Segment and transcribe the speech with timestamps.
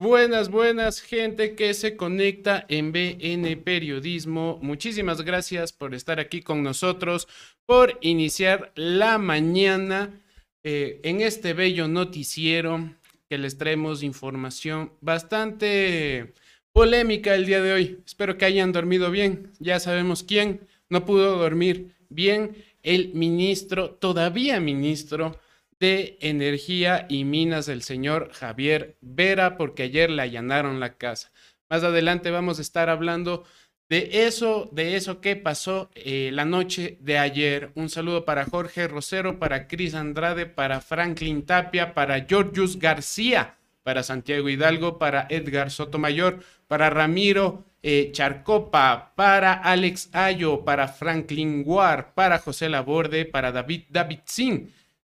[0.00, 4.60] Buenas, buenas, gente que se conecta en BN Periodismo.
[4.62, 7.26] Muchísimas gracias por estar aquí con nosotros,
[7.66, 10.22] por iniciar la mañana
[10.62, 12.94] eh, en este bello noticiero
[13.28, 16.32] que les traemos información bastante
[16.72, 17.98] polémica el día de hoy.
[18.06, 19.50] Espero que hayan dormido bien.
[19.58, 22.64] Ya sabemos quién no pudo dormir bien.
[22.84, 25.40] El ministro, todavía ministro
[25.80, 31.30] de Energía y Minas del señor Javier Vera, porque ayer le allanaron la casa.
[31.70, 33.44] Más adelante vamos a estar hablando
[33.88, 37.70] de eso, de eso que pasó eh, la noche de ayer.
[37.74, 44.02] Un saludo para Jorge Rosero, para Cris Andrade, para Franklin Tapia, para Georgius García, para
[44.02, 52.12] Santiago Hidalgo, para Edgar Sotomayor, para Ramiro eh, Charcopa, para Alex Ayo, para Franklin War,
[52.14, 54.72] para José Laborde, para David David Sin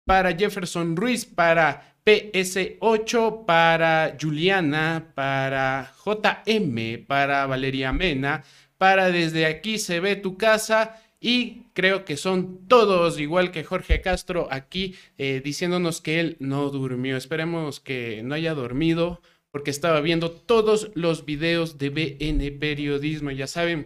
[0.05, 8.43] para Jefferson Ruiz, para PS8, para Juliana, para JM, para Valeria Mena,
[8.77, 14.01] para Desde aquí se ve tu casa y creo que son todos, igual que Jorge
[14.01, 17.15] Castro, aquí eh, diciéndonos que él no durmió.
[17.15, 19.21] Esperemos que no haya dormido
[19.51, 23.29] porque estaba viendo todos los videos de BN Periodismo.
[23.29, 23.85] Ya saben,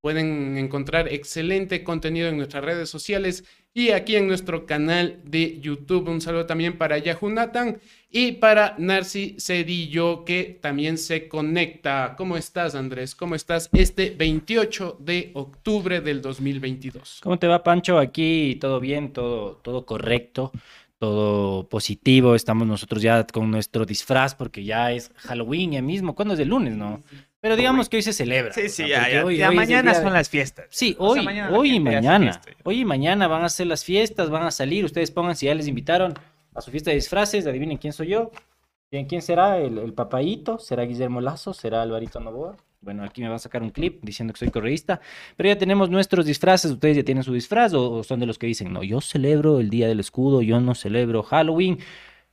[0.00, 3.44] pueden encontrar excelente contenido en nuestras redes sociales
[3.76, 6.08] y aquí en nuestro canal de YouTube.
[6.08, 7.76] Un saludo también para Yahoo Nathan
[8.10, 12.14] y para Narci Cedillo, que también se conecta.
[12.16, 13.14] ¿Cómo estás, Andrés?
[13.14, 17.20] ¿Cómo estás este 28 de octubre del 2022?
[17.22, 17.98] ¿Cómo te va, Pancho?
[17.98, 20.52] Aquí todo bien, todo, todo correcto
[20.98, 22.34] todo positivo.
[22.34, 26.14] Estamos nosotros ya con nuestro disfraz porque ya es Halloween ya mismo.
[26.14, 27.02] ¿Cuándo es el lunes, no?
[27.40, 28.52] Pero digamos que hoy se celebra.
[28.52, 30.66] Sí, sí, ya, mañana son las fiestas.
[30.70, 32.40] Sí, hoy, hoy y mañana.
[32.64, 34.84] Hoy y mañana van a ser las fiestas, van a salir.
[34.84, 36.14] Ustedes pongan si ya les invitaron
[36.54, 37.46] a su fiesta de disfraces.
[37.46, 38.30] Adivinen quién soy yo.
[38.90, 39.58] Bien, ¿quién será?
[39.58, 40.58] El, el papayito.
[40.58, 41.52] ¿Será Guillermo Lazo?
[41.52, 42.56] ¿Será Alvarito Novoa?
[42.80, 45.00] Bueno, aquí me va a sacar un clip diciendo que soy correísta.
[45.36, 46.70] Pero ya tenemos nuestros disfraces.
[46.70, 49.70] ¿Ustedes ya tienen su disfraz o son de los que dicen, no, yo celebro el
[49.70, 51.78] Día del Escudo, yo no celebro Halloween?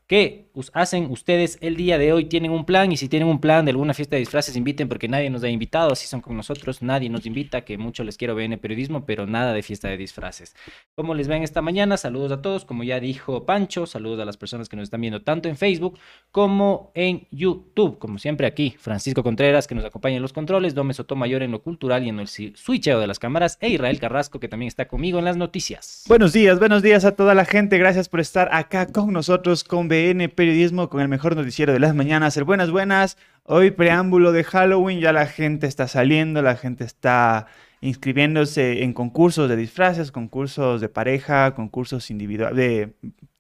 [0.07, 2.25] ¿Qué hacen ustedes el día de hoy?
[2.25, 2.91] ¿Tienen un plan?
[2.91, 5.49] Y si tienen un plan de alguna fiesta de disfraces, inviten porque nadie nos ha
[5.49, 5.91] invitado.
[5.91, 9.25] Así son con nosotros, nadie nos invita, que mucho les quiero ver en periodismo, pero
[9.25, 10.55] nada de fiesta de disfraces.
[10.95, 11.97] ¿Cómo les ven esta mañana?
[11.97, 15.21] Saludos a todos, como ya dijo Pancho, saludos a las personas que nos están viendo
[15.21, 15.97] tanto en Facebook
[16.31, 17.97] como en YouTube.
[17.99, 21.61] Como siempre aquí, Francisco Contreras, que nos acompaña en los controles, Dome Sotomayor en lo
[21.61, 25.19] cultural y en el switcheo de las cámaras, e Israel Carrasco, que también está conmigo
[25.19, 26.03] en las noticias.
[26.07, 27.77] Buenos días, buenos días a toda la gente.
[27.77, 31.95] Gracias por estar acá con nosotros con BN Periodismo con el mejor noticiero de las
[31.95, 32.35] mañanas.
[32.35, 33.17] El buenas, buenas.
[33.43, 37.47] Hoy preámbulo de Halloween, ya la gente está saliendo, la gente está
[37.79, 42.93] inscribiéndose en concursos de disfraces, concursos de pareja, concursos individuales, de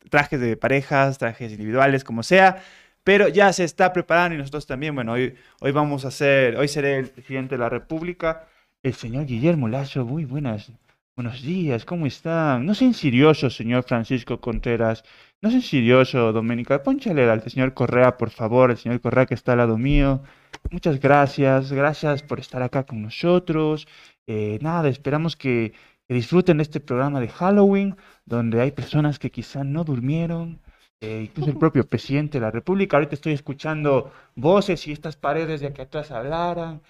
[0.09, 2.63] trajes de parejas, trajes individuales, como sea.
[3.03, 6.69] Pero ya se está preparando y nosotros también, bueno, hoy, hoy vamos a hacer, hoy
[6.69, 8.47] seré el presidente de la República,
[8.81, 10.71] el señor Guillermo Lazo, muy buenas,
[11.17, 12.65] buenos días, ¿cómo están?
[12.65, 15.03] No sean seriosos, señor Francisco Contreras,
[15.43, 16.83] no seas insidioso, Doménica.
[16.83, 20.23] Pónchale al señor Correa, por favor, el señor Correa que está al lado mío.
[20.71, 23.85] Muchas gracias, gracias por estar acá con nosotros.
[24.25, 25.73] Eh, nada, esperamos que,
[26.07, 27.95] disfruten de este programa de Halloween,
[28.25, 30.61] donde hay personas que quizá no durmieron.
[31.01, 32.95] Eh, incluso el propio presidente de la República.
[32.95, 36.81] Ahorita estoy escuchando voces y estas paredes de aquí atrás hablaran.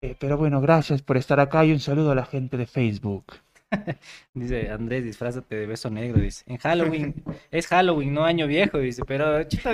[0.00, 3.24] Eh, pero bueno, gracias por estar acá y un saludo a la gente de Facebook.
[4.34, 6.44] dice Andrés, disfrázate de beso negro, dice.
[6.46, 7.14] En Halloween,
[7.50, 9.02] es Halloween, no año viejo, dice.
[9.06, 9.72] Pero, chita,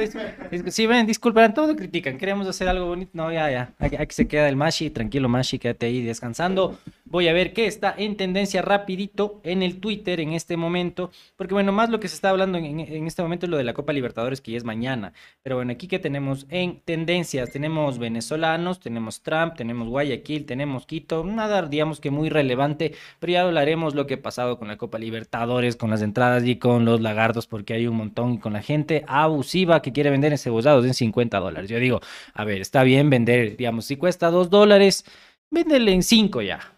[0.68, 2.18] si ven, disculpen, todo critican.
[2.18, 3.10] Queremos hacer algo bonito.
[3.14, 3.74] No, ya, ya.
[3.78, 6.78] Aquí, se queda el Mashi, tranquilo Mashi, quédate ahí descansando.
[7.04, 11.10] Voy a ver qué está en tendencia rapidito en el Twitter en este momento.
[11.36, 13.74] Porque, bueno, más lo que se está hablando en, este momento es lo de la
[13.74, 15.12] Copa Libertadores, que ya es mañana.
[15.42, 21.22] Pero bueno, aquí que tenemos en tendencias, tenemos venezolanos, tenemos Trump, tenemos Guayaquil, tenemos Quito.
[21.24, 24.98] Nada, digamos que muy relevante, pero ya hablaremos lo que ha pasado con la Copa
[24.98, 28.62] Libertadores, con las entradas y con los lagartos, porque hay un montón, y con la
[28.62, 31.70] gente abusiva que quiere vender encebollados en 50 dólares.
[31.70, 32.00] Yo digo,
[32.34, 35.04] a ver, está bien vender, digamos, si cuesta 2 dólares,
[35.50, 36.74] véndele en 5 ya.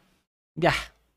[0.57, 0.73] Ya,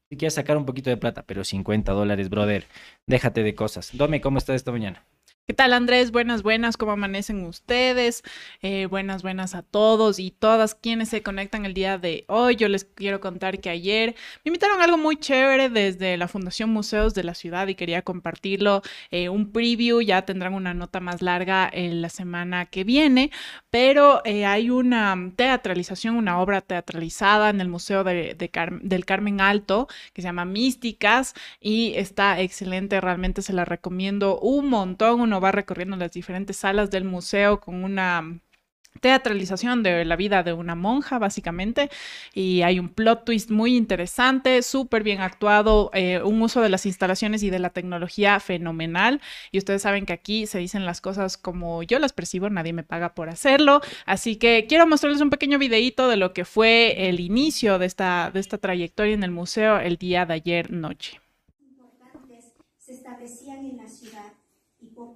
[0.09, 2.65] si quieres sacar un poquito de plata, pero 50 dólares, brother,
[3.05, 3.91] déjate de cosas.
[3.93, 5.03] Dome, ¿cómo estás esta mañana?
[5.49, 6.11] ¿Qué tal Andrés?
[6.11, 8.21] Buenas, buenas, ¿cómo amanecen ustedes?
[8.61, 12.57] Eh, buenas, buenas a todos y todas quienes se conectan el día de hoy.
[12.57, 14.13] Yo les quiero contar que ayer
[14.43, 18.81] me invitaron algo muy chévere desde la Fundación Museos de la Ciudad y quería compartirlo.
[19.09, 23.31] Eh, un preview, ya tendrán una nota más larga en la semana que viene,
[23.69, 29.87] pero eh, hay una teatralización, una obra teatralizada en el Museo de, del Carmen Alto
[30.11, 35.95] que se llama Místicas y está excelente, realmente se la recomiendo un montón va recorriendo
[35.97, 38.39] las diferentes salas del museo con una
[38.99, 41.89] teatralización de la vida de una monja, básicamente,
[42.33, 46.85] y hay un plot twist muy interesante, súper bien actuado, eh, un uso de las
[46.85, 49.21] instalaciones y de la tecnología fenomenal,
[49.51, 52.83] y ustedes saben que aquí se dicen las cosas como yo las percibo, nadie me
[52.83, 57.19] paga por hacerlo, así que quiero mostrarles un pequeño videíto de lo que fue el
[57.19, 61.19] inicio de esta, de esta trayectoria en el museo el día de ayer noche.
[61.59, 64.06] Importantes se establecían en la ciudad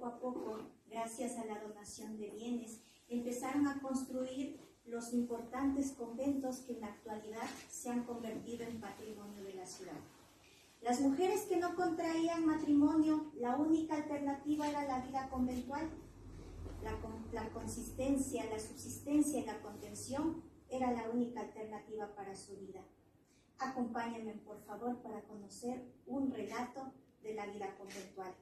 [0.02, 0.58] poco a poco,
[0.90, 6.88] gracias a la donación de bienes, empezaron a construir los importantes conventos que en la
[6.88, 10.00] actualidad se han convertido en patrimonio de la ciudad.
[10.80, 15.88] Las mujeres que no contraían matrimonio, la única alternativa era la vida conventual.
[16.82, 16.98] La,
[17.32, 22.80] la, consistencia, la subsistencia y la contención era la única alternativa para su vida.
[23.58, 26.92] Acompáñenme, por favor, para conocer un relato
[27.22, 28.34] de la vida conventual.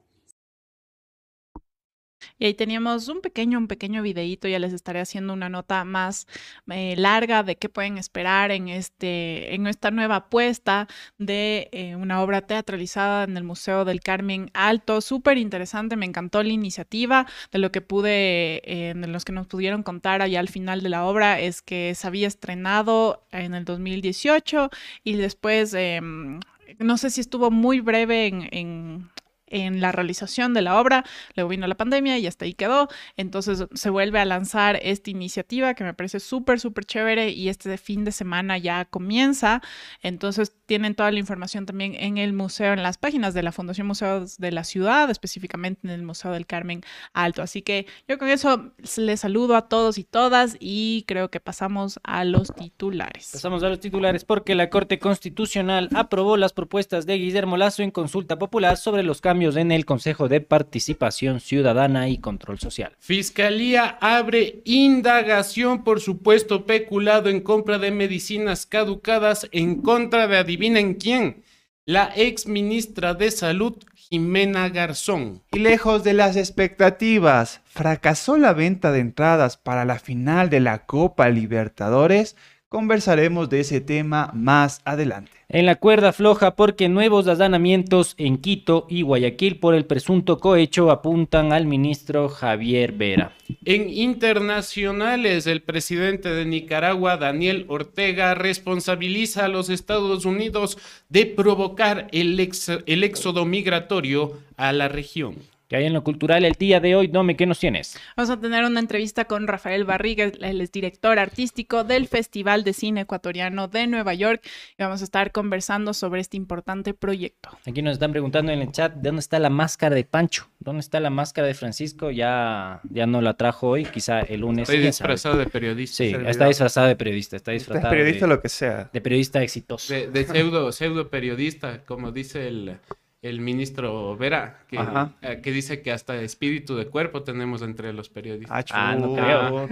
[2.41, 6.27] Y ahí teníamos un pequeño, un pequeño videíto, ya les estaré haciendo una nota más
[6.71, 12.23] eh, larga de qué pueden esperar en, este, en esta nueva apuesta de eh, una
[12.23, 15.03] obra teatralizada en el Museo del Carmen Alto.
[15.03, 17.27] Súper interesante, me encantó la iniciativa.
[17.53, 20.89] De lo que pude, eh, de los que nos pudieron contar allá al final de
[20.89, 24.71] la obra, es que se había estrenado en el 2018
[25.05, 26.41] y después em,
[26.79, 29.11] no sé si estuvo muy breve en, en,
[29.51, 31.05] en la realización de la obra,
[31.37, 35.75] luego vino la pandemia y hasta ahí quedó, entonces se vuelve a lanzar esta iniciativa
[35.75, 39.61] que me parece súper, súper chévere y este fin de semana ya comienza,
[40.03, 43.87] entonces tienen toda la información también en el museo, en las páginas de la Fundación
[43.87, 48.29] Museos de la Ciudad, específicamente en el Museo del Carmen Alto, así que yo con
[48.29, 53.31] eso les saludo a todos y todas y creo que pasamos a los titulares.
[53.33, 57.91] Pasamos a los titulares porque la Corte Constitucional aprobó las propuestas de Guillermo Lazo en
[57.91, 62.93] consulta popular sobre los cambios en el Consejo de Participación Ciudadana y Control Social.
[62.99, 70.95] Fiscalía abre indagación por supuesto peculado en compra de medicinas caducadas en contra de adivinen
[70.95, 71.43] quién,
[71.87, 75.43] la ex ministra de Salud Jimena Garzón.
[75.53, 80.85] Y lejos de las expectativas, fracasó la venta de entradas para la final de la
[80.85, 82.37] Copa Libertadores.
[82.69, 88.87] Conversaremos de ese tema más adelante en la cuerda floja porque nuevos allanamientos en Quito
[88.89, 93.33] y Guayaquil por el presunto cohecho apuntan al ministro Javier Vera.
[93.65, 100.79] En internacionales, el presidente de Nicaragua, Daniel Ortega, responsabiliza a los Estados Unidos
[101.09, 102.51] de provocar el,
[102.87, 105.37] el éxodo migratorio a la región
[105.71, 107.07] que hay en lo cultural el día de hoy.
[107.07, 107.97] Dome, ¿qué nos tienes?
[108.17, 112.73] Vamos a tener una entrevista con Rafael Barriga, él es director artístico del Festival de
[112.73, 114.43] Cine Ecuatoriano de Nueva York
[114.77, 117.51] y vamos a estar conversando sobre este importante proyecto.
[117.69, 120.51] Aquí nos están preguntando en el chat, ¿dónde está la máscara de Pancho?
[120.59, 122.11] ¿Dónde está la máscara de Francisco?
[122.11, 124.69] Ya, ya no la trajo hoy, quizá el lunes.
[124.69, 125.97] Está disfrazado de periodista.
[125.99, 128.91] Sí, está disfrazado de periodista, está disfrazado de periodista de, lo que sea.
[128.93, 129.95] De periodista exitoso.
[129.95, 132.81] De, de pseudo, pseudo periodista, como dice el
[133.23, 134.79] el ministro Vera, que,
[135.21, 138.65] eh, que, dice que hasta espíritu de cuerpo tenemos entre los periodistas.
[138.71, 139.69] Ah, no creo.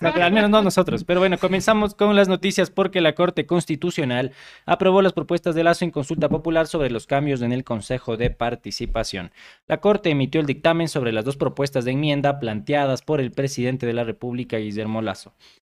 [0.22, 1.04] al menos no nosotros.
[1.04, 4.32] Pero bueno, comenzamos con las noticias porque la Corte Constitucional
[4.64, 8.30] aprobó las propuestas de Lazo en consulta popular sobre los cambios en el Consejo de
[8.30, 9.32] Participación.
[9.66, 13.84] La Corte emitió el dictamen sobre las dos propuestas de enmienda planteadas por el presidente
[13.84, 15.34] de la República, Guillermo Lazo.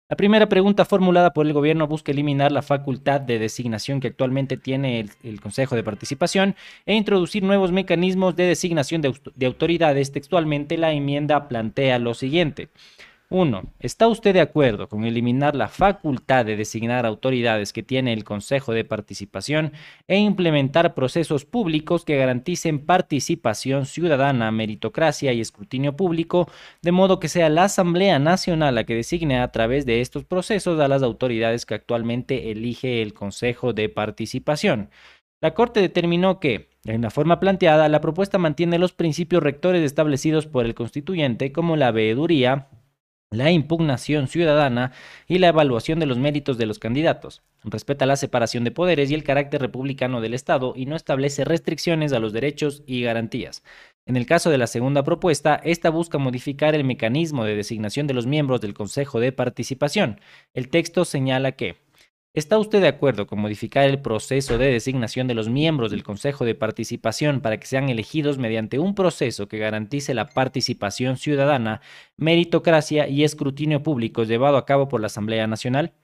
[0.09, 4.57] La primera pregunta formulada por el gobierno busca eliminar la facultad de designación que actualmente
[4.57, 6.55] tiene el, Consejo de Participación
[6.87, 10.13] e introducir nuevos mecanismos de designación de, de autoridades.
[10.13, 12.69] Textualmente la enmienda plantea lo siguiente.
[13.29, 13.63] 1.
[13.81, 18.73] ¿Está usted de acuerdo con eliminar la facultad de designar autoridades que tiene el Consejo
[18.73, 19.73] de Participación
[20.07, 26.49] e implementar procesos públicos que garanticen participación ciudadana, meritocracia y escrutinio público,
[26.83, 30.79] de modo que sea la Asamblea Nacional la que designe a través de estos procesos
[30.79, 34.91] a las autoridades que actualmente elige el Consejo de Participación?
[35.41, 40.47] La Corte determinó que, en la forma planteada, la propuesta mantiene los principios rectores establecidos
[40.47, 42.69] por el constituyente como la veeduría,
[43.31, 44.93] la impugnación ciudadana
[45.27, 47.43] y la evaluación de los méritos de los candidatos.
[47.65, 52.13] Respeta la separación de poderes y el carácter republicano del Estado y no establece restricciones
[52.13, 53.65] a los derechos y garantías.
[54.07, 58.15] En el caso de la segunda propuesta, esta busca modificar el mecanismo de designación de
[58.15, 60.21] los miembros del Consejo de Participación.
[60.55, 61.77] El texto señala que
[62.37, 66.45] ¿Está usted de acuerdo con modificar el proceso de designación de los miembros del Consejo
[66.45, 71.81] de Participación para que sean elegidos mediante un proceso que garantice la participación ciudadana,
[72.19, 75.95] meritocracia y escrutinio público llevado a cabo por la Asamblea Nacional?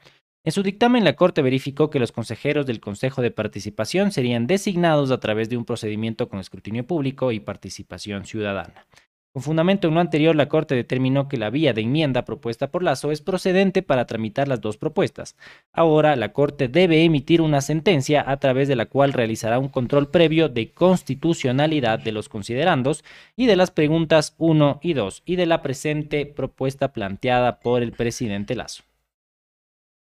[0.43, 5.11] En su dictamen, la Corte verificó que los consejeros del Consejo de Participación serían designados
[5.11, 8.87] a través de un procedimiento con escrutinio público y participación ciudadana.
[9.33, 12.83] Con fundamento en lo anterior, la Corte determinó que la vía de enmienda propuesta por
[12.83, 15.37] Lazo es procedente para tramitar las dos propuestas.
[15.73, 20.11] Ahora, la Corte debe emitir una sentencia a través de la cual realizará un control
[20.11, 25.47] previo de constitucionalidad de los considerandos y de las preguntas 1 y 2 y de
[25.47, 28.83] la presente propuesta planteada por el presidente Lazo.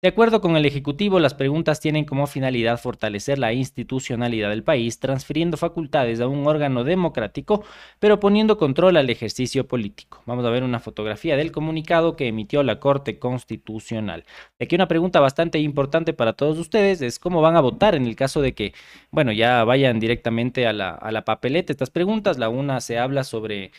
[0.01, 5.01] De acuerdo con el Ejecutivo, las preguntas tienen como finalidad fortalecer la institucionalidad del país,
[5.01, 7.65] transfiriendo facultades a un órgano democrático,
[7.99, 10.23] pero poniendo control al ejercicio político.
[10.25, 14.25] Vamos a ver una fotografía del comunicado que emitió la Corte Constitucional.
[14.61, 18.15] Aquí una pregunta bastante importante para todos ustedes es cómo van a votar en el
[18.15, 18.75] caso de que,
[19.11, 22.39] bueno, ya vayan directamente a la, a la papeleta estas preguntas.
[22.39, 23.73] La una se habla sobre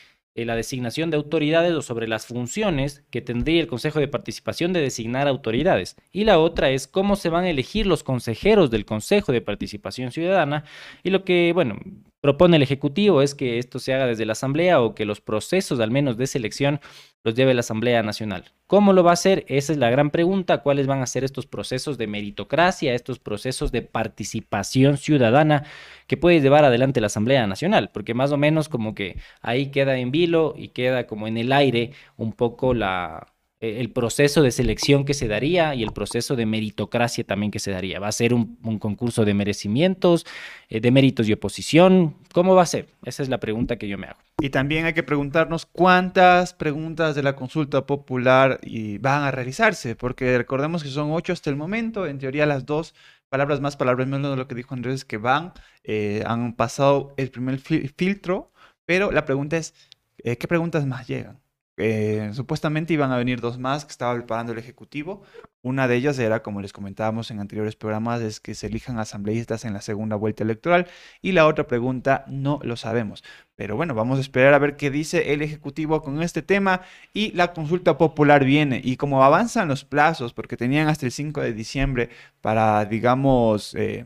[0.46, 4.82] la designación de autoridades o sobre las funciones que tendría el Consejo de Participación de
[4.82, 5.96] designar autoridades.
[6.12, 10.12] Y la otra es cómo se van a elegir los consejeros del Consejo de Participación
[10.12, 10.64] Ciudadana.
[11.04, 11.78] Y lo que, bueno,
[12.22, 15.80] propone el Ejecutivo es que esto se haga desde la Asamblea o que los procesos,
[15.80, 16.80] al menos de selección,
[17.24, 18.52] los lleve la Asamblea Nacional.
[18.68, 19.46] ¿Cómo lo va a hacer?
[19.48, 20.60] Esa es la gran pregunta.
[20.60, 25.66] ¿Cuáles van a ser estos procesos de meritocracia, estos procesos de participación ciudadana
[26.08, 27.90] que puede llevar adelante la Asamblea Nacional?
[27.94, 31.52] Porque más o menos como que ahí queda en vilo y queda como en el
[31.52, 33.28] aire un poco la,
[33.60, 37.72] el proceso de selección que se daría y el proceso de meritocracia también que se
[37.72, 38.00] daría.
[38.00, 40.26] ¿Va a ser un, concurso de merecimientos,
[40.70, 42.16] eh, de méritos y oposición?
[42.34, 42.88] ¿Cómo va a ser?
[43.04, 44.20] Esa es la pregunta que yo me hago.
[44.40, 48.62] Y también hay que preguntarnos cuántas preguntas de la consulta popular
[49.02, 52.96] van a realizarse, porque recordemos que son ocho hasta el momento, en teoría las dos
[53.28, 55.52] palabras más, palabras menos de lo que dijo Andrés, que van,
[55.84, 58.54] eh, han pasado el primer filtro,
[58.86, 59.76] pero la pregunta es,
[60.24, 61.40] ¿qué preguntas más llegan?
[61.82, 65.24] Eh, supuestamente iban a venir dos más que estaba preparando el Ejecutivo.
[65.62, 69.64] Una de ellas era, como les comentábamos en anteriores programas, es que se elijan asambleístas
[69.64, 70.88] en la segunda vuelta electoral.
[71.22, 73.24] Y la otra pregunta no lo sabemos.
[73.56, 76.82] Pero bueno, vamos a esperar a ver qué dice el Ejecutivo con este tema.
[77.14, 78.82] Y la consulta popular viene.
[78.84, 82.10] Y como avanzan los plazos, porque tenían hasta el 5 de diciembre
[82.42, 84.04] para, digamos, eh,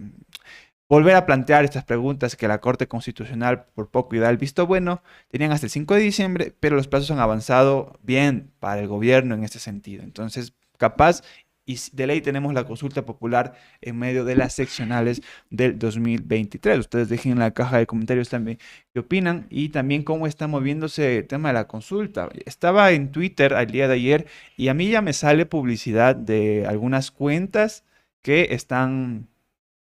[0.93, 4.67] volver a plantear estas preguntas que la Corte Constitucional por poco y da el visto
[4.67, 8.87] bueno, tenían hasta el 5 de diciembre, pero los plazos han avanzado bien para el
[8.87, 10.03] gobierno en este sentido.
[10.03, 11.23] Entonces, capaz
[11.65, 16.77] y de ley tenemos la consulta popular en medio de las seccionales del 2023.
[16.77, 18.59] Ustedes dejen en la caja de comentarios también
[18.93, 22.29] qué opinan y también cómo está moviéndose el tema de la consulta.
[22.45, 26.67] Estaba en Twitter al día de ayer y a mí ya me sale publicidad de
[26.67, 27.83] algunas cuentas
[28.21, 29.27] que están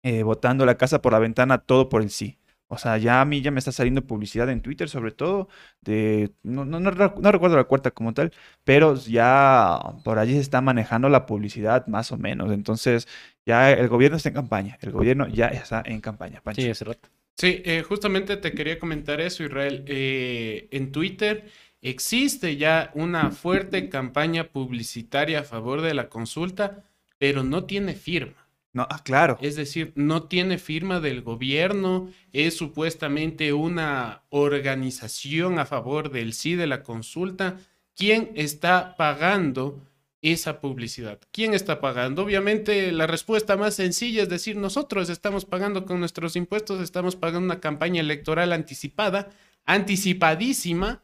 [0.03, 2.38] eh, botando la casa por la ventana, todo por el sí.
[2.74, 5.50] O sea, ya a mí ya me está saliendo publicidad en Twitter, sobre todo,
[5.81, 8.31] de, no, no, no, recuerdo la cuarta como tal,
[8.63, 12.50] pero ya por allí se está manejando la publicidad más o menos.
[12.53, 13.10] Entonces,
[13.46, 16.41] ya el gobierno está en campaña, el gobierno ya está en campaña.
[16.55, 17.10] Sí, hace rato.
[17.36, 19.84] Sí, eh, justamente te quería comentar eso, Israel.
[19.88, 21.50] Eh, en Twitter
[21.81, 26.86] existe ya una fuerte campaña publicitaria a favor de la consulta,
[27.17, 28.40] pero no tiene firma.
[28.73, 29.37] No, ah, claro.
[29.41, 36.55] Es decir, no tiene firma del gobierno, es supuestamente una organización a favor del sí
[36.55, 37.57] de la consulta.
[37.95, 39.81] ¿Quién está pagando
[40.21, 41.19] esa publicidad?
[41.31, 42.23] ¿Quién está pagando?
[42.23, 47.45] Obviamente la respuesta más sencilla es decir, nosotros estamos pagando con nuestros impuestos, estamos pagando
[47.45, 49.31] una campaña electoral anticipada,
[49.65, 51.03] anticipadísima,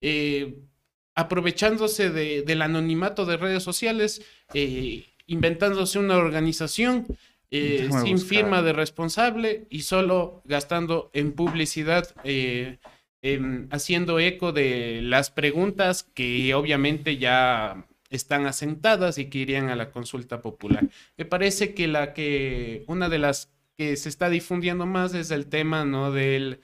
[0.00, 0.60] eh,
[1.16, 4.22] aprovechándose del anonimato de redes sociales.
[4.54, 7.06] Eh, inventándose una organización
[7.50, 12.78] eh, sin firma de responsable y solo gastando en publicidad, eh,
[13.70, 19.90] haciendo eco de las preguntas que obviamente ya están asentadas y que irían a la
[19.90, 20.88] consulta popular.
[21.16, 25.46] Me parece que la que una de las que se está difundiendo más es el
[25.46, 26.10] tema ¿no?
[26.10, 26.60] Del,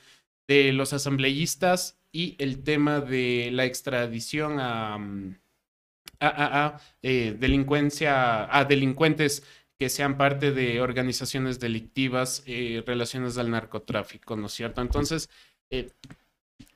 [0.49, 4.99] de los asambleístas y el tema de la extradición a,
[6.29, 9.43] a, eh, delincuencia, a delincuentes
[9.79, 14.81] que sean parte de organizaciones delictivas eh, relacionadas al narcotráfico, ¿no es cierto?
[14.81, 15.29] Entonces,
[15.71, 15.91] eh,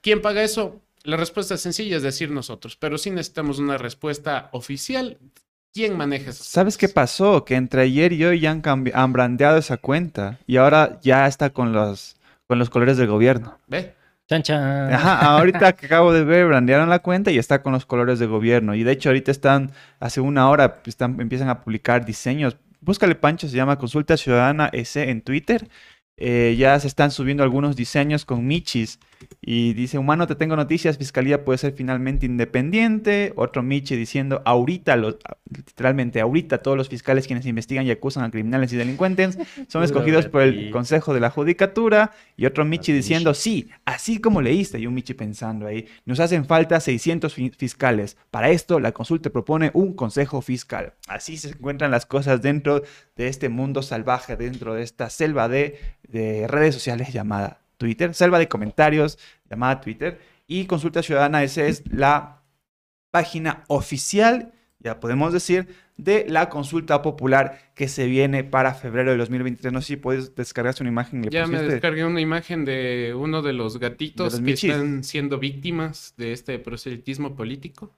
[0.00, 0.80] ¿quién paga eso?
[1.04, 5.16] La respuesta es sencilla, es decir, nosotros, pero sí necesitamos una respuesta oficial.
[5.72, 6.42] ¿Quién maneja eso?
[6.42, 7.44] ¿Sabes qué pasó?
[7.44, 11.50] Que entre ayer y hoy ya han, han brandeado esa cuenta y ahora ya está
[11.50, 13.58] con los, con los colores del gobierno.
[13.68, 13.94] ¿Ve?
[14.28, 14.92] Chan, chan.
[14.92, 18.26] Ajá, ahorita que acabo de ver, brandearon la cuenta y está con los colores de
[18.26, 18.74] gobierno.
[18.74, 22.58] Y de hecho, ahorita están, hace una hora, están, empiezan a publicar diseños.
[22.82, 25.68] Búscale Pancho, se llama Consulta Ciudadana S en Twitter.
[26.18, 29.00] Eh, ya se están subiendo algunos diseños con Michis.
[29.40, 33.32] Y dice, humano, te tengo noticias, Fiscalía puede ser finalmente independiente.
[33.36, 34.96] Otro Michi diciendo, ahorita
[35.50, 40.26] literalmente ahorita todos los fiscales quienes investigan y acusan a criminales y delincuentes son escogidos
[40.26, 40.70] por el.
[40.70, 45.14] Consejo de la Judicatura y otro Michi diciendo, sí, así como leíste, y un Michi
[45.14, 48.16] pensando ahí, nos hacen falta 600 fi- fiscales.
[48.30, 50.94] Para esto, la consulta propone un Consejo Fiscal.
[51.08, 52.82] Así se encuentran las cosas dentro
[53.16, 55.78] de este mundo salvaje, dentro de esta selva de,
[56.08, 60.20] de redes sociales llamada Twitter, selva de comentarios llamada Twitter.
[60.46, 62.42] Y Consulta Ciudadana, esa es la
[63.10, 69.16] página oficial, ya podemos decir, de la consulta popular que se viene para febrero de
[69.18, 69.72] 2023.
[69.72, 71.22] No sé si puedes descargarse una imagen.
[71.22, 74.70] ¿le Ya me descargué una imagen de uno de los gatitos los que michis.
[74.70, 77.94] están siendo víctimas de este proselitismo político.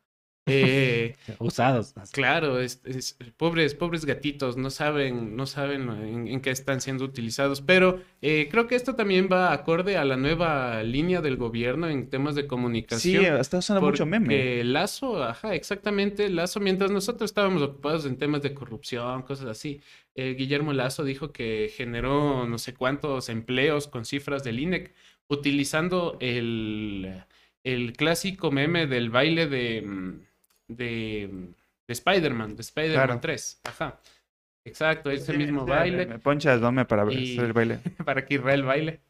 [0.53, 1.95] Eh, Usados.
[2.13, 7.05] claro, es, es- pobres, pobres gatitos, no saben, no saben en, en qué están siendo
[7.05, 11.89] utilizados, pero eh, creo que esto también va acorde a la nueva línea del gobierno
[11.89, 13.25] en temas de Sí, comunicación.
[13.39, 14.65] está usando mucho meme.
[14.65, 19.81] Lazo, ajá, exactamente, Lazo, mientras nosotros estábamos ocupados en temas de corrupción, cosas así,
[20.15, 24.95] eh, Guillermo Lazo dijo que generó no sé cuántos empleos con cifras del INEC
[25.29, 27.23] utilizando el,
[27.65, 30.21] el clásico meme del baile de, mm,
[30.77, 31.29] de,
[31.87, 33.21] de Spider-Man, de Spider-Man Claro.
[33.21, 33.99] 3, ajá.
[34.65, 37.53] Exacto, ese Sí, mismo sí, baile Me, me ponchas, dame para ver- Y- hacer el
[37.53, 37.79] baile.
[38.05, 39.01] para que Israel baile.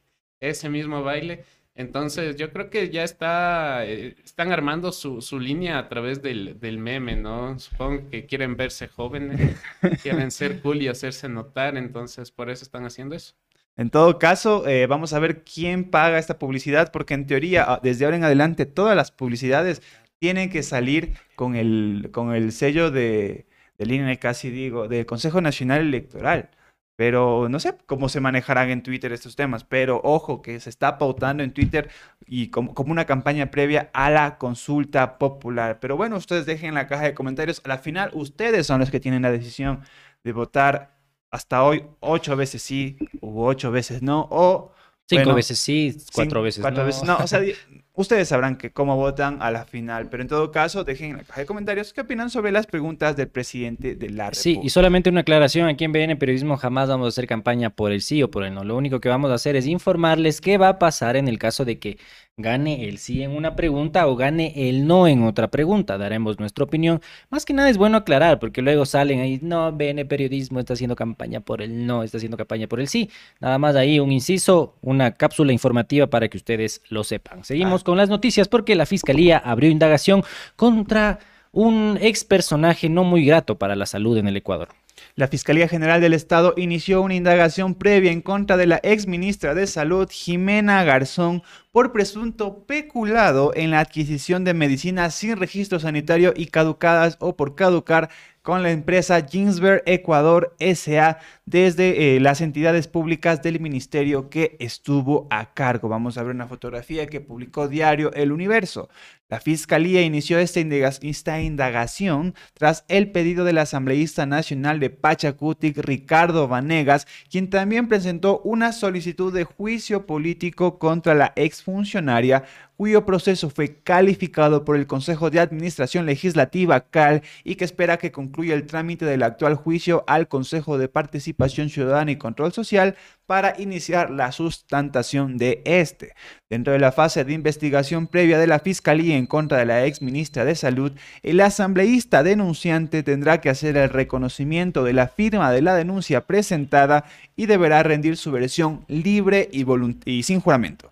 [0.41, 1.45] Ese mismo baile.
[1.75, 6.59] Entonces, yo creo que ya está, eh, están armando su, su línea a través del,
[6.61, 7.59] del meme, ¿no?
[7.59, 9.57] Supongo que quieren verse jóvenes,
[10.03, 13.35] quieren ser cool y hacerse notar, entonces por eso están haciendo eso.
[13.77, 17.81] En todo caso, eh, vamos a ver quién paga esta publicidad, porque en teoría, ah,
[17.83, 19.81] desde ahora en adelante, todas las publicidades
[20.21, 23.47] tienen que salir con el, con el sello de,
[23.79, 26.51] del INE, casi digo, del Consejo Nacional Electoral.
[26.97, 30.99] Pero no sé cómo se manejarán en Twitter estos temas, pero ojo que se está
[30.99, 31.89] pautando en Twitter
[32.27, 35.79] y como, como una campaña previa a la consulta popular.
[35.81, 37.63] Pero bueno, ustedes dejen en la caja de comentarios.
[37.65, 39.81] A la final, ustedes son los que tienen la decisión
[40.23, 40.95] de votar
[41.31, 44.73] hasta hoy ocho veces sí u ocho veces no, o
[45.09, 46.87] Cinco Bueno, veces sí, cuatro Cinco- veces cuatro no.
[46.87, 47.17] veces no.
[47.17, 47.41] O sea,
[47.95, 51.25] ustedes sabrán que cómo votan a la final, pero en todo caso, dejen en la
[51.25, 54.67] caja de comentarios qué opinan sobre las preguntas del presidente de la Sí, República.
[54.67, 58.01] y solamente una aclaración, aquí en BN Periodismo jamás vamos a hacer campaña por el
[58.01, 58.65] sí o por el no.
[58.65, 61.65] Lo único que vamos a hacer es informarles qué va a pasar en el caso
[61.65, 61.99] de que
[62.37, 65.99] gane el sí en una pregunta o gane el no en otra pregunta.
[65.99, 67.03] Daremos nuestra opinión.
[67.29, 70.97] Más que nada es bueno aclarar, porque luego salen ahí, no, BN Periodismo está haciendo
[70.97, 73.11] campaña por el no, está haciendo campaña por el sí.
[73.41, 77.45] Nada más ahí un inciso, una cápsula informativa para que ustedes lo sepan.
[77.45, 80.23] Seguimos con las noticias porque la Fiscalía abrió indagación
[80.57, 81.19] contra
[81.53, 84.69] un ex personaje no muy grato para la salud en el Ecuador.
[85.17, 89.55] La Fiscalía General del Estado inició una indagación previa en contra de la ex ministra
[89.55, 96.33] de Salud, Jimena Garzón, por presunto peculado en la adquisición de medicinas sin registro sanitario
[96.37, 98.11] y caducadas o por caducar
[98.43, 105.27] con la empresa Ginsberg Ecuador SA desde eh, las entidades públicas del ministerio que estuvo
[105.31, 105.89] a cargo.
[105.89, 108.89] Vamos a ver una fotografía que publicó Diario El Universo.
[109.31, 115.79] La Fiscalía inició esta, indaga- esta indagación tras el pedido del asambleísta nacional de Pachacutic,
[115.79, 122.43] Ricardo Vanegas, quien también presentó una solicitud de juicio político contra la exfuncionaria,
[122.77, 128.11] cuyo proceso fue calificado por el Consejo de Administración Legislativa CAL y que espera que
[128.11, 133.55] concluya el trámite del actual juicio al Consejo de Participación Ciudadana y Control Social para
[133.61, 136.15] iniciar la sustantación de este.
[136.49, 140.03] Dentro de la fase de investigación previa de la Fiscalía en contra de la ex
[140.03, 145.63] ministra de Salud, el asambleísta denunciante tendrá que hacer el reconocimiento de la firma de
[145.63, 147.05] la denuncia presentada
[147.37, 149.65] y deberá rendir su versión libre y,
[150.05, 150.91] y sin juramento.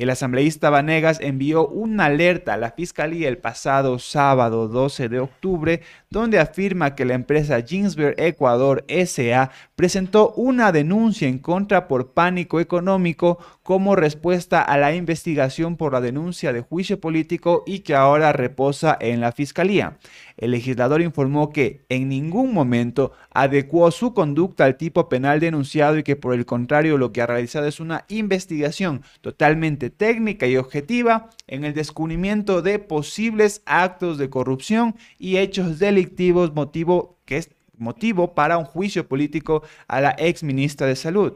[0.00, 5.82] El asambleísta Vanegas envió una alerta a la Fiscalía el pasado sábado 12 de octubre,
[6.08, 12.60] donde afirma que la empresa Ginsberg Ecuador SA presentó una denuncia en contra por pánico
[12.60, 18.32] económico como respuesta a la investigación por la denuncia de juicio político y que ahora
[18.32, 19.98] reposa en la Fiscalía.
[20.40, 26.02] El legislador informó que en ningún momento adecuó su conducta al tipo penal denunciado y
[26.02, 31.28] que por el contrario lo que ha realizado es una investigación totalmente técnica y objetiva
[31.46, 38.34] en el descubrimiento de posibles actos de corrupción y hechos delictivos motivo que es motivo
[38.34, 41.34] para un juicio político a la ex ministra de Salud.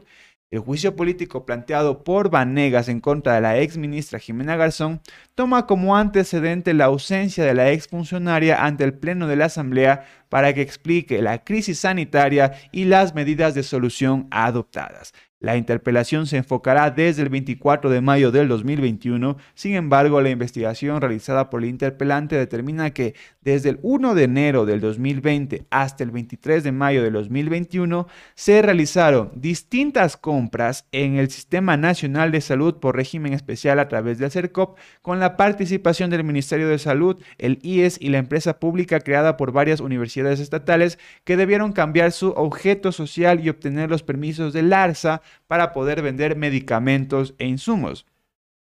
[0.55, 5.01] El juicio político planteado por Vanegas en contra de la ex ministra Jimena Garzón
[5.35, 10.05] toma como antecedente la ausencia de la ex funcionaria ante el Pleno de la Asamblea
[10.29, 15.13] para que explique la crisis sanitaria y las medidas de solución adoptadas.
[15.41, 19.35] La interpelación se enfocará desde el 24 de mayo del 2021.
[19.53, 24.65] Sin embargo, la investigación realizada por el interpelante determina que desde el 1 de enero
[24.65, 31.29] del 2020 hasta el 23 de mayo del 2021 se realizaron distintas compras en el
[31.29, 36.23] Sistema Nacional de Salud por régimen especial a través del CERCOP con la participación del
[36.23, 41.37] Ministerio de Salud, el IES y la empresa pública creada por varias universidades estatales que
[41.37, 47.33] debieron cambiar su objeto social y obtener los permisos del ARSA para poder vender medicamentos
[47.37, 48.05] e insumos.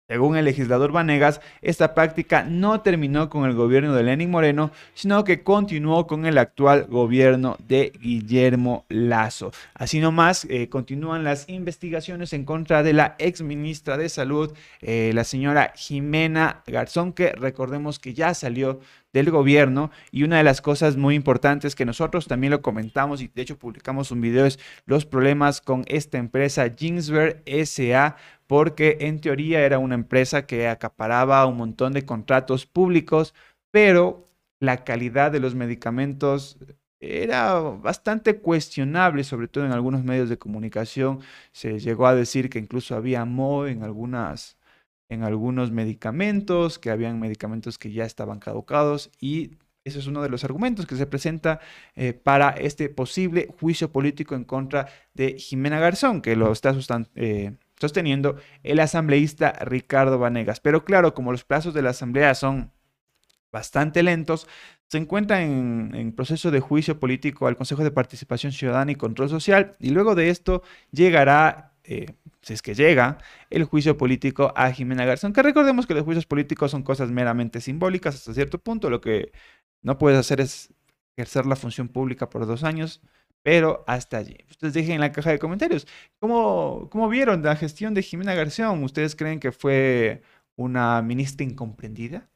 [0.07, 5.23] Según el legislador Vanegas, esta práctica no terminó con el gobierno de Lenin Moreno, sino
[5.23, 9.51] que continuó con el actual gobierno de Guillermo Lazo.
[9.73, 15.09] Así nomás, eh, continúan las investigaciones en contra de la ex ministra de Salud, eh,
[15.15, 18.81] la señora Jimena Garzón, que recordemos que ya salió
[19.15, 23.29] del gobierno y una de las cosas muy importantes que nosotros también lo comentamos y
[23.33, 29.21] de hecho publicamos un video es los problemas con esta empresa Ginsberg SA porque en
[29.21, 33.33] teoría era una empresa que acaparaba un montón de contratos públicos,
[33.71, 34.25] pero
[34.59, 36.57] la calidad de los medicamentos
[36.99, 41.21] era bastante cuestionable, sobre todo en algunos medios de comunicación.
[41.53, 44.57] Se llegó a decir que incluso había mo en algunas
[45.09, 49.51] en algunos medicamentos, que habían medicamentos que ya estaban caducados y
[49.85, 51.59] ese es uno de los argumentos que se presenta
[51.95, 56.75] eh, para este posible juicio político en contra de Jimena Garzón, que lo está
[57.13, 60.59] eh, sosteniendo el asambleísta Ricardo Vanegas.
[60.59, 62.71] Pero claro, como los plazos de la asamblea son
[63.51, 64.47] bastante lentos,
[64.87, 69.75] se encuentra en, proceso de juicio político al Consejo de Participación Ciudadana y Control Social
[69.79, 72.07] y luego de esto llegará eh,
[72.45, 73.17] si es que llega,
[73.49, 75.33] el juicio político a Jimena Garzón.
[75.33, 78.91] Que recordemos que los juicios políticos son cosas meramente simbólicas hasta cierto punto.
[78.91, 79.31] Lo que
[79.81, 80.71] no puedes hacer es
[81.17, 83.01] ejercer la función pública por dos años,
[83.41, 84.37] pero hasta allí.
[84.49, 85.87] Ustedes dejen en la caja de comentarios.
[86.19, 88.83] ¿Cómo, cómo vieron la gestión de Jimena Garzón?
[88.83, 90.21] ¿Ustedes creen que fue
[90.55, 92.29] una ministra incomprendida?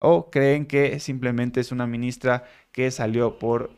[0.00, 3.76] ¿O creen que simplemente es una ministra que salió por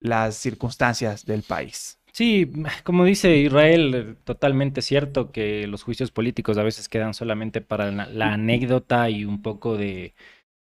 [0.00, 1.99] las circunstancias del país?
[2.12, 2.50] Sí,
[2.84, 8.32] como dice Israel, totalmente cierto que los juicios políticos a veces quedan solamente para la,
[8.32, 10.14] anécdota y un poco de,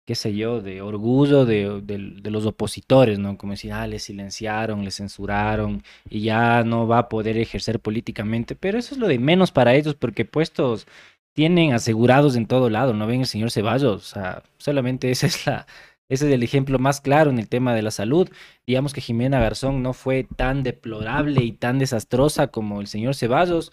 [0.06, 3.38] qué sé yo, de orgullo de, de, los opositores, ¿no?
[3.38, 8.56] Como decir, ah, le silenciaron, le censuraron y ya no va a poder ejercer políticamente,
[8.56, 10.86] pero eso es lo de menos para ellos porque puestos
[11.34, 14.02] tienen asegurados en todo lado, ¿no ven el señor Ceballos?
[14.02, 15.66] O sea, solamente esa es la,
[16.08, 18.28] ese es el ejemplo más claro en el tema de la salud.
[18.66, 23.72] Digamos que Jimena Garzón no fue tan deplorable y tan desastrosa como el señor Ceballos.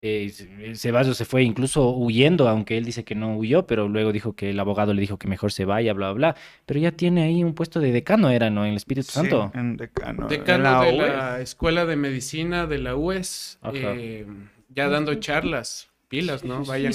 [0.00, 0.32] Eh,
[0.74, 4.50] Ceballos se fue incluso huyendo, aunque él dice que no huyó, pero luego dijo que
[4.50, 6.40] el abogado le dijo que mejor se vaya, bla, bla, bla.
[6.66, 8.64] Pero ya tiene ahí un puesto de decano, era, ¿no?
[8.64, 9.52] En el Espíritu Santo.
[9.54, 10.26] En decano.
[10.26, 14.26] Decano de la Escuela de Medicina de la UES, eh,
[14.68, 16.64] ya dando charlas pilas, ¿no?
[16.64, 16.92] Vayan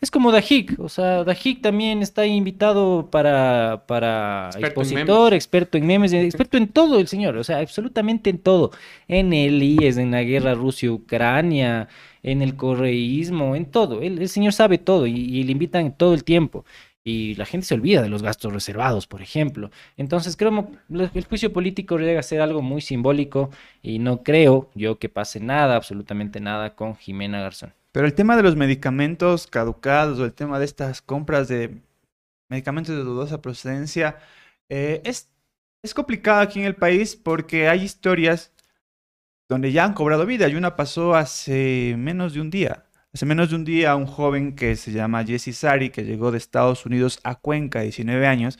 [0.00, 6.12] Es como Dajik, o sea, Dajik también está invitado para, para expositor, experto en memes,
[6.12, 8.70] experto en todo el señor, o sea, absolutamente en todo.
[9.08, 11.88] En el IES, en la guerra Rusia-Ucrania,
[12.22, 14.02] en el correísmo, en todo.
[14.02, 16.64] El, señor sabe todo y, le invitan todo el tiempo.
[17.04, 19.70] Y la gente se olvida de los gastos reservados, por ejemplo.
[19.96, 20.68] Entonces, creo
[21.12, 25.08] que el juicio político llega a ser algo muy simbólico y no creo yo que
[25.08, 27.72] pase nada, absolutamente nada con Jimena Garzón.
[27.96, 31.80] Pero el tema de los medicamentos caducados o el tema de estas compras de
[32.50, 34.18] medicamentos de dudosa procedencia
[34.68, 35.30] eh, es,
[35.82, 38.52] es complicado aquí en el país porque hay historias
[39.48, 42.84] donde ya han cobrado vida y una pasó hace menos de un día.
[43.14, 46.36] Hace menos de un día un joven que se llama Jesse Sari, que llegó de
[46.36, 48.58] Estados Unidos a Cuenca, 19 años,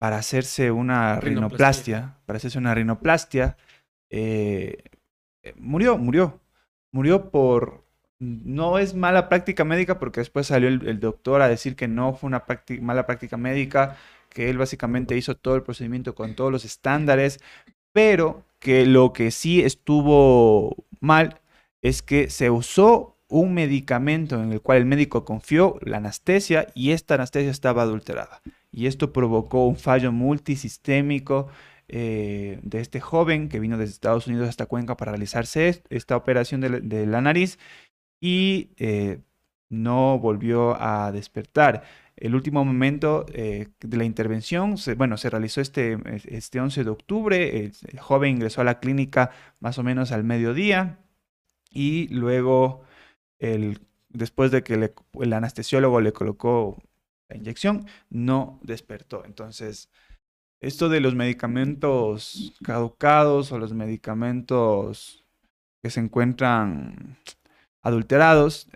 [0.00, 3.56] para hacerse una rinoplastia, para hacerse una rinoplastia,
[4.10, 4.78] eh,
[5.44, 6.40] eh, murió, murió.
[6.90, 7.83] Murió por
[8.44, 12.28] no es mala práctica médica porque después salió el, doctor a decir que no fue
[12.28, 12.44] una
[12.80, 13.96] mala práctica médica,
[14.28, 17.40] que él básicamente hizo todo el procedimiento con todos los estándares,
[17.92, 21.40] pero que lo que sí estuvo mal
[21.82, 26.92] es que se usó un medicamento en el cual el médico confió, la anestesia, y
[26.92, 28.40] esta anestesia estaba adulterada.
[28.72, 31.48] Y esto provocó un fallo multisistémico
[31.88, 36.60] eh, de este joven que vino desde Estados Unidos hasta Cuenca para realizarse esta operación
[36.60, 37.58] de la nariz
[38.24, 39.20] y eh,
[39.68, 41.82] no volvió a despertar.
[42.16, 47.64] El último momento eh, de la intervención, bueno, se realizó este, este 11 de octubre,
[47.66, 51.00] el, joven ingresó a la clínica más o menos al mediodía
[51.70, 52.84] y luego,
[53.40, 56.78] el, después de que el anestesiólogo le colocó
[57.28, 59.26] la inyección, no despertó.
[59.26, 59.90] Entonces,
[60.60, 65.26] esto de los medicamentos caducados o los medicamentos
[65.82, 67.18] que se encuentran
[67.84, 68.68] adulterados,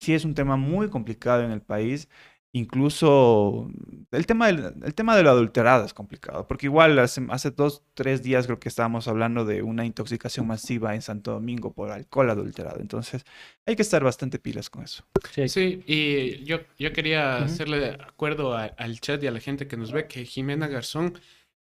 [0.00, 2.08] sí es un tema muy complicado en el país.
[2.52, 3.68] Incluso
[4.12, 7.82] el tema, del, el tema de lo adulterado es complicado, porque igual hace, hace dos,
[7.92, 12.30] tres días creo que estábamos hablando de una intoxicación masiva en Santo Domingo por alcohol
[12.30, 12.80] adulterado.
[12.80, 13.24] Entonces
[13.66, 15.04] hay que estar bastante pilas con eso.
[15.32, 15.48] Sí.
[15.50, 19.76] Sí, y yo, yo quería hacerle acuerdo a- al chat y a la gente que
[19.76, 21.12] nos ve que Jimena Garzón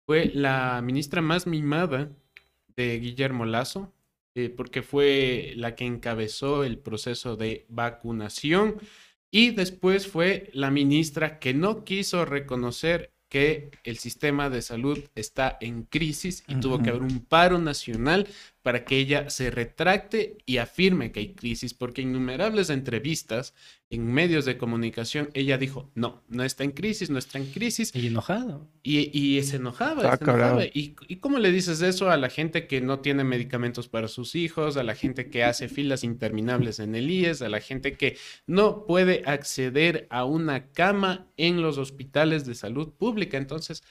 [0.05, 2.11] fue la ministra más mimada
[2.77, 3.93] de Guillermo Lazo,
[4.35, 8.77] eh, porque fue la que encabezó el proceso de vacunación.
[9.31, 15.57] Y después fue la ministra que no quiso reconocer que el sistema de salud está
[15.63, 18.29] en crisis y tuvo que haber un paro nacional
[18.61, 23.55] para que ella se retracte y afirme que hay crisis, porque innumerables entrevistas
[23.93, 27.95] en medios de comunicación ella dijo, no, no está en crisis, no está en crisis,
[27.95, 28.67] Y enojado.
[28.83, 30.65] y, y se enojaba, Estaba se enojaba.
[30.65, 34.35] ¿Y, ¿Y cómo le dices eso a la gente que no tiene medicamentos para sus
[34.35, 38.17] hijos, a la gente que hace filas interminables en el IES, a la gente que
[38.47, 43.37] no puede acceder a una cama en los hospitales de salud pública?
[43.37, 43.83] Entonces,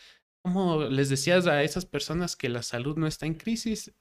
[0.43, 3.93] ¿cómo les decías a esas personas que la salud no está en crisis?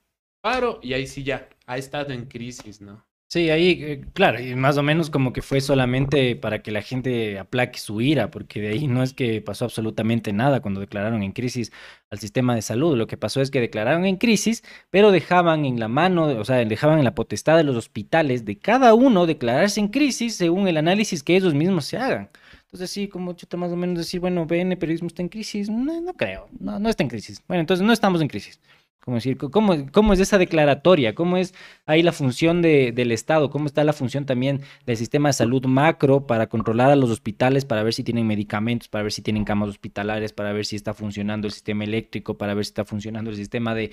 [0.42, 3.04] Paro, y ahí sí ya, ha estado en crisis, ¿no?
[3.32, 6.82] Sí, ahí, eh, claro, y más o menos como que fue solamente para que la
[6.82, 11.22] gente aplaque su ira, porque de ahí no es que pasó absolutamente nada cuando declararon
[11.22, 11.70] en crisis
[12.10, 12.96] al sistema de salud.
[12.96, 16.56] Lo que pasó es que declararon en crisis, pero dejaban en la mano, o sea,
[16.64, 20.76] dejaban en la potestad de los hospitales de cada uno declararse en crisis según el
[20.76, 22.30] análisis que ellos mismos se hagan.
[22.64, 26.00] Entonces, sí, como chuta más o menos decir, bueno, BN Periodismo está en crisis, no,
[26.00, 27.40] no creo, no, no está en crisis.
[27.46, 28.58] Bueno, entonces no estamos en crisis.
[29.00, 31.14] ¿Cómo es esa declaratoria?
[31.14, 31.54] ¿Cómo es
[31.86, 33.50] ahí la función de- del Estado?
[33.50, 37.64] ¿Cómo está la función también del sistema de salud macro para controlar a los hospitales,
[37.64, 40.94] para ver si tienen medicamentos, para ver si tienen camas hospitalarias, para ver si está
[40.94, 43.90] funcionando el sistema eléctrico, para ver si está funcionando el sistema de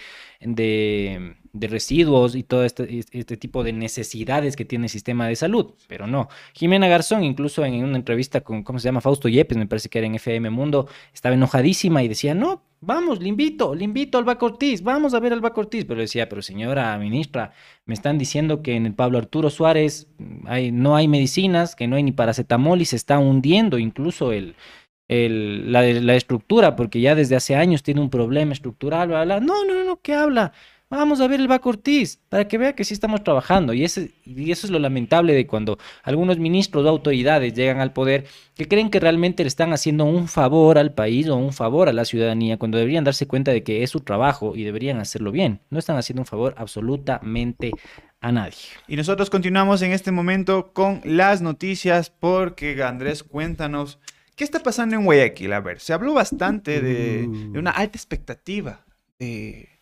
[1.54, 5.74] residuos y todo este, este tipo de necesidades que tiene el sistema de salud?
[5.88, 6.28] Pero no.
[6.54, 9.02] Jimena Garzón, incluso en una entrevista con, ¿cómo se llama?
[9.02, 13.22] Fausto Yepes, me parece que era en FM Mundo, estaba enojadísima y decía, no, vamos,
[13.22, 15.86] le invito, le invito al Baco Ortiz, vamos a ver al Baco Ortiz.
[15.86, 17.54] Pero decía, pero señora ministra,
[17.86, 20.08] me están diciendo que en el Pablo Arturo Suárez
[20.46, 24.56] hay, no hay medicinas, que no hay ni paracetamol y se está hundiendo incluso el,
[25.10, 29.40] la, estructura, porque ya desde hace años tiene un problema estructural, bla.
[29.40, 30.54] No, no, no, ¿qué habla?
[30.90, 33.74] Vamos a ver el Baco Ortiz, para que vea que sí estamos trabajando.
[33.74, 37.92] Y, ese, y eso es lo lamentable de cuando algunos ministros o autoridades llegan al
[37.92, 41.90] poder que creen que realmente le están haciendo un favor al país o un favor
[41.90, 45.34] a la ciudadanía, cuando deberían darse cuenta de que es su trabajo y deberían hacerlo
[45.34, 45.60] bien.
[45.70, 47.72] No están haciendo un favor absolutamente
[48.22, 48.56] a nadie.
[48.88, 54.00] Y nosotros continuamos en este momento con las noticias porque Andrés, cuéntanos,
[54.38, 55.52] ¿qué está pasando en Guayaquil?
[55.52, 58.86] A ver, se habló bastante de, de una alta expectativa
[59.20, 59.77] de,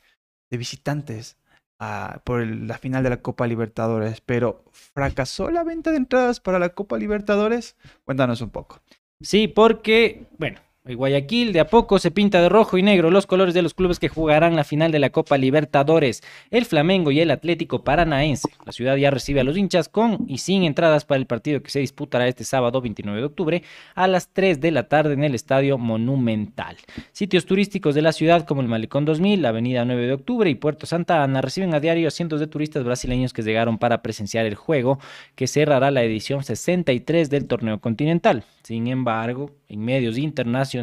[0.57, 1.37] visitantes
[1.79, 6.59] ah, por la final de la Copa Libertadores, pero ¿fracasó la venta de entradas para
[6.59, 7.75] la Copa Libertadores?
[8.03, 8.81] Cuéntanos un poco.
[9.21, 10.59] Sí, porque, bueno,
[10.93, 13.97] Guayaquil de a poco se pinta de rojo y negro los colores de los clubes
[13.97, 16.21] que jugarán la final de la Copa Libertadores,
[16.51, 18.49] el Flamengo y el Atlético Paranaense.
[18.63, 21.71] La ciudad ya recibe a los hinchas con y sin entradas para el partido que
[21.71, 23.63] se disputará este sábado 29 de octubre
[23.95, 26.77] a las 3 de la tarde en el Estadio Monumental.
[27.13, 30.55] Sitios turísticos de la ciudad como el Malecón 2000, la Avenida 9 de Octubre y
[30.55, 34.45] Puerto Santa Ana reciben a diario a cientos de turistas brasileños que llegaron para presenciar
[34.45, 34.99] el juego
[35.33, 38.43] que cerrará la edición 63 del torneo continental.
[38.61, 40.74] Sin embargo, en medios internacionales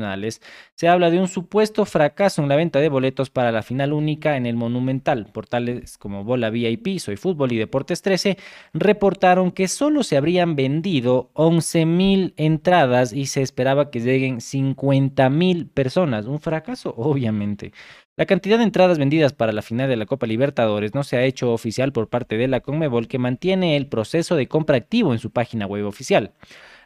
[0.74, 4.37] se habla de un supuesto fracaso en la venta de boletos para la final única
[4.37, 5.26] en el Monumental.
[5.33, 8.38] Portales como Bola VIP, Soy Fútbol y Deportes 13
[8.72, 16.26] reportaron que solo se habrían vendido 11.000 entradas y se esperaba que lleguen 50.000 personas.
[16.26, 17.72] Un fracaso, obviamente.
[18.14, 21.24] La cantidad de entradas vendidas para la final de la Copa Libertadores no se ha
[21.24, 25.18] hecho oficial por parte de la Conmebol, que mantiene el proceso de compra activo en
[25.18, 26.33] su página web oficial.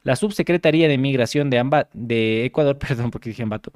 [0.07, 3.73] La Subsecretaría de Migración de, Amba- de Ecuador, perdón, porque dije Ambato,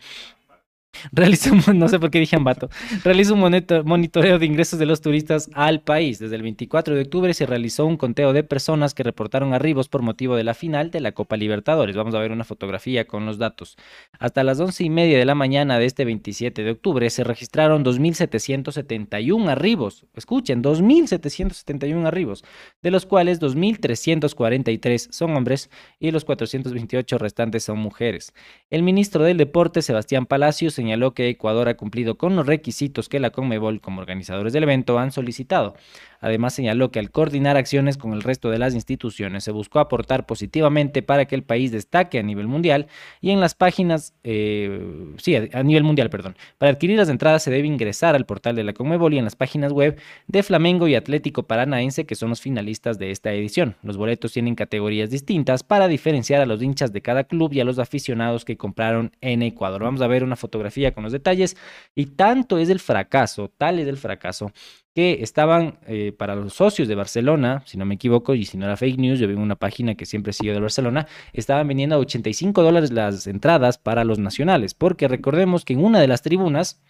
[1.13, 2.69] realizó, un- no sé por qué dije Ambato,
[3.05, 3.41] realizó un
[3.85, 6.19] monitoreo de ingresos de los turistas al país.
[6.19, 10.03] Desde el 24 de octubre se realizó un conteo de personas que reportaron arribos por
[10.03, 11.97] motivo de la final de la Copa Libertadores.
[11.97, 13.77] Vamos a ver una fotografía con los datos.
[14.19, 17.85] Hasta las once y media de la mañana de este 27 de octubre se registraron
[17.85, 20.07] 2.771 arribos.
[20.15, 22.45] Escuchen, 2.771 arribos,
[22.83, 28.33] de los cuales 2.343 son hombres y los 428 restantes son mujeres.
[28.71, 33.21] El ministro del Deporte, Sebastián Palacios, señaló que Ecuador ha cumplido con los requisitos que
[33.21, 35.75] la Conmebol como organizadores del evento han solicitado.
[36.21, 40.27] Además señaló que al coordinar acciones con el resto de las instituciones se buscó aportar
[40.27, 42.89] positivamente para que el país destaque a nivel mundial
[43.21, 46.37] y en las páginas, eh, sí, a nivel mundial, perdón.
[46.59, 49.37] Para adquirir las entradas se debe ingresar al portal de la Conmebol y en las
[49.37, 53.77] páginas web de Flamengo y Atlético Paranaense que son los finalistas de esta edición.
[53.83, 57.65] Los boletos tienen categorías distintas para diferenciar a los hinchas de cada club y a
[57.65, 59.83] los aficionados que compraron en Ecuador.
[59.83, 61.57] Vamos a ver una fotografía con los detalles
[61.95, 64.53] y tanto es el fracaso, tal es el fracaso
[64.95, 68.67] que estaban eh, para los socios de Barcelona, si no me equivoco, y si no
[68.67, 71.99] era fake news, yo vi una página que siempre sigue de Barcelona, estaban vendiendo a
[71.99, 76.83] 85 dólares las entradas para los nacionales, porque recordemos que en una de las tribunas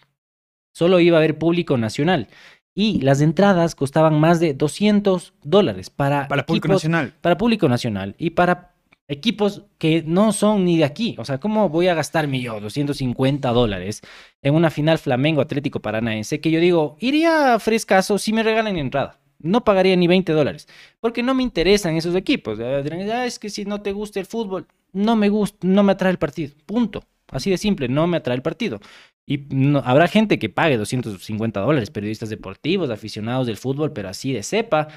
[0.73, 2.27] solo iba a haber público nacional.
[2.73, 7.13] Y las entradas costaban más de 200 dólares para, Para público nacional.
[7.19, 8.15] Para público nacional.
[8.17, 8.70] Y para
[9.11, 11.15] equipos que no son ni de aquí.
[11.19, 14.01] O sea, ¿cómo voy a gastarme yo 250 dólares
[14.41, 16.39] en una final Flamengo Atlético Paranaense?
[16.39, 19.19] Que yo digo, iría frescaso si me regalan entrada.
[19.39, 20.67] No pagaría ni 20 dólares.
[20.99, 22.59] Porque no me interesan esos equipos.
[22.59, 25.83] Ah, dirán, "Ah, es que si no te gusta el fútbol, no me gusta, no
[25.83, 26.53] me atrae el partido.
[26.65, 27.03] Punto.
[27.29, 28.79] Así de simple, no me atrae el partido.
[29.25, 34.33] Y no- habrá gente que pague 250 dólares, periodistas deportivos, aficionados del fútbol, pero así
[34.33, 34.89] de cepa.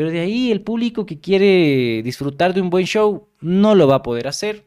[0.00, 3.96] Pero de ahí el público que quiere disfrutar de un buen show no lo va
[3.96, 4.64] a poder hacer.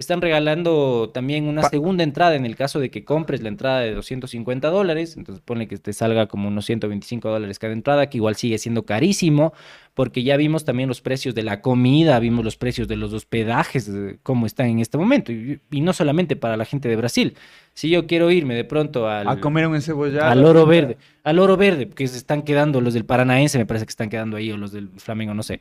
[0.00, 3.78] Están regalando también una Pa- segunda entrada en el caso de que compres la entrada
[3.80, 5.16] de 250 dólares.
[5.16, 8.82] Entonces ponle que te salga como unos 125 dólares cada entrada, que igual sigue siendo
[8.84, 9.52] carísimo,
[9.94, 13.88] porque ya vimos también los precios de la comida, vimos los precios de los hospedajes,
[13.88, 15.30] eh, cómo están en este momento.
[15.30, 17.36] Y, y no solamente para la gente de Brasil.
[17.72, 20.28] Si yo quiero irme de pronto al, A comer un encebollado.
[20.28, 23.86] al oro verde, al oro verde, que se están quedando los del Paranaense, me parece
[23.86, 25.60] que están quedando ahí, o los del Flamengo, no sé.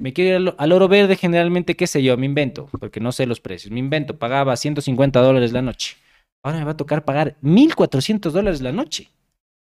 [0.00, 3.26] Me quiero ir al, oro verde, generalmente, qué sé yo, me invento, porque no sé
[3.26, 3.70] los precios.
[3.70, 5.98] Me invento, pagaba 150 dólares la noche.
[6.42, 9.10] Ahora me va a tocar pagar 1.400 dólares la noche,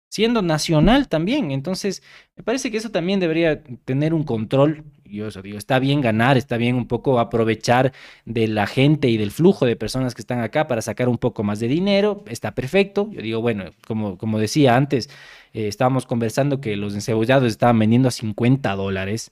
[0.09, 1.51] siendo nacional también.
[1.51, 2.03] Entonces,
[2.35, 4.83] me parece que eso también debería tener un control.
[5.05, 7.93] Yo eso digo, está bien ganar, está bien un poco aprovechar
[8.25, 11.43] de la gente y del flujo de personas que están acá para sacar un poco
[11.43, 13.09] más de dinero, está perfecto.
[13.13, 15.09] Yo digo, bueno, como, como decía antes,
[15.53, 19.31] eh, estábamos conversando que los encebollados estaban vendiendo a 50 dólares.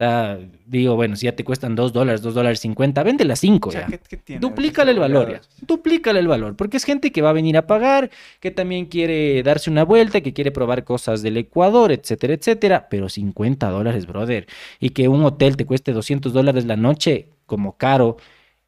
[0.00, 3.70] Ah, digo, bueno, si ya te cuestan 2 dólares, 2 dólares 50, véndela a 5
[3.70, 3.86] O sea, ya.
[3.88, 4.40] ¿qué- qué tiene?
[4.40, 5.40] Duplícale el valor ya.
[5.66, 6.54] Duplícale el valor.
[6.54, 10.20] Porque es gente que va a venir a pagar, que también quiere darse una vuelta,
[10.20, 12.86] que quiere probar cosas del Ecuador, etcétera, etcétera.
[12.88, 14.46] Pero 50 dólares, brother.
[14.78, 18.18] Y que un hotel te cueste 200 dólares la noche como caro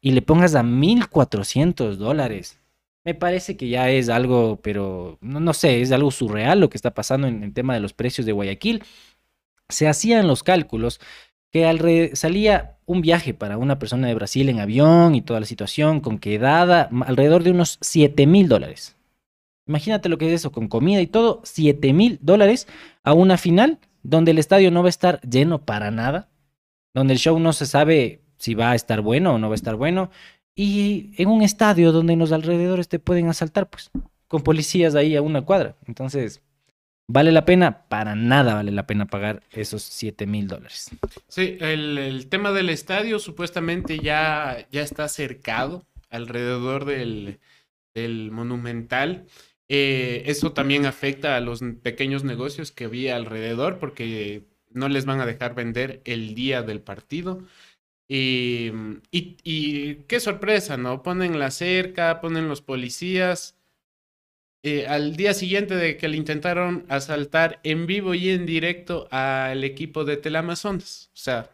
[0.01, 2.57] y le pongas a 1400 dólares.
[3.03, 6.77] Me parece que ya es algo, pero no, no sé, es algo surreal lo que
[6.77, 8.83] está pasando en el tema de los precios de Guayaquil.
[9.71, 10.99] Se hacían los cálculos
[11.51, 15.45] que alre- salía un viaje para una persona de Brasil en avión y toda la
[15.45, 18.95] situación con quedada ma- alrededor de unos 7 mil dólares.
[19.67, 22.67] Imagínate lo que es eso, con comida y todo, 7 mil dólares
[23.03, 26.29] a una final donde el estadio no va a estar lleno para nada,
[26.93, 29.55] donde el show no se sabe si va a estar bueno o no va a
[29.55, 30.09] estar bueno,
[30.55, 33.91] y en un estadio donde en los alrededores te pueden asaltar, pues,
[34.27, 35.75] con policías ahí a una cuadra.
[35.85, 36.41] Entonces,
[37.11, 37.87] ¿vale la pena?
[37.87, 40.89] Para nada vale la pena pagar esos 7 mil dólares.
[41.27, 47.39] Sí, el, tema del estadio supuestamente ya, ya está cercado alrededor del,
[47.93, 49.25] del Monumental.
[49.69, 55.21] Eh, eso también afecta a los pequeños negocios que había alrededor porque no les van
[55.21, 57.43] a dejar vender el día del partido.
[58.07, 58.71] Y,
[59.11, 61.01] y qué sorpresa, ¿no?
[61.01, 63.55] Ponen la cerca, ponen los policías.
[64.63, 69.63] Eh, al día siguiente de que le intentaron asaltar en vivo y en directo al
[69.63, 71.09] equipo de Teleamazonas.
[71.13, 71.49] O sea,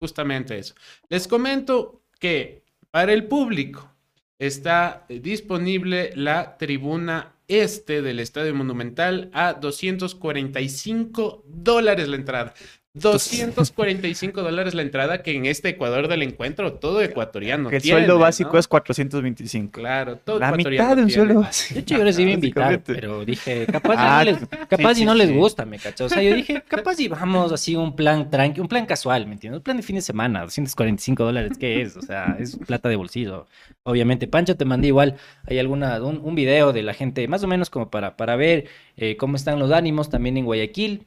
[0.00, 0.74] justamente eso.
[1.10, 3.92] Les comento que para el público
[4.38, 12.54] está disponible la tribuna este del Estadio Monumental a 245 dólares la entrada.
[12.94, 18.00] 245 dólares la entrada que en este Ecuador del encuentro todo ecuatoriano Que el tiene,
[18.00, 18.58] sueldo básico ¿no?
[18.58, 19.72] es 425.
[19.72, 21.74] Claro, todo La ecuatoriano mitad de un sueldo básico.
[21.74, 24.94] De hecho, yo les iba a invitar, pero dije, capaz, Ah, y no les, capaz
[24.94, 25.34] sí, y no sí, les sí.
[25.34, 26.04] gusta, me cachó.
[26.04, 29.32] O sea, yo dije, capaz y vamos así un plan tranqui, un plan casual, ¿me
[29.34, 29.60] entiendes?
[29.60, 31.96] Un plan de fin de semana, 245 dólares, ¿qué es?
[31.96, 33.46] O sea, es plata de bolsillo.
[33.84, 35.16] Obviamente, Pancho, te mandé igual,
[35.46, 38.66] hay alguna, un, un video de la gente, más o menos como para, para ver
[38.98, 41.06] eh, cómo están los ánimos también en Guayaquil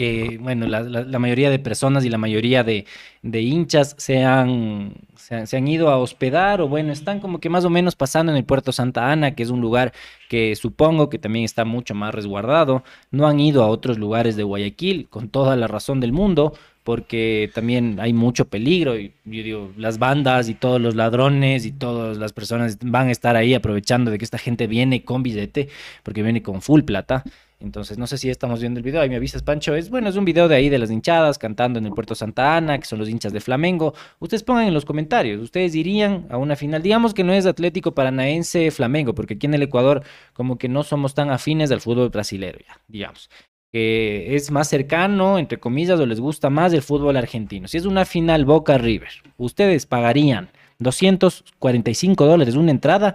[0.00, 2.86] que, bueno, la, la- la mayoría de personas y la mayoría de,
[3.22, 7.38] de hinchas se han, se, han, se han ido a hospedar o, bueno, están como
[7.38, 9.92] que más o menos pasando en el puerto Santa Ana, que es un lugar
[10.30, 12.82] que supongo que también está mucho más resguardado.
[13.10, 17.50] No han ido a otros lugares de Guayaquil, con toda la razón del mundo, porque
[17.54, 18.98] también hay mucho peligro.
[18.98, 23.12] Y yo digo, las bandas y todos los ladrones y todas las personas van a
[23.12, 25.68] estar ahí aprovechando de que esta gente viene con billete,
[26.02, 27.22] porque viene con full plata.
[27.60, 29.74] Entonces, no sé si estamos viendo el video, ahí me avisas, Pancho.
[29.74, 32.56] Es bueno, es un video de ahí de las hinchadas cantando en el Puerto Santa
[32.56, 33.92] Ana, que son los hinchas de Flamengo.
[34.18, 36.82] Ustedes pongan en los comentarios, ustedes irían a una final.
[36.82, 40.02] Digamos que no es Atlético Paranaense Flamengo, porque aquí en el Ecuador,
[40.32, 43.28] como que no somos tan afines al fútbol brasilero, ya, digamos.
[43.72, 47.68] Que es más cercano, entre comillas, o les gusta más el fútbol argentino.
[47.68, 50.50] Si es una final Boca River, ustedes pagarían
[50.80, 53.14] 245 dólares una entrada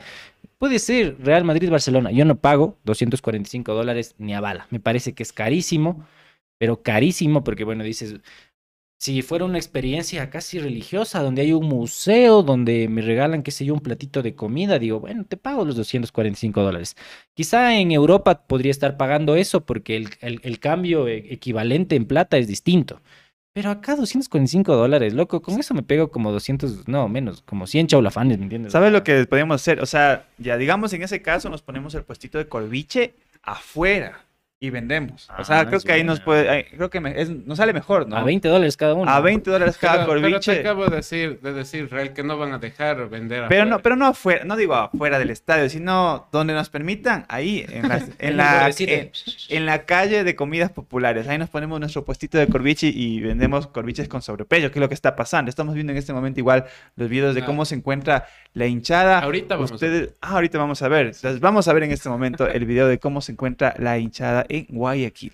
[0.57, 2.11] Puede ser Real Madrid-Barcelona.
[2.11, 4.67] Yo no pago 245 dólares ni a bala.
[4.69, 6.07] Me parece que es carísimo,
[6.57, 8.15] pero carísimo porque, bueno, dices,
[8.97, 13.65] si fuera una experiencia casi religiosa, donde hay un museo, donde me regalan, qué sé
[13.65, 16.95] yo, un platito de comida, digo, bueno, te pago los 245 dólares.
[17.33, 22.37] Quizá en Europa podría estar pagando eso porque el, el cambio e, equivalente en plata
[22.37, 23.01] es distinto.
[23.55, 27.87] Pero acá 245 dólares, loco, con eso me pego como 200, no, menos, como 100
[27.87, 28.73] chaulafanes, ¿me entiendes?
[28.73, 29.79] ¿Sabes lo que podemos hacer?
[29.79, 34.24] O sea, ya digamos en ese caso nos ponemos el puestito de colbiche afuera
[34.57, 35.29] y vendemos.
[35.37, 37.73] o sea, Ah, creo que ahí nos puede, ahí- creo que me- es- nos sale
[37.73, 38.15] mejor, ¿no?
[38.15, 39.11] A 20 dólares cada uno.
[39.11, 42.37] A 20 dólares cada Pero, pero te acabo de decir, de decir, Real, que no
[42.37, 43.65] van a dejar vender Pero afuera.
[43.65, 47.89] no, pero no afuera, no digo afuera del estadio, sino donde nos permitan, ahí, en,
[47.89, 49.11] las- en la, en,
[49.49, 51.27] en la calle de comidas populares.
[51.27, 54.87] Ahí nos ponemos nuestro puestito de corviche y vendemos corviches con sobrepeso, que es lo
[54.87, 55.49] que está pasando.
[55.49, 57.45] Estamos viendo en este momento igual los videos de Ah.
[57.45, 59.19] cómo se encuentra la hinchada.
[59.19, 61.07] Ahorita vamos a Ustedes, ah, ahorita vamos a ver.
[61.07, 64.44] Entonces, vamos a ver en este momento el video de cómo se encuentra la hinchada
[64.49, 65.33] en Guayaquil.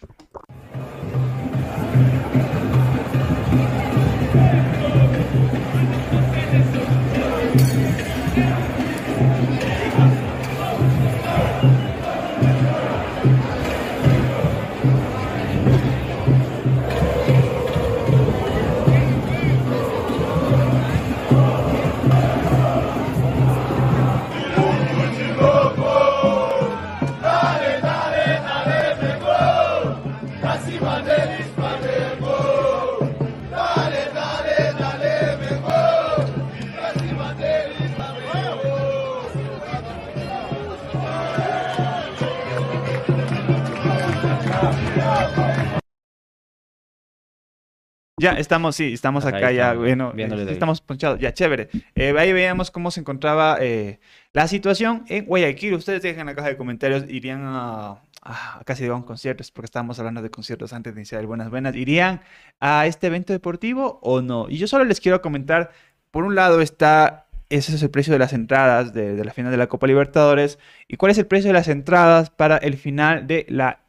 [48.22, 51.70] Ya estamos, sí, estamos Ahí acá ya, estamos, bueno, eh, estamos ponchados, ya, chévere.
[51.96, 54.00] Eh, ahí veíamos cómo se encontraba eh,
[54.32, 55.74] la situación en Guayaquil.
[55.74, 59.42] Ustedes dejen en la caja de comentarios, irían a, a casi digo a un concierto,
[59.42, 62.22] es porque estábamos hablando de conciertos antes de iniciar el Buenas Buenas, ¿irían
[62.60, 64.46] a este evento deportivo o no?
[64.50, 65.72] Y yo solo les quiero comentar,
[66.12, 69.50] por un lado está, ese es el precio de las entradas de, de la final
[69.52, 73.26] de la Copa Libertadores, y cuál es el precio de las entradas para el final
[73.26, 73.80] de la,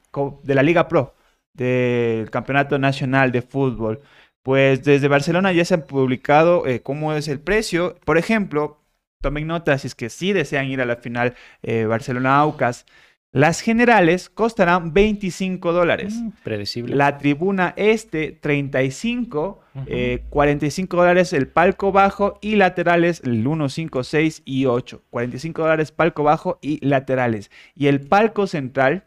[0.43, 1.15] de la Liga Pro,
[1.53, 4.01] del Campeonato Nacional de Fútbol.
[4.43, 7.97] Pues desde Barcelona ya se han publicado eh, cómo es el precio.
[8.05, 8.81] Por ejemplo,
[9.21, 12.87] tomen nota si es que sí desean ir a la final eh, Barcelona-Aucas.
[13.35, 16.15] Las generales costarán 25 dólares.
[16.15, 16.97] Mm, Predecible.
[16.97, 19.61] La tribuna este, 35.
[19.75, 19.85] Ujú.
[19.87, 25.03] eh, 45 dólares el palco bajo y laterales el 1, 5, 6 y 8.
[25.09, 27.51] 45 dólares palco bajo y laterales.
[27.75, 29.05] Y el palco central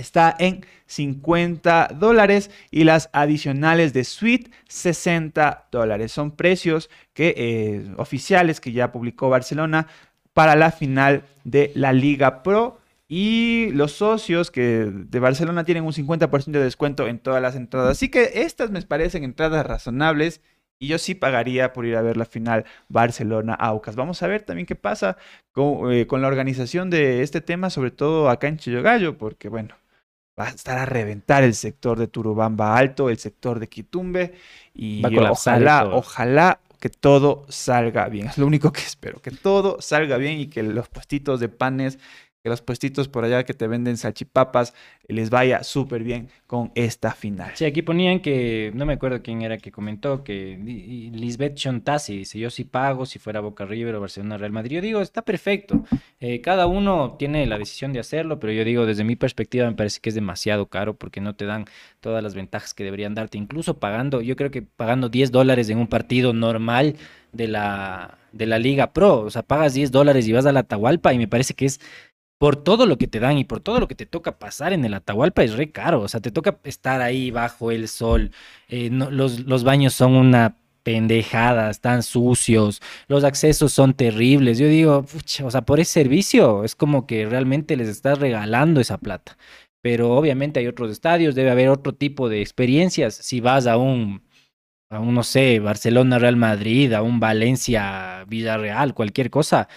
[0.00, 6.12] está en 50 dólares y las adicionales de suite 60 dólares.
[6.12, 9.86] Son precios que, eh, oficiales que ya publicó Barcelona
[10.32, 12.78] para la final de la Liga Pro.
[13.12, 17.90] Y los socios que de Barcelona tienen un 50% de descuento en todas las entradas.
[17.90, 20.40] Así que estas me parecen entradas razonables.
[20.78, 23.96] Y yo sí pagaría por ir a ver la final Barcelona-Aucas.
[23.96, 25.18] Vamos a ver también qué pasa
[25.52, 29.74] con, eh, con la organización de este tema, sobre todo acá en Chillogallo, porque bueno,
[30.40, 34.32] va a estar a reventar el sector de Turubamba Alto, el sector de Quitumbe.
[34.74, 38.28] Y ojalá, ojalá que todo salga bien.
[38.28, 41.98] Es lo único que espero, que todo salga bien y que los puestitos de panes
[42.42, 44.74] que los puestitos por allá que te venden salchipapas
[45.08, 47.50] les vaya súper bien con esta final.
[47.54, 50.56] Sí, aquí ponían que, no me acuerdo quién era que comentó, que
[51.12, 54.76] Lisbeth Chontasi dice, yo sí pago si fuera Boca River o Barcelona Real Madrid.
[54.76, 55.84] Yo digo, está perfecto.
[56.20, 59.76] Eh, cada uno tiene la decisión de hacerlo, pero yo digo, desde mi perspectiva me
[59.76, 61.66] parece que es demasiado caro porque no te dan
[62.00, 63.36] todas las ventajas que deberían darte.
[63.36, 66.96] Incluso pagando, yo creo que pagando 10 dólares en un partido normal
[67.32, 70.60] de la, de la Liga Pro, o sea, pagas 10 dólares y vas a la
[70.60, 71.80] Atahualpa y me parece que es
[72.40, 74.82] por todo lo que te dan y por todo lo que te toca pasar en
[74.86, 76.00] el Atahualpa es re caro.
[76.00, 78.30] O sea, te toca estar ahí bajo el sol.
[78.68, 84.58] eh, los, los baños son una pendejada, están sucios, los accesos son terribles.
[84.58, 88.80] Yo digo, pucha, o sea, por ese servicio es como que realmente les estás regalando
[88.80, 89.36] esa plata.
[89.82, 93.14] Pero obviamente hay otros estadios, debe haber otro tipo de experiencias.
[93.16, 94.22] Si vas a un
[94.90, 99.68] a un, no sé, Barcelona, Real Madrid, a un Valencia, Villarreal, cualquier cosa,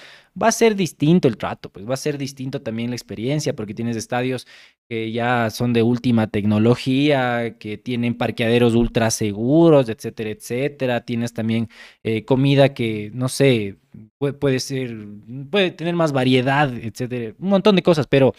[0.41, 3.73] va a ser distinto el trato, pues va a ser distinto también la experiencia, porque
[3.73, 4.47] tienes estadios
[4.89, 11.01] que ya son de última tecnología, que tienen parqueaderos ultra seguros, etcétera, etcétera.
[11.05, 11.69] Tienes también
[12.03, 13.77] eh, comida que, no sé,
[14.17, 14.95] puede, ser,
[15.49, 18.33] puede tener más variedad, etcétera, un montón de cosas, pero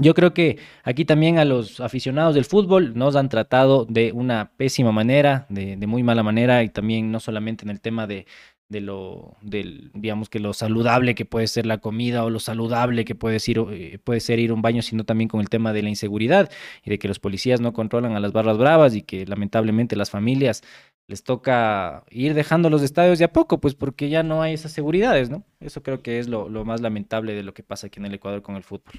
[0.00, 4.52] yo creo que aquí también a los aficionados del fútbol nos han tratado de una
[4.56, 8.26] pésima manera, de muy mala manera, y también no solamente en el tema de,
[8.68, 13.04] de lo, del, digamos que lo saludable que puede ser la comida o lo saludable
[13.04, 15.72] que puede ser, eh, puede ser ir a un baño, sino también con el tema
[15.72, 16.50] de la inseguridad
[16.84, 20.10] y de que los policías no controlan a las barras bravas y que lamentablemente las
[20.10, 20.62] familias
[21.08, 24.72] les toca ir dejando los estadios de a poco, pues porque ya no hay esas
[24.72, 25.44] seguridades, ¿no?
[25.60, 28.14] Eso creo que es lo, lo más lamentable de lo que pasa aquí en el
[28.14, 28.92] Ecuador con el fútbol.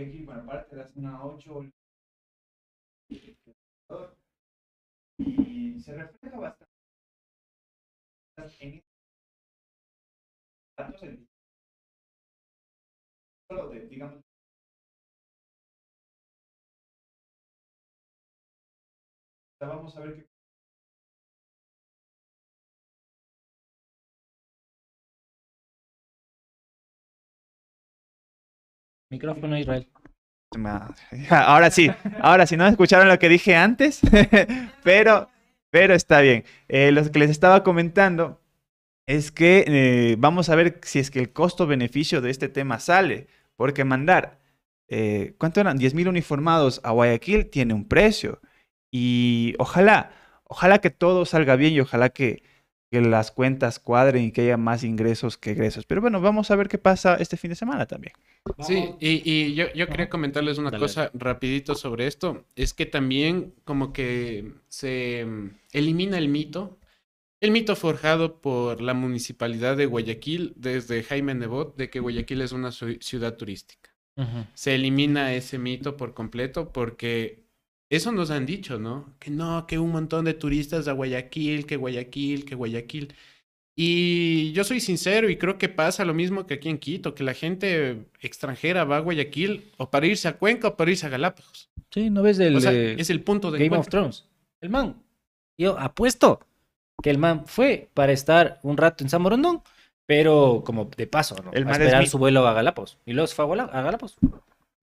[0.00, 1.60] Aquí, bueno, aparte de la zona 8
[5.18, 6.66] y se refleja bastante
[8.60, 8.82] en
[10.76, 11.28] datos en-
[13.48, 14.20] solo de, digamos,
[19.60, 20.31] vamos a ver qué
[29.12, 29.86] Micrófono, Israel.
[31.30, 31.90] Ahora sí,
[32.20, 34.00] ahora sí, no escucharon lo que dije antes,
[34.82, 35.30] pero,
[35.70, 36.44] pero está bien.
[36.68, 38.40] Eh, lo que les estaba comentando
[39.06, 43.28] es que eh, vamos a ver si es que el costo-beneficio de este tema sale,
[43.56, 44.40] porque mandar,
[44.88, 45.78] eh, ¿cuánto eran?
[45.78, 48.40] 10.000 uniformados a Guayaquil tiene un precio.
[48.90, 50.12] Y ojalá,
[50.44, 52.42] ojalá que todo salga bien y ojalá que,
[52.92, 55.86] que las cuentas cuadren y que haya más ingresos que egresos.
[55.86, 58.12] Pero bueno, vamos a ver qué pasa este fin de semana también.
[58.60, 60.82] Sí, y, y yo, yo quería comentarles una Dale.
[60.82, 62.44] cosa rapidito sobre esto.
[62.54, 66.78] Es que también como que se mm, elimina el mito.
[67.40, 72.52] El mito forjado por la municipalidad de Guayaquil desde Jaime Nebot de que Guayaquil es
[72.52, 73.90] una ciu- ciudad turística.
[74.54, 77.41] Se elimina ese mito por completo porque
[77.94, 79.14] eso nos han dicho, ¿no?
[79.18, 83.14] Que no, que un montón de turistas a Guayaquil, que Guayaquil, que Guayaquil.
[83.74, 87.24] Y yo soy sincero y creo que pasa lo mismo que aquí en Quito, que
[87.24, 91.10] la gente extranjera va a Guayaquil o para irse a Cuenca o para irse a
[91.10, 91.70] Galápagos.
[91.90, 94.00] Sí, ¿no ves el O sea, eh, es el punto de Game of encuentro.
[94.00, 94.26] Thrones?
[94.60, 95.02] El man.
[95.58, 96.40] Yo apuesto
[97.02, 99.62] que el man fue para estar un rato en San Borondón,
[100.06, 101.52] pero como de paso, ¿no?
[101.52, 102.98] El a es esperar mi- su vuelo a Galápagos.
[103.06, 104.16] Y luego se fue a Galápagos.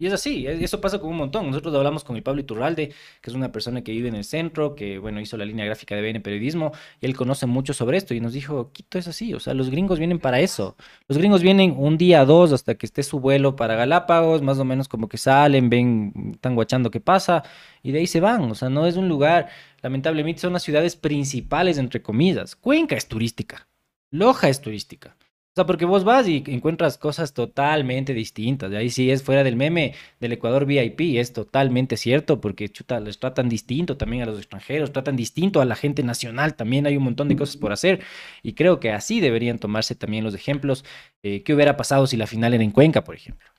[0.02, 1.48] Y es así, e- eso pasa con un montón.
[1.48, 4.74] Nosotros hablamos con el Pablo Iturralde, que es una persona que vive en el centro,
[4.74, 6.72] que bueno, hizo la línea gráfica de BN Periodismo,
[7.02, 9.70] y él conoce mucho sobre esto, y nos dijo, Quito es así, o sea, los
[9.70, 10.78] gringos vienen para eso.
[11.10, 14.64] Los gringos vienen un día, dos, hasta que esté su vuelo para Galápagos, más o
[14.66, 17.44] menos como que salen, ven, están guachando qué pasa,
[17.84, 18.50] y de ahí se van.
[18.50, 19.50] O sea, no es un lugar,
[19.82, 22.56] lamentablemente son las ciudades principales, entre comillas.
[22.56, 23.68] Cuenca es turística,
[24.12, 25.18] Loja es turística.
[25.66, 28.72] Porque vos vas y encuentras cosas totalmente distintas.
[28.72, 33.00] Y ahí sí es fuera del meme del Ecuador VIP, es totalmente cierto, porque chuta,
[33.00, 36.98] les tratan distinto también a los extranjeros, tratan distinto a la gente nacional, también hay
[36.98, 38.02] un montón de cosas por hacer.
[38.44, 40.86] Y creo que así deberían tomarse también los ejemplos.
[41.24, 43.50] Eh, ¿Qué hubiera pasado si la final era en Cuenca, por ejemplo?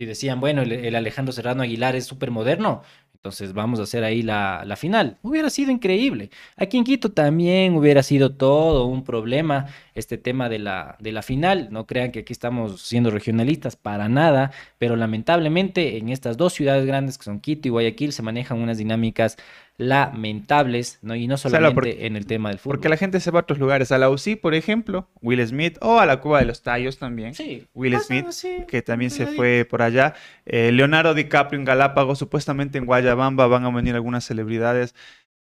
[0.00, 2.82] Si decían, bueno, el, el Alejandro Serrano Aguilar es súper moderno,
[3.18, 5.18] entonces vamos a hacer ahí la, la final.
[5.22, 6.30] Hubiera sido increíble.
[6.56, 11.22] Aquí en Quito también hubiera sido todo un problema este tema de la, de la
[11.22, 11.68] final.
[11.72, 16.86] No crean que aquí estamos siendo regionalistas para nada, pero lamentablemente en estas dos ciudades
[16.86, 19.36] grandes que son Quito y Guayaquil se manejan unas dinámicas
[19.78, 21.14] lamentables, ¿no?
[21.14, 22.76] Y no solamente porque- en el tema del fútbol.
[22.76, 25.78] Porque la gente se va a otros lugares, a la UCI, por ejemplo, Will Smith,
[25.80, 27.34] o a la Cueva de los Tallos también.
[27.34, 28.26] Sí, Will Smith,
[28.66, 30.14] que también se fue por allá.
[30.44, 34.94] Eh, Leonardo DiCaprio en Galápagos, supuestamente en Guayabamba van a venir algunas celebridades.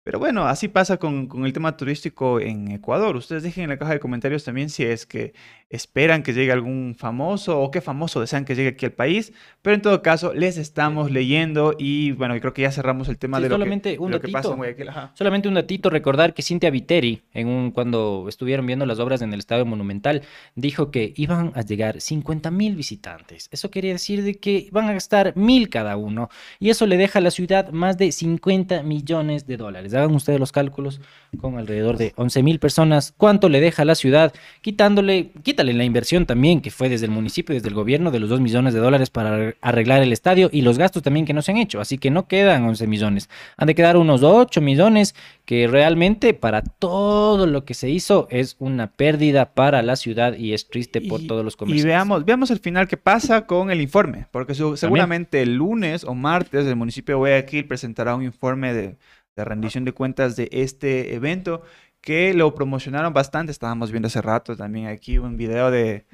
[0.03, 3.15] Pero bueno, así pasa con, con el tema turístico en Ecuador.
[3.15, 5.33] Ustedes dejen en la caja de comentarios también si es que
[5.71, 9.33] esperan que llegue algún famoso o qué famoso desean que llegue aquí al país.
[9.61, 13.17] Pero en todo caso, les estamos leyendo y bueno, yo creo que ya cerramos el
[13.17, 14.51] tema Sí, de lo, que, un de lo que pasa datito.
[14.53, 14.89] en Guayaquil.
[14.89, 15.11] Ajá.
[15.15, 19.33] Solamente un datito, recordar que Cintia Viteri, en un, cuando estuvieron viendo las obras en
[19.33, 20.23] el Estadio Monumental,
[20.55, 23.47] dijo que iban a llegar 50 mil visitantes.
[23.51, 26.29] Eso quería decir de que van a gastar mil cada uno.
[26.59, 29.93] Y eso le deja a la ciudad más de 50 millones de dólares.
[29.93, 31.01] Hagan ustedes los cálculos
[31.39, 33.13] con alrededor de 11 mil personas.
[33.17, 34.33] ¿Cuánto le deja a la ciudad?
[34.61, 35.31] Quitándole,
[35.61, 38.29] quítale la inversión también que fue desde el municipio y desde el gobierno de los
[38.29, 41.51] 2 millones de dólares para arreglar el estadio y los gastos también que no se
[41.51, 41.79] han hecho.
[41.79, 43.29] Así que no quedan 11 millones.
[43.57, 45.13] Han de quedar unos 8 millones
[45.45, 50.53] que realmente para todo lo que se hizo es una pérdida para la ciudad y
[50.53, 51.85] es triste por Y- todos los Y comercios.
[51.85, 56.15] veamos, veamos al final qué pasa con el informe, porque su- seguramente el lunes o
[56.15, 58.95] martes el municipio de Guayaquil presentará un informe de,
[59.35, 61.61] de rendición de cuentas de este evento
[62.01, 63.51] que lo promocionaron bastante.
[63.51, 66.05] Estábamos viendo hace rato también aquí un video de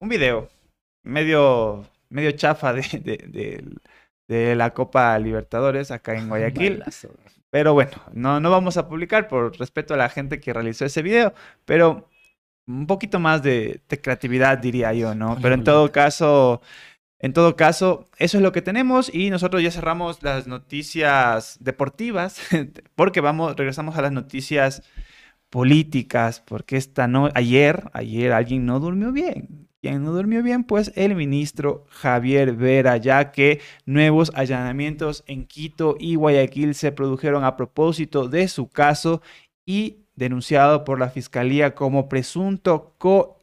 [0.00, 0.48] un video
[1.04, 3.64] medio medio chafa de, de- de-
[4.28, 6.82] de la Copa Libertadores acá en Guayaquil.
[7.50, 11.02] Pero bueno, no, no vamos a publicar por respeto a la gente que realizó ese
[11.02, 11.34] video,
[11.66, 12.08] pero
[12.66, 15.36] un poquito más de, de creatividad diría yo, ¿no?
[15.42, 16.62] Pero en todo caso,
[17.18, 22.40] en todo caso, eso es lo que tenemos y nosotros ya cerramos las noticias deportivas
[22.94, 24.82] porque vamos, regresamos a las noticias
[25.52, 29.68] políticas, porque esta no, ayer, ayer alguien no durmió bien.
[29.82, 30.64] ¿Quién no durmió bien?
[30.64, 37.44] Pues el ministro Javier Vera, ya que nuevos allanamientos en Quito y Guayaquil se produjeron
[37.44, 39.20] a propósito de su caso
[39.66, 42.94] y denunciado por la fiscalía como presunto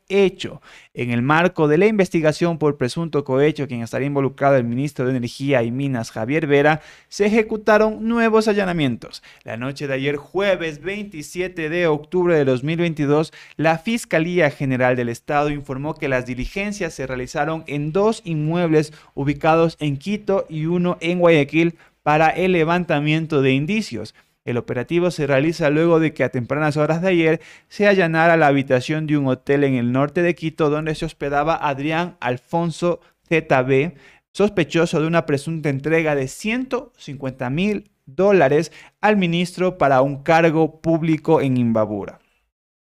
[0.10, 0.62] cohecho.
[0.94, 5.16] En el marco de la investigación por presunto cohecho, quien estaría involucrado el ministro de
[5.16, 9.24] Energía y Minas, Javier Vera, se ejecutaron nuevos allanamientos.
[9.44, 15.52] La noche de ayer, jueves 27 de octubre de 2022, la Fiscalía General del Estado
[15.52, 21.20] informó que las diligencias se realizaron en dos inmuebles ubicados en Quito y uno en
[21.20, 24.16] Guayaquil para el levantamiento de indicios.
[24.46, 28.48] El operativo se realiza luego de que a tempranas horas de ayer se allanara la
[28.48, 33.94] habitación de un hotel en el norte de Quito donde se hospedaba Adrián Alfonso ZB,
[34.32, 38.72] sospechoso de una presunta entrega de 150 mil dólares
[39.02, 42.20] al ministro para un cargo público en Imbabura.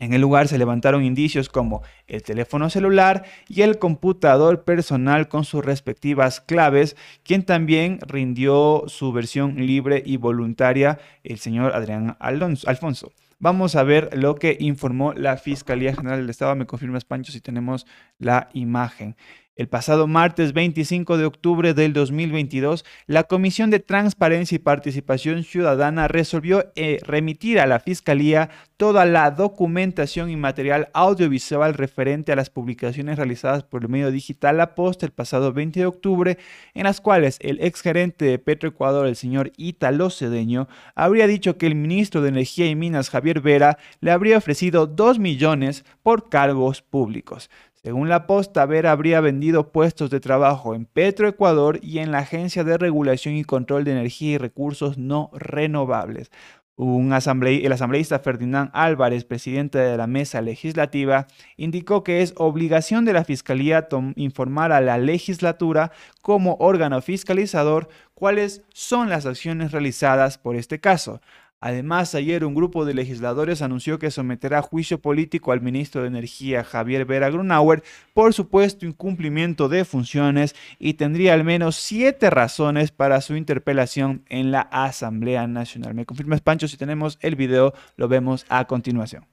[0.01, 5.45] En el lugar se levantaron indicios como el teléfono celular y el computador personal con
[5.45, 13.13] sus respectivas claves, quien también rindió su versión libre y voluntaria el señor Adrián Alfonso.
[13.39, 16.55] Vamos a ver lo que informó la Fiscalía General del Estado.
[16.57, 17.87] Me confirmas, Pancho, si tenemos
[18.19, 19.17] la imagen.
[19.61, 26.09] El pasado martes 25 de octubre del 2022, la Comisión de Transparencia y Participación Ciudadana
[26.09, 28.49] resolvió eh, remitir a la Fiscalía
[28.79, 34.57] toda la documentación y material audiovisual referente a las publicaciones realizadas por el medio digital
[34.57, 36.39] La Posta el pasado 20 de octubre,
[36.73, 41.75] en las cuales el exgerente de Petroecuador, el señor Ítalo Cedeño, habría dicho que el
[41.75, 47.51] ministro de Energía y Minas, Javier Vera, le habría ofrecido 2 millones por cargos públicos.
[47.83, 52.63] Según la posta, Vera habría vendido puestos de trabajo en Petroecuador y en la Agencia
[52.63, 56.31] de Regulación y Control de Energía y Recursos No Renovables.
[56.77, 61.27] El asambleísta Ferdinand Álvarez, presidente de la mesa legislativa,
[61.57, 68.63] indicó que es obligación de la Fiscalía informar a la legislatura como órgano fiscalizador cuáles
[68.75, 71.21] son las acciones realizadas por este caso.
[71.63, 76.09] Además, ayer un grupo de legisladores anunció que someterá a juicio político al ministro de
[76.09, 77.83] Energía Javier Vera Grunauer
[78.15, 84.53] por supuesto incumplimiento de funciones y tendría al menos siete razones para su interpelación en
[84.53, 85.95] la Asamblea Nacional.
[85.95, 86.67] ¿Me confirmas, Pancho?
[86.67, 89.27] Si tenemos el video, lo vemos a continuación.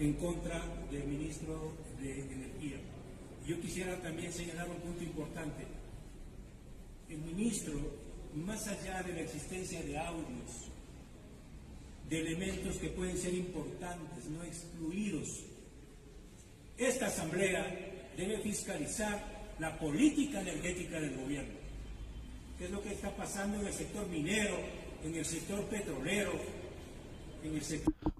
[0.00, 2.76] en contra del ministro de Energía.
[3.44, 5.66] Yo quisiera también señalar un punto importante.
[7.08, 7.72] El ministro,
[8.48, 10.70] más allá de la existencia de audios,
[12.08, 15.44] de elementos que pueden ser importantes, no excluidos,
[16.78, 17.66] esta asamblea
[18.16, 21.58] debe fiscalizar la política energética del gobierno.
[22.56, 24.56] ¿Qué es lo que está pasando en el sector minero,
[25.04, 26.32] en el sector petrolero.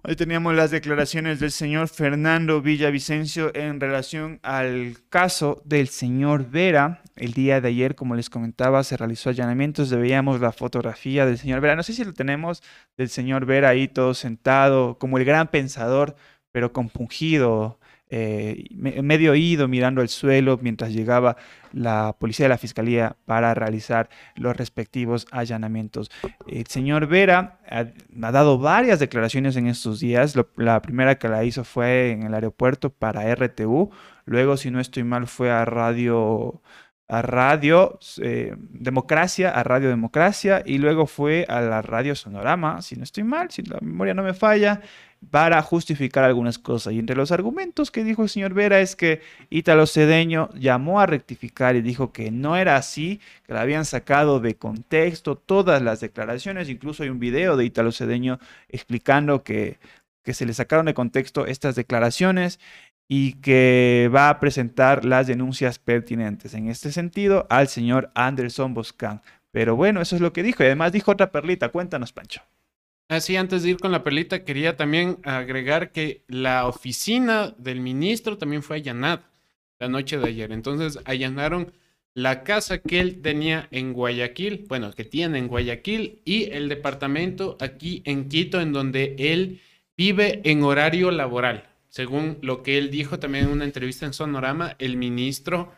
[0.03, 7.03] Hoy teníamos las declaraciones del señor Fernando Villavicencio en relación al caso del señor Vera.
[7.17, 9.91] El día de ayer, como les comentaba, se realizó allanamientos.
[9.91, 11.77] Veíamos la fotografía del señor Vera.
[11.77, 12.63] No sé si lo tenemos
[12.97, 16.17] del señor Vera ahí todo sentado, como el gran pensador,
[16.53, 17.79] pero compungido,
[18.11, 21.37] eh, me- medio oído, mirando al suelo mientras llegaba
[21.73, 26.11] la policía de la fiscalía para realizar los respectivos allanamientos.
[26.47, 27.85] El señor Vera ha,
[28.33, 30.35] dado varias declaraciones en estos días.
[30.57, 33.91] La primera que la hizo fue en el aeropuerto para RTU.
[34.25, 36.63] Luego, si no estoy mal, fue a Radio,
[37.09, 42.97] a Radio eh, Democracia, a Radio Democracia, y luego fue a la Radio Sonorama, si
[42.97, 44.81] no estoy mal, si la memoria no me falla,
[45.31, 46.93] para justificar algunas cosas.
[46.93, 51.07] Y entre los argumentos que dijo el señor Vera es que Ítalo Cedeño llamó a
[51.07, 56.01] rectificar y dijo que no era así, que la habían sacado de contexto todas las
[56.01, 58.39] declaraciones, incluso hay un video de Ítalo Cedeño
[58.69, 59.79] explicando que,
[60.23, 62.61] que se le sacaron de contexto estas declaraciones
[63.09, 69.23] y que va a presentar las denuncias pertinentes en este sentido al señor Anderson Boscan.
[69.51, 70.63] Pero bueno, eso es lo que dijo.
[70.63, 71.71] Y además dijo otra perlita.
[71.71, 72.43] Cuéntanos, Pancho.
[73.09, 78.37] Así, antes de ir con la perlita, quería también agregar que la oficina del ministro
[78.37, 79.31] también fue allanada
[79.79, 80.53] la noche de ayer.
[80.53, 81.73] Entonces, allanaron
[82.13, 87.57] la casa que él tenía en Guayaquil, bueno, que tiene en Guayaquil, y el departamento
[87.61, 89.61] aquí en Quito, en donde él
[89.97, 91.65] vive en horario laboral.
[91.89, 95.73] Según lo que él dijo también en una entrevista en Sonorama, el ministro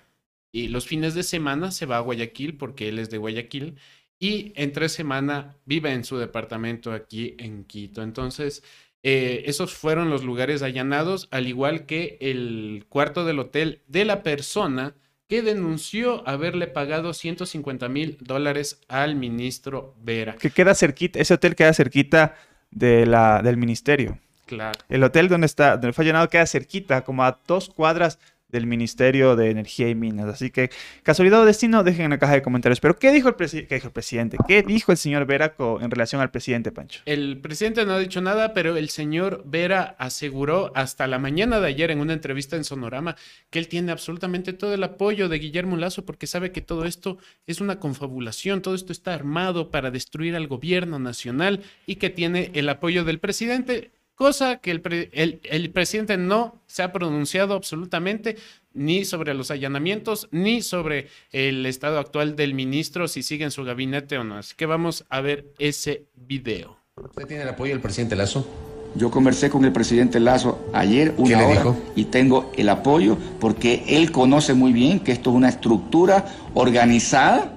[0.51, 3.77] y los fines de semana se va a Guayaquil porque él es de Guayaquil
[4.21, 8.03] y entre semana vive en su departamento aquí en Quito.
[8.03, 8.63] Entonces,
[9.03, 14.23] eh, esos fueron los lugares allanados, al igual que el cuarto del hotel de la
[14.23, 14.95] persona
[15.27, 20.35] que denunció haberle pagado 150 mil dólares al ministro Vera.
[20.35, 22.35] Que queda cerquita, ese hotel queda cerquita
[22.71, 24.19] de la, del ministerio.
[24.45, 24.79] Claro.
[24.89, 28.19] El hotel donde está, donde fue allanado queda cerquita, como a dos cuadras
[28.51, 30.27] del Ministerio de Energía y Minas.
[30.27, 30.71] Así que,
[31.03, 32.81] casualidad o destino, dejen en la caja de comentarios.
[32.81, 34.37] Pero, ¿qué dijo el, presi- qué dijo el presidente?
[34.47, 37.03] ¿Qué dijo el señor Vera en relación al presidente, Pancho?
[37.07, 41.69] El presidente no ha dicho nada, pero el señor Vera aseguró hasta la mañana de
[41.69, 43.17] ayer en una entrevista en Sonorama
[43.51, 47.19] que él tiene absolutamente todo el apoyo de Guillermo Lazo porque sabe que todo esto
[47.47, 52.51] es una confabulación, todo esto está armado para destruir al gobierno nacional y que tiene
[52.55, 53.91] el apoyo del presidente,
[54.21, 58.37] cosa que el, pre- el- el presidente no se ha pronunciado absolutamente
[58.75, 63.65] ni sobre los allanamientos, ni sobre el estado actual del ministro, si sigue en su
[63.65, 64.37] gabinete o no.
[64.37, 66.77] Así que vamos a ver ese video.
[67.03, 68.47] ¿Usted tiene el apoyo del presidente Lazo?
[68.95, 71.77] Yo conversé con el presidente Lazo ayer una le hora dijo?
[71.97, 77.55] y tengo el apoyo porque él conoce muy bien que esto es una estructura organizada,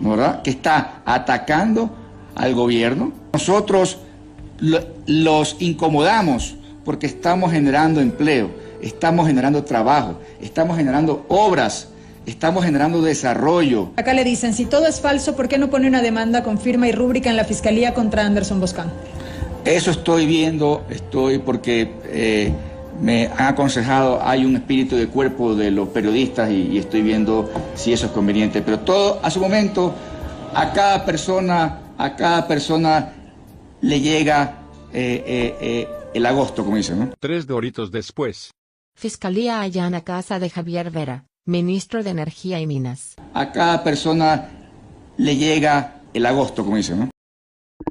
[0.00, 0.40] ¿verdad?
[0.40, 1.94] Que está atacando
[2.36, 3.12] al gobierno.
[3.34, 3.98] Nosotros
[4.60, 8.50] los incomodamos porque estamos generando empleo,
[8.80, 11.88] estamos generando trabajo, estamos generando obras,
[12.26, 13.90] estamos generando desarrollo.
[13.96, 16.88] Acá le dicen, si todo es falso, ¿por qué no pone una demanda con firma
[16.88, 18.90] y rúbrica en la fiscalía contra Anderson Boscan?
[19.64, 22.52] Eso estoy viendo, estoy porque eh,
[23.00, 27.48] me han aconsejado, hay un espíritu de cuerpo de los periodistas y, y estoy viendo
[27.76, 28.60] si eso es conveniente.
[28.62, 29.94] Pero todo a su momento,
[30.52, 33.12] a cada persona, a cada persona
[33.82, 34.62] le llega
[34.92, 37.12] eh, eh, eh, el agosto, como dicen, ¿no?
[37.18, 38.50] Tres doritos después.
[38.96, 43.16] Fiscalía allana casa de Javier Vera, ministro de Energía y Minas.
[43.34, 44.48] A cada persona
[45.16, 47.10] le llega el agosto, como dicen, ¿no?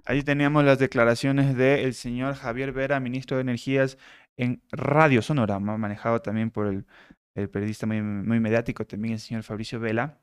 [0.06, 3.98] Ahí teníamos las declaraciones del señor Javier Vera, ministro de Energías,
[4.38, 6.86] en Radio Sonorama, manejado también por el,
[7.36, 10.20] el periodista muy, muy mediático, también el señor Fabricio Vela.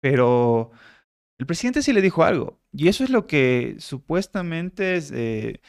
[0.00, 0.70] Pero
[1.38, 5.60] el presidente sí le dijo algo, y eso es lo que supuestamente es, eh,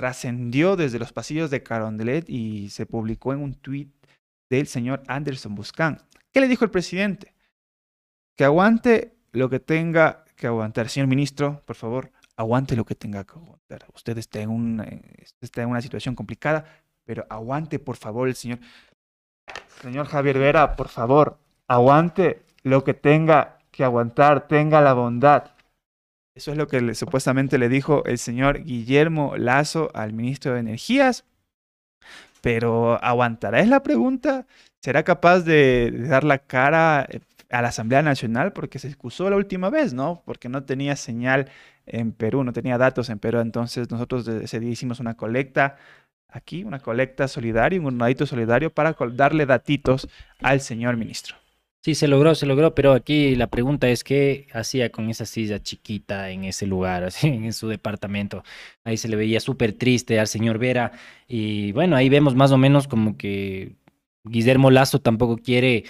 [0.00, 3.92] trascendió desde los pasillos de Carondelet y se publicó en un tuit
[4.48, 6.02] del señor Anderson Buscán.
[6.32, 7.34] ¿Qué le dijo el presidente?
[8.34, 10.88] Que aguante lo que tenga que aguantar.
[10.88, 13.84] Señor ministro, por favor, aguante lo que tenga que aguantar.
[13.94, 15.02] Usted está en, un, eh,
[15.42, 16.64] está en una situación complicada,
[17.04, 18.58] pero aguante, por favor, el señor.
[19.82, 25.52] Señor Javier Vera, por favor, aguante lo que tenga que aguantar, tenga la bondad.
[26.34, 31.24] Eso es lo que supuestamente le dijo el señor Guillermo Lazo al ministro de Energías.
[32.42, 33.60] Pero ¿aguantará?
[33.60, 34.46] Es la pregunta.
[34.82, 38.52] ¿Será capaz de, dar la cara eh, a la Asamblea Nacional?
[38.52, 40.22] Porque se excusó la última vez, ¿no?
[40.26, 41.48] Porque no tenía señal
[41.86, 43.40] en Perú, no tenía datos en Perú.
[43.40, 45.78] Entonces nosotros ese día hicimos una colecta
[46.28, 50.06] aquí, una colecta solidaria, un donadito solidario para darle datitos
[50.42, 51.39] al señor ministro.
[51.82, 55.62] Sí, se logró, se logró, pero aquí la pregunta es qué hacía con esa silla
[55.62, 58.42] chiquita en ese lugar, así, en su departamento.
[58.84, 60.92] Ahí se le veía súper triste al señor Vera
[61.26, 63.76] y bueno, ahí vemos más o menos como que
[64.24, 65.84] Guillermo Lazo tampoco quiere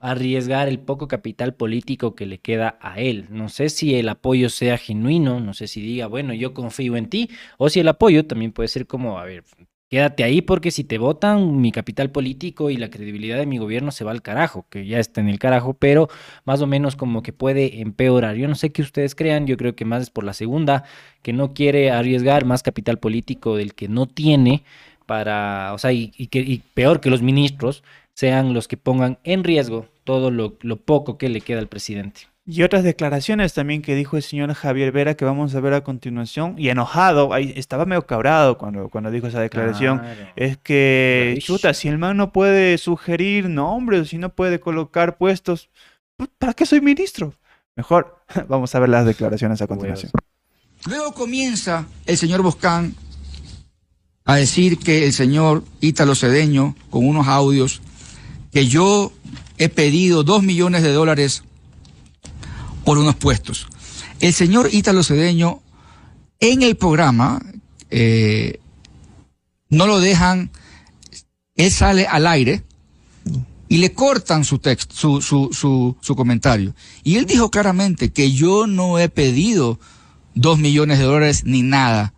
[0.00, 3.26] arriesgar el poco capital político que le queda a él.
[3.30, 7.08] No sé si el apoyo sea genuino, no sé si diga, bueno, yo confío en
[7.08, 9.44] ti, o si el apoyo también puede ser como, a ver,
[9.92, 13.90] quédate ahí porque si te votan, mi capital político y la credibilidad de mi gobierno
[13.90, 16.08] se va al carajo, que ya está en el carajo, pero
[16.46, 18.36] más o menos como que puede empeorar.
[18.36, 20.84] Yo no sé qué ustedes crean, yo creo que más es por la segunda,
[21.20, 24.64] que no quiere arriesgar más capital político del que no tiene
[25.04, 27.84] para, o sea, y, que, y peor que los ministros,
[28.14, 32.31] sean los que pongan en riesgo todo lo, lo poco que le queda al presidente.
[32.44, 35.84] Y otras declaraciones también que dijo el señor Javier Vera que vamos a ver a
[35.84, 36.56] continuación.
[36.58, 40.00] Y enojado, ahí estaba medio cabrado cuando, cuando dijo esa declaración.
[40.00, 40.32] Claro.
[40.34, 45.70] Es que, chuta, si el man no puede sugerir nombres, si no puede colocar puestos,
[46.16, 47.32] pues, ¿para qué soy ministro?
[47.76, 48.18] Mejor,
[48.48, 50.10] vamos a ver las declaraciones a continuación.
[50.86, 52.96] Luego comienza el señor Boscán
[54.24, 57.82] a decir que el señor Ítalo Cedeño, con unos audios,
[58.52, 59.12] que yo
[59.58, 61.44] he pedido dos millones de dólares
[62.84, 63.66] por unos puestos.
[64.20, 65.62] El señor Ítalo Cedeño,
[66.40, 67.40] en el programa,
[67.90, 68.60] eh,
[69.68, 70.50] no lo dejan,
[71.56, 72.62] él sale al aire
[73.68, 76.74] y le cortan su texto, su, su, su, su comentario.
[77.02, 79.80] Y él dijo claramente que yo no he pedido
[80.34, 82.12] dos millones de dólares ni nada.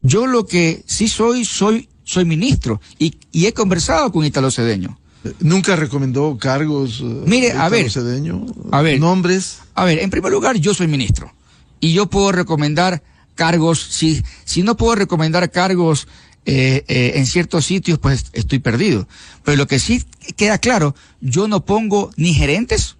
[0.00, 4.99] Yo lo que sí soy, soy, soy ministro y, y he conversado con Italo Cedeño.
[5.40, 7.00] ¿Nunca recomendó cargos?
[7.00, 8.46] eh, Mire, a ver, Cedeño?
[8.72, 8.98] a ver.
[9.00, 9.58] ¿Nombres?
[9.74, 11.32] A ver, en primer lugar, yo soy ministro
[11.78, 13.02] y yo puedo recomendar
[13.34, 16.08] cargos, si, si no puedo recomendar cargos
[16.46, 19.06] eh, eh, en ciertos sitios, pues estoy perdido.
[19.44, 20.02] Pero lo que sí
[20.36, 22.96] queda claro, yo no pongo ni gerentes.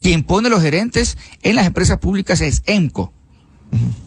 [0.00, 3.12] Quien pone los gerentes en las empresas públicas es EMCO.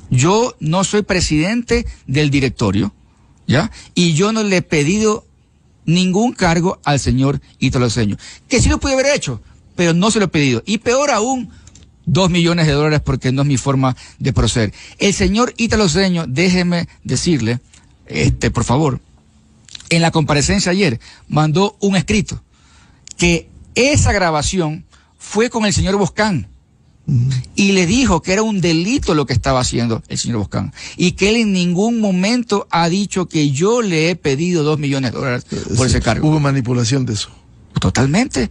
[0.09, 2.93] Yo no soy presidente del directorio,
[3.47, 3.71] ¿ya?
[3.95, 5.25] Y yo no le he pedido
[5.93, 8.17] ningún cargo al señor Ítalo Cedeño.
[8.47, 9.41] Que sí lo pude haber hecho,
[9.75, 10.63] pero no se lo he pedido.
[10.65, 11.49] Y peor aún,
[12.05, 14.73] dos millones de dólares porque no es mi forma de proceder.
[14.97, 17.59] El señor Ítalo Cedeño, déjeme decirle,
[18.05, 18.99] este, por favor,
[19.89, 22.43] en la comparecencia ayer mandó un escrito
[23.17, 24.85] que esa grabación
[25.17, 26.47] fue con el señor Boscán
[27.55, 31.13] y le dijo que era un delito lo que estaba haciendo el señor Boscán y
[31.13, 35.17] que él en ningún momento ha dicho que yo le he pedido dos millones de
[35.19, 35.45] dólares
[35.77, 36.27] por ese cargo.
[36.29, 37.29] Hubo manipulación de eso.
[37.79, 38.49] Totalmente.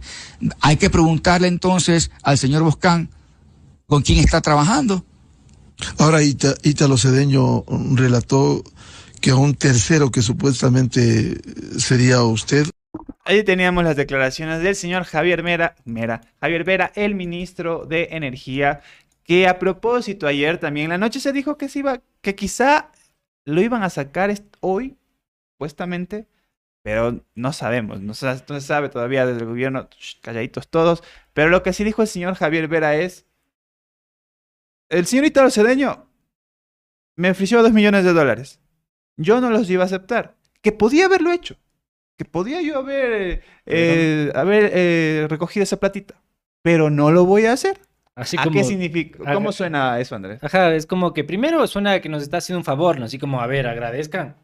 [0.61, 3.09] Hay que preguntarle entonces al señor Boscán
[3.87, 5.05] con quién está trabajando.
[5.97, 8.63] Ahora Ita- Ítalo Cedeño relató
[9.21, 11.39] que a un tercero que supuestamente
[11.77, 12.67] sería usted,
[13.29, 18.81] Ahí teníamos las declaraciones del señor Javier Mera, Mera, Javier Vera, el ministro de Energía,
[19.23, 22.91] que a propósito ayer también en la noche se dijo que se iba, que quizá
[23.45, 24.97] lo iban a sacar hoy,
[25.51, 26.27] supuestamente,
[26.81, 29.89] pero no sabemos, no se, sabe todavía desde el gobierno,
[30.23, 31.03] calladitos todos,
[31.33, 33.27] pero lo que sí dijo el señor Javier Vera es,
[34.89, 36.09] el señor Italo Cedeño
[37.15, 38.59] me ofreció dos millones de dólares,
[39.17, 41.57] yo no los iba a aceptar, que podía haberlo hecho
[42.19, 46.15] que podía yo haber, eh, haber eh, recogido esa platita,
[46.61, 47.79] pero no lo voy a hacer.
[48.13, 49.19] Así ¿A como, qué significa?
[49.23, 49.35] Ajá.
[49.35, 50.43] ¿Cómo suena eso, Andrés?
[50.43, 53.05] Ajá, es como que primero suena que nos está haciendo un favor, ¿no?
[53.05, 54.35] Así como, a ver, agradezcan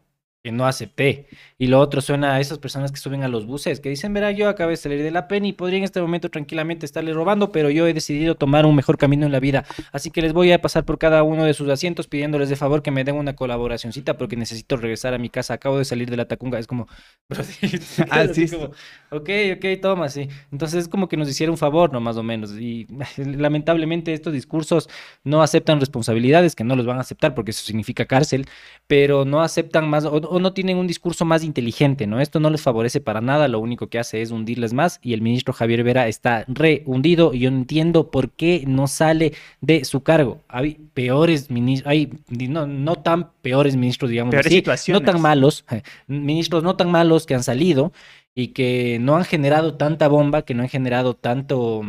[0.46, 1.26] que no acepté.
[1.58, 4.30] Y lo otro suena a esas personas que suben a los buses, que dicen, verá,
[4.30, 7.50] yo acabé de salir de la pena y podría en este momento tranquilamente estarle robando,
[7.50, 9.64] pero yo he decidido tomar un mejor camino en la vida.
[9.90, 12.80] Así que les voy a pasar por cada uno de sus asientos pidiéndoles de favor
[12.84, 15.54] que me den una colaboracioncita porque necesito regresar a mi casa.
[15.54, 16.60] Acabo de salir de la tacunga.
[16.60, 16.86] Es como,
[18.10, 18.66] Ah, así sí, como,
[19.10, 20.28] ok, ok, toma, sí.
[20.52, 21.98] Entonces es como que nos hiciera un favor, ¿no?
[21.98, 22.52] Más o menos.
[22.52, 22.86] Y
[23.16, 24.88] lamentablemente estos discursos
[25.24, 28.46] no aceptan responsabilidades, que no los van a aceptar porque eso significa cárcel,
[28.86, 32.20] pero no aceptan más o, o no tienen un discurso más inteligente, ¿no?
[32.20, 35.22] Esto no les favorece para nada, lo único que hace es hundirles más y el
[35.22, 39.84] ministro Javier Vera está re hundido y yo no entiendo por qué no sale de
[39.84, 40.40] su cargo.
[40.48, 45.64] Hay peores ministros, hay no, no tan peores ministros, digamos Peores así, no tan malos,
[46.06, 47.92] ministros no tan malos que han salido
[48.34, 51.82] y que no han generado tanta bomba, que no han generado tanto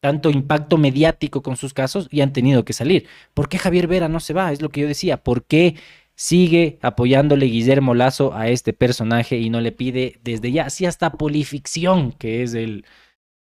[0.00, 3.06] tanto impacto mediático con sus casos y han tenido que salir.
[3.34, 4.50] ¿Por qué Javier Vera no se va?
[4.50, 5.18] Es lo que yo decía.
[5.18, 5.76] ¿Por qué
[6.20, 11.12] sigue apoyándole Guillermo Lazo a este personaje y no le pide desde ya, sí hasta
[11.12, 12.84] Polificción, que es el,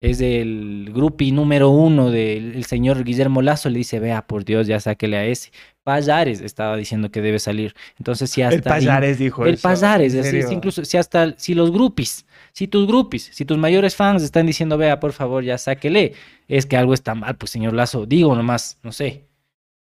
[0.00, 4.68] es el grupi número uno del el señor Guillermo Lazo, le dice, vea, por Dios,
[4.68, 5.50] ya sáquele a ese.
[5.82, 7.74] Payares estaba diciendo que debe salir.
[7.98, 8.54] Entonces, si hasta...
[8.54, 10.48] El Payares dijo El eso, Payares, ¿en así, serio?
[10.48, 14.46] si incluso, si hasta, si los grupis, si tus grupis, si tus mayores fans están
[14.46, 16.12] diciendo, vea, por favor, ya sáquele,
[16.46, 19.27] es que algo está mal, pues señor Lazo, digo nomás, no sé.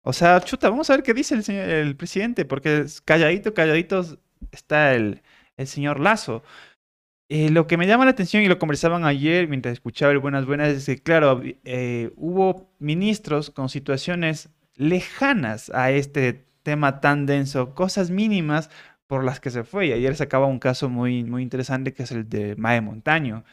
[0.02, 4.04] O sea, chuta, vamos a ver qué dice el, señor, presidente, porque calladito, calladito
[4.50, 5.22] está el,
[5.56, 6.42] el señor Lazo.
[7.28, 10.46] Eh, lo que me llama la atención y lo conversaban ayer mientras escuchaba el Buenas
[10.46, 17.74] Buenas es que, claro, eh, hubo ministros con situaciones lejanas a este tema tan denso,
[17.74, 18.68] cosas mínimas
[19.06, 19.88] por las que se fue.
[19.88, 23.44] Y ayer sacaba un caso muy, muy interesante que es el de Mae Montaño,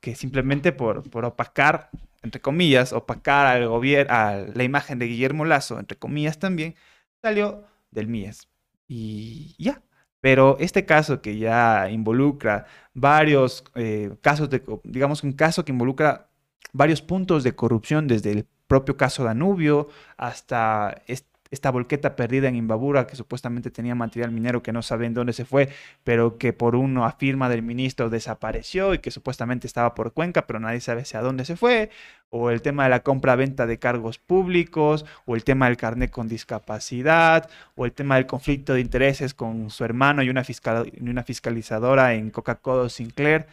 [0.00, 1.90] que simplemente por, por opacar,
[2.22, 6.74] entre comillas, opacar al gobierno, a la imagen de Guillermo Lazo, entre comillas también,
[7.22, 8.48] salió del MIES.
[8.88, 9.82] Y ya,
[10.20, 16.28] Pero este caso que ya involucra varios eh, casos de, digamos, un caso que involucra
[16.72, 22.54] varios puntos de corrupción desde el propio caso Danubio hasta est- esta volqueta perdida en
[22.54, 25.68] Imbabura que supuestamente tenía material minero que no saben dónde se fue,
[26.04, 30.60] pero que por una afirma del ministro desapareció y que supuestamente estaba por Cuenca, pero
[30.60, 31.90] nadie sabe hacia dónde se fue,
[32.28, 36.28] o el tema de la compra-venta de cargos públicos, o el tema del carnet con
[36.28, 41.08] discapacidad, o el tema del conflicto de intereses con su hermano y una, fiscal- y
[41.08, 43.46] una fiscalizadora en Coca-Cola Sinclair.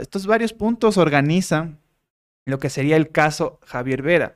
[0.00, 1.78] Estos varios puntos organizan
[2.44, 4.34] lo que sería el caso Javier Vera.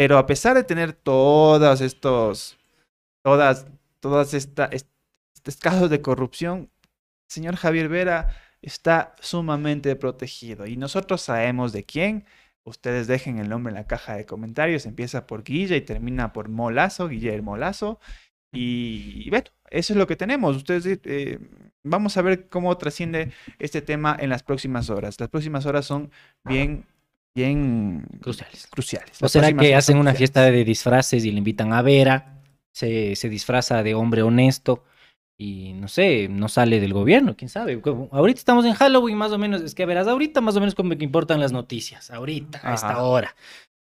[0.00, 2.56] Pero a pesar de tener todos estos,
[3.22, 3.66] todas,
[4.00, 4.88] todas esta, est-
[5.34, 6.70] estos casos de corrupción,
[7.28, 10.66] señor Javier Vera está sumamente protegido.
[10.66, 12.24] Y nosotros sabemos de quién.
[12.64, 14.86] Ustedes dejen el nombre en la caja de comentarios.
[14.86, 18.00] Empieza por Guilla y termina por Molazo, Guillermo Lazo.
[18.54, 20.56] Y, y bueno, eso es lo que tenemos.
[20.56, 21.38] Ustedes eh,
[21.82, 25.20] vamos a ver cómo trasciende este tema en las próximas horas.
[25.20, 26.10] Las próximas horas son
[26.42, 26.86] bien,
[27.34, 28.66] bien Cruciales.
[28.68, 29.22] cruciales.
[29.22, 30.18] ¿O será que hacen una cruciales.
[30.18, 32.42] fiesta de disfraces y le invitan a Vera?
[32.72, 34.84] Se, se disfraza de hombre honesto
[35.36, 37.80] y no sé, no sale del gobierno, quién sabe.
[38.12, 39.62] Ahorita estamos en Halloween, más o menos.
[39.62, 42.10] Es que verás, ahorita más o menos como que importan las noticias.
[42.10, 43.02] Ahorita, a esta Ajá.
[43.02, 43.34] hora.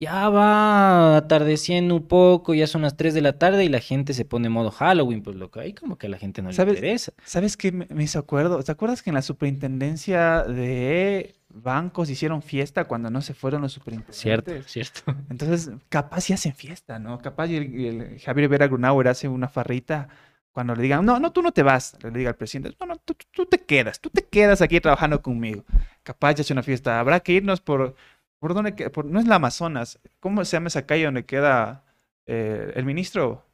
[0.01, 4.13] Ya va atardeciendo un poco, ya son las 3 de la tarde y la gente
[4.13, 6.49] se pone en modo Halloween, pues lo que hay como que a la gente no
[6.49, 6.75] le ¿Sabes?
[6.75, 7.11] interesa.
[7.25, 8.63] ¿Sabes qué me, hizo acuerdo?
[8.63, 13.73] ¿Te acuerdas que en la superintendencia de bancos hicieron fiesta cuando no se fueron los
[13.73, 14.17] superintendentes?
[14.21, 15.01] Cierto, cierto.
[15.29, 17.19] Entonces, capaz sí hacen fiesta, ¿no?
[17.19, 20.07] Capaz y el, Javier Vera Grunauer hace una farrita
[20.53, 22.95] cuando le digan, no, no, tú no te vas, le diga al presidente, no, no,
[22.97, 25.65] tú, tú- tú te quedas, tú te quedas aquí trabajando conmigo.
[26.03, 26.99] Capaz ya hace una fiesta.
[27.01, 27.95] Habrá que irnos por,
[28.39, 28.75] ¿por dónde?
[28.75, 29.99] que- por- no es la Amazonas.
[30.19, 31.83] ¿Cómo se llama esa calle donde queda
[32.25, 33.45] eh, el ministro?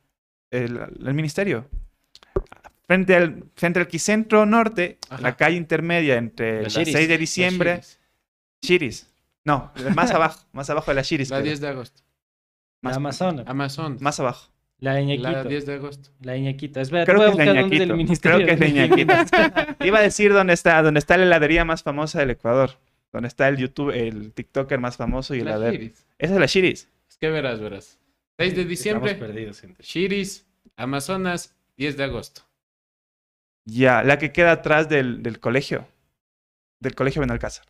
[0.51, 1.67] El, el ministerio.
[2.87, 5.21] Frente al, frente al Quicentro Norte, Ajá.
[5.21, 7.75] la calle intermedia entre La la, Shiris, 6 de la diciembre.
[7.81, 7.97] Chiris.
[8.61, 9.09] Shiris.
[9.43, 11.29] No, más abajo, más abajo de la Shiris.
[11.29, 11.45] La creo.
[11.47, 12.01] 10 de agosto.
[12.81, 13.97] La Más- Amazonas, Amazon.
[14.01, 14.51] Más abajo.
[14.79, 15.31] la Iñaquito.
[15.31, 16.09] La 10 de agosto.
[16.21, 16.79] La Iñaquito.
[16.79, 17.95] Espera, Creo que es la Iñaquito.
[17.95, 18.37] ministerio.
[18.45, 19.13] Creo que es la Iñaquito.
[19.85, 22.71] Iba a decir dónde está, dónde está la heladería más famosa del Ecuador.
[23.13, 25.93] Donde está el YouTube, el TikToker más famoso y La la de...
[26.17, 26.89] Esa es la Shiris.
[27.09, 27.99] Es que verás, verás.
[28.37, 29.81] 6 de diciembre, Estamos perdidos, gente.
[29.83, 30.45] Chiris,
[30.75, 32.41] Amazonas, 10 de agosto.
[33.65, 35.87] Ya, la que queda atrás del, del colegio.
[36.81, 37.65] Del colegio Benalcázar.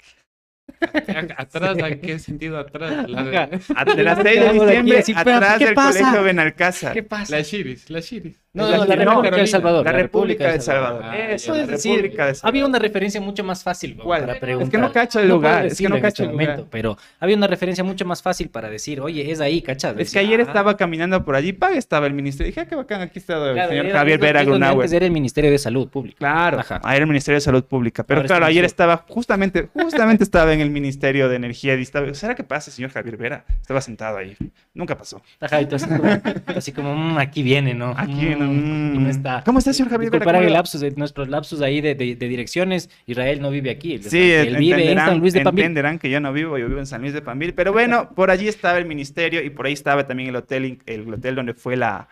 [1.37, 1.77] ¿Atrás?
[1.81, 3.07] ¿A qué sentido atrás?
[3.09, 3.37] La, de-
[3.75, 5.99] A- De las 6 de diciembre, atrás ¿qué del pasa?
[5.99, 6.93] colegio Benalcázar.
[6.93, 7.37] ¿Qué pasa?
[7.37, 8.41] la Chiris, la Chiris.
[8.55, 9.47] No, no, la República del Carolina.
[9.47, 9.85] Salvador.
[9.85, 11.01] La República de El Salvador.
[11.03, 14.21] Ah, Eso, Es decir, de había una referencia mucho más fácil ¿Cuál?
[14.21, 14.79] para Es que preguntar.
[14.81, 16.47] no cacho el lugar, es que no este el lugar.
[16.47, 19.95] momento, pero había una referencia mucho más fácil para decir, oye, es ahí, ¿cachas?
[19.97, 22.47] Es que ayer ah, estaba caminando por allí, pa, estaba el ministerio.
[22.51, 24.93] Dije, ah, qué bacán, aquí está el señor Javier Vera Grunauer.
[24.93, 26.17] Era el Ministerio de Salud Pública.
[26.17, 26.81] Claro, Ajá.
[26.83, 28.03] ahí era el Ministerio de Salud Pública.
[28.03, 31.75] Pero claro, ayer estaba justamente, justamente estaba en el Ministerio de Energía
[32.13, 33.45] ¿será que pasa, señor Javier Vera?
[33.61, 34.35] Estaba sentado ahí.
[34.73, 35.21] Nunca pasó.
[36.55, 37.93] Así como, "Mm, aquí viene, ¿no?
[37.97, 39.43] Aquí Mm, no, y no está.
[39.45, 42.89] ¿Cómo está, señor Javier ¿Cómo el lapsus, de nuestros lapsus ahí de, de- de direcciones.
[43.05, 43.97] Israel no vive aquí.
[43.99, 45.63] Sí, él vive en entenderán, San Luis de Pambil.
[45.65, 47.53] entenderán que yo no vivo, yo vivo en San Luis de Pambil.
[47.53, 51.13] Pero bueno, por allí estaba el ministerio y por ahí estaba también el hotel, el
[51.13, 52.07] hotel donde fue la,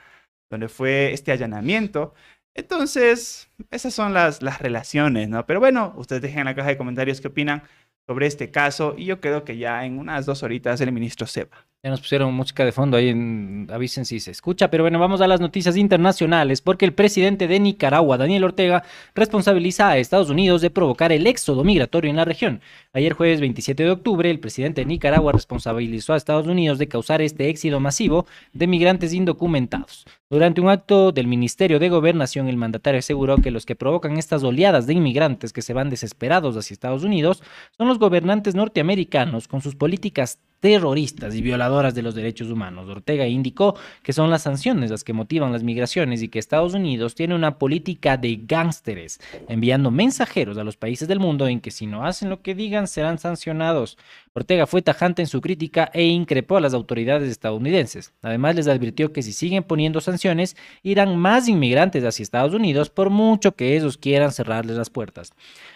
[0.49, 2.13] donde fue este allanamiento.
[2.55, 5.45] Entonces, esas son las, las relaciones, ¿no?
[5.45, 7.63] Pero bueno, ustedes dejen en la caja de comentarios qué opinan
[8.07, 11.45] sobre este caso y yo creo que ya en unas dos horitas el ministro se
[11.45, 11.65] va.
[11.85, 15.19] Ya nos pusieron música de fondo ahí, en, avisen si se escucha, pero bueno, vamos
[15.19, 20.61] a las noticias internacionales, porque el presidente de Nicaragua, Daniel Ortega, responsabiliza a Estados Unidos
[20.61, 22.61] de provocar el éxodo migratorio en la región.
[22.93, 27.21] Ayer jueves 27 de octubre, el presidente de Nicaragua responsabilizó a Estados Unidos de causar
[27.21, 30.05] este éxodo masivo de migrantes indocumentados.
[30.29, 34.41] Durante un acto del Ministerio de Gobernación, el mandatario aseguró que los que provocan estas
[34.45, 37.43] oleadas de inmigrantes que se van desesperados hacia Estados Unidos
[37.77, 42.87] son los gobernantes norteamericanos con sus políticas terroristas y violadoras de los derechos humanos.
[42.87, 47.15] Ortega indicó que son las sanciones las que motivan las migraciones y que Estados Unidos
[47.15, 51.85] tiene una política de gángsteres, enviando mensajeros a los países del mundo en que si
[51.85, 53.97] no hacen lo que digan serán sancionados.
[54.35, 58.13] Ortega fue tajante en su crítica e increpó a las autoridades estadounidenses.
[58.23, 63.11] Además les advirtió que si siguen poniendo sanciones, irán más inmigrantes hacia Estados Unidos por
[63.11, 65.33] mucho que ellos quieran cerrarles las puertas.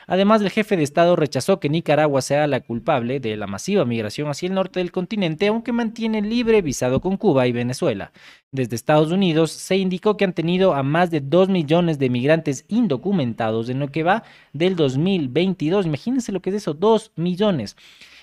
[0.07, 4.27] Además, el jefe de Estado rechazó que Nicaragua sea la culpable de la masiva migración
[4.27, 8.11] hacia el norte del continente, aunque mantiene libre visado con Cuba y Venezuela.
[8.51, 12.65] Desde Estados Unidos se indicó que han tenido a más de 2 millones de migrantes
[12.69, 15.85] indocumentados en lo que va del 2022.
[15.85, 17.75] Imagínense lo que es eso, 2 millones.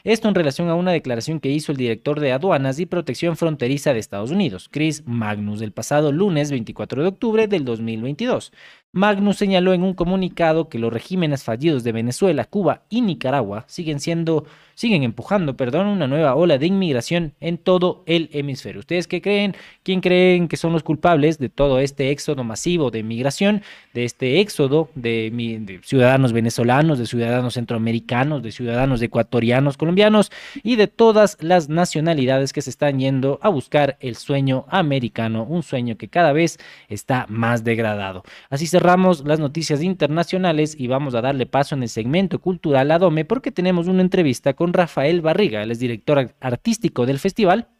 [0.05, 3.95] Esto en relación a una declaración que hizo el director de Aduanas y Protección Fronteriza
[3.95, 8.53] de Estados Unidos, Chris Magnus, el pasado lunes 24 de octubre del 2022.
[8.95, 13.99] Magnus señaló en un comunicado que los regímenes fallidos de Venezuela, Cuba y Nicaragua siguen
[13.99, 18.81] siendo siguen empujando, perdón, una nueva ola de inmigración en todo el hemisferio.
[18.81, 19.55] ¿Ustedes qué creen?
[19.83, 24.41] ¿Quién creen que son los culpables de todo este éxodo masivo de migración, de este
[24.41, 25.31] éxodo de,
[25.61, 30.31] de ciudadanos venezolanos, de ciudadanos centroamericanos, de ciudadanos ecuatorianos, colombianos
[30.63, 35.63] y de todas las nacionalidades que se están yendo a buscar el sueño americano, un
[35.63, 38.25] sueño que cada vez está más degradado?
[38.51, 42.99] Así cerramos las noticias internacionales y vamos a darle paso en el segmento cultural a
[42.99, 47.71] Dome porque tenemos una entrevista con Rafael Barriga, es director artístico del festival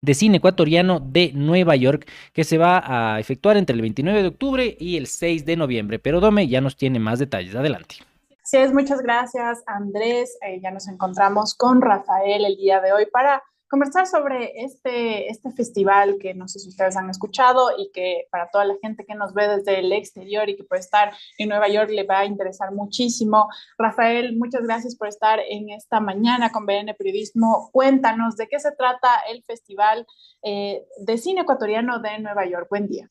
[0.00, 4.28] de cine ecuatoriano de Nueva York, que se va a efectuar entre el 29 de
[4.28, 5.98] octubre y el 6 de noviembre.
[5.98, 7.54] Pero Dome ya nos tiene más detalles.
[7.54, 7.96] Adelante.
[8.44, 10.38] Sí, es, muchas gracias Andrés.
[10.40, 15.50] Eh, ya nos encontramos con Rafael el día de hoy para conversar sobre este, este
[15.52, 19.14] festival que no sé si ustedes han escuchado y que para toda la gente que
[19.14, 22.24] nos ve desde el exterior y que puede estar en Nueva York le va a
[22.24, 23.48] interesar muchísimo.
[23.76, 27.68] Rafael, muchas gracias por estar en esta mañana con BN Periodismo.
[27.72, 30.06] Cuéntanos de qué se trata el Festival
[30.42, 32.68] eh, de Cine Ecuatoriano de Nueva York.
[32.70, 33.10] Buen día.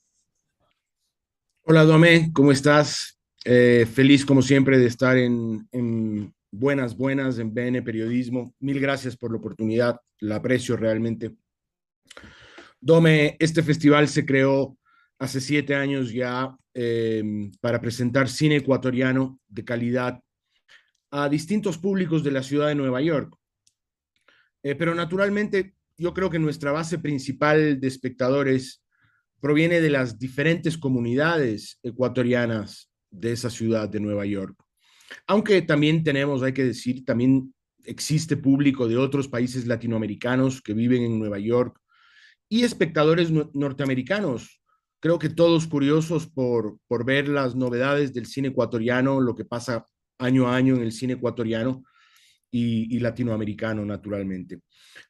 [1.64, 3.20] Hola, Dome, ¿cómo estás?
[3.46, 8.54] Eh, feliz como siempre de estar en buenas, buenas en BN Periodismo.
[8.60, 11.36] Mil gracias por la oportunidad, la aprecio realmente.
[12.80, 14.78] Dome, este festival se creó
[15.20, 20.20] hace siete años ya em, para presentar cine ecuatoriano de calidad
[21.12, 23.36] a distintos públicos de la ciudad de Nueva York.
[24.64, 28.84] Eh, pero naturalmente, yo creo que nuestra base principal de espectadores
[29.40, 34.67] proviene de las diferentes comunidades ecuatorianas de esa ciudad de Nueva York.
[35.28, 37.54] Aunque también tenemos, hay que decir, también
[37.84, 41.80] existe público de otros países latinoamericanos que viven en Nueva York
[42.50, 44.62] y espectadores norteamericanos.
[45.00, 49.86] Creo que todos curiosos por, por ver las novedades del cine ecuatoriano, lo que pasa
[50.20, 51.84] año a año en el cine ecuatoriano
[52.50, 54.62] y, latinoamericano, naturalmente.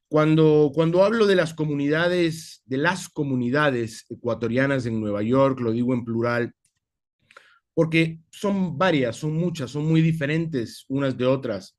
[0.08, 5.94] Cuando, cuando hablo de las comunidades, de las comunidades ecuatorianas en Nueva York, lo digo
[5.94, 6.54] en plural,
[7.78, 11.78] porque son varias, son muchas, son muy diferentes unas de otras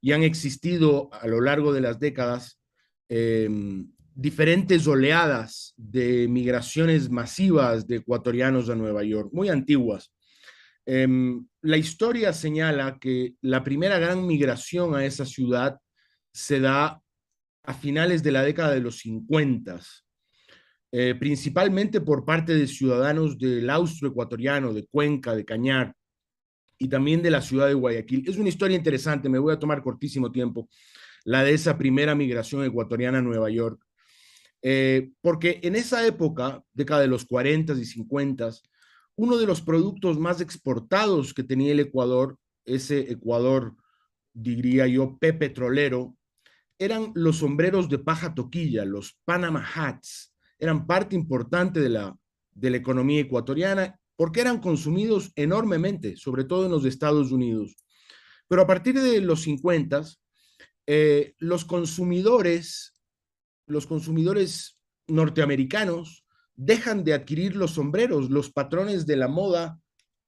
[0.00, 2.60] y han existido a lo largo de las décadas
[3.08, 10.12] em, diferentes oleadas de migraciones masivas de ecuatorianos a Nueva York, muy antiguas.
[10.86, 15.80] Em, la historia señala que la primera gran migración a esa ciudad
[16.32, 17.02] se da
[17.64, 19.80] a finales de la década de los 50
[20.92, 25.94] eh, principalmente por parte de ciudadanos del austro ecuatoriano, de Cuenca, de Cañar
[26.78, 28.28] y también de la ciudad de Guayaquil.
[28.28, 30.68] Es una historia interesante, me voy a tomar cortísimo tiempo,
[31.24, 33.84] la de esa primera migración ecuatoriana a Nueva York,
[34.62, 38.50] eh, porque en esa época, década de los 40 y 50,
[39.16, 43.76] uno de los productos más exportados que tenía el Ecuador, ese Ecuador,
[44.32, 46.16] diría yo, petrolero,
[46.78, 50.29] eran los sombreros de paja toquilla, los Panama Hats,
[50.60, 52.16] eran parte importante de la,
[52.52, 57.74] de la economía ecuatoriana porque eran consumidos enormemente, sobre todo en los Estados Unidos.
[58.46, 60.02] Pero a partir de los 50,
[60.86, 63.00] eh, los consumidores,
[63.66, 69.80] los consumidores norteamericanos dejan de adquirir los sombreros, los patrones de la moda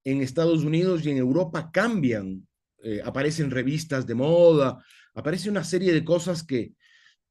[0.04, 2.48] en Estados Unidos y en Europa cambian,
[2.82, 4.82] eh, aparecen revistas de moda,
[5.14, 6.72] aparece una serie de cosas que,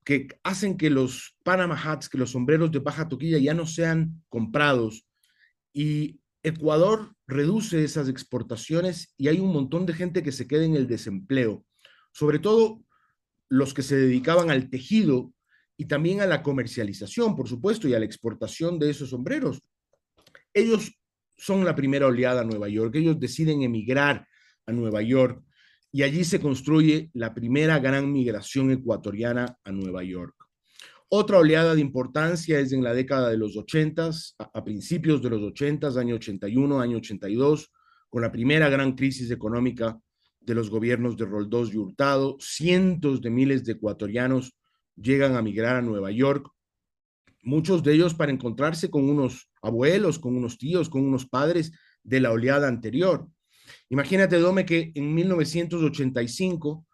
[0.04, 4.24] que hacen que los Panama hats, que los sombreros de paja toquilla ya no sean
[4.30, 5.06] comprados.
[5.74, 10.76] Y Ecuador reduce esas exportaciones y hay un montón de gente que se queda en
[10.76, 11.66] el desempleo,
[12.12, 12.84] sobre todo
[13.50, 15.34] los que se dedicaban al tejido
[15.78, 19.62] y también a la comercialización, por supuesto, y a la exportación de esos sombreros.
[20.54, 20.92] Ellos
[21.38, 24.28] son la primera oleada a Nueva York, ellos deciden emigrar
[24.66, 25.44] a Nueva York
[25.92, 30.36] y allí se construye la primera gran migración ecuatoriana a Nueva York.
[31.10, 35.42] Otra oleada de importancia es en la década de los 80, a, principios de los
[35.42, 37.70] 80, año 81, año 82,
[38.10, 40.00] con la primera gran crisis económica
[40.40, 42.38] de los gobiernos de Roldós y Hurtado.
[42.40, 44.56] Cientos de miles de ecuatorianos
[44.96, 46.50] llegan a migrar a Nueva York,
[47.44, 51.74] muchos de ellos para encontrarse con unos abuelos, con unos tíos, con unos padres
[52.04, 53.28] de la oleada anterior.
[53.92, 56.88] Imagínate, Dome, que en 1985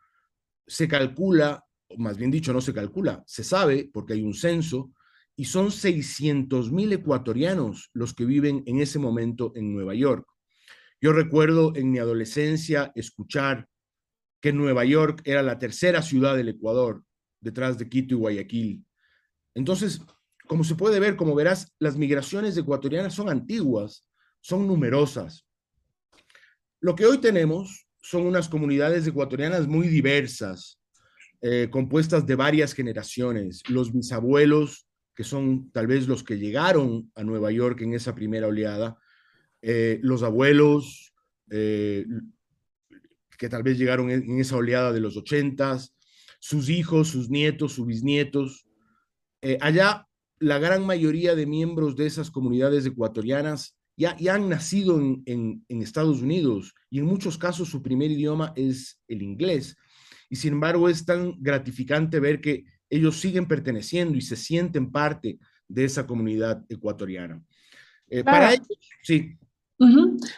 [0.65, 4.91] se calcula, o más bien dicho, no se calcula, se sabe porque hay un censo,
[5.35, 10.25] y son 600 mil ecuatorianos los que viven en ese momento en Nueva York.
[10.99, 13.69] Yo recuerdo en mi adolescencia escuchar
[14.41, 17.03] que Nueva York era la tercera ciudad del Ecuador,
[17.39, 18.85] detrás de Quito y Guayaquil.
[19.53, 20.01] Entonces,
[20.47, 24.07] como se puede ver, como verás, las migraciones ecuatorianas son antiguas
[24.41, 25.46] son numerosas.
[26.79, 30.79] Lo que hoy tenemos son unas comunidades ecuatorianas muy diversas,
[31.41, 33.63] eh, compuestas de varias generaciones.
[33.69, 38.47] Los bisabuelos, que son tal vez los que llegaron a Nueva York en esa primera
[38.47, 38.97] oleada,
[39.61, 41.13] eh, los abuelos,
[41.49, 42.05] eh,
[43.37, 45.95] que tal vez llegaron en, esa oleada de los ochentas,
[46.39, 48.65] sus hijos, sus nietos, sus bisnietos.
[49.61, 50.07] allá,
[50.39, 56.73] la gran mayoría de miembros de esas comunidades ecuatorianas ya, han nacido en, Estados Unidos
[56.89, 59.75] y en muchos casos su primer idioma es el inglés.
[60.29, 65.39] Y sin embargo es tan gratificante ver que ellos siguen perteneciendo y se sienten parte
[65.67, 67.43] de esa comunidad ecuatoriana.
[68.09, 68.67] Eh, para ellos,
[69.01, 69.37] sí.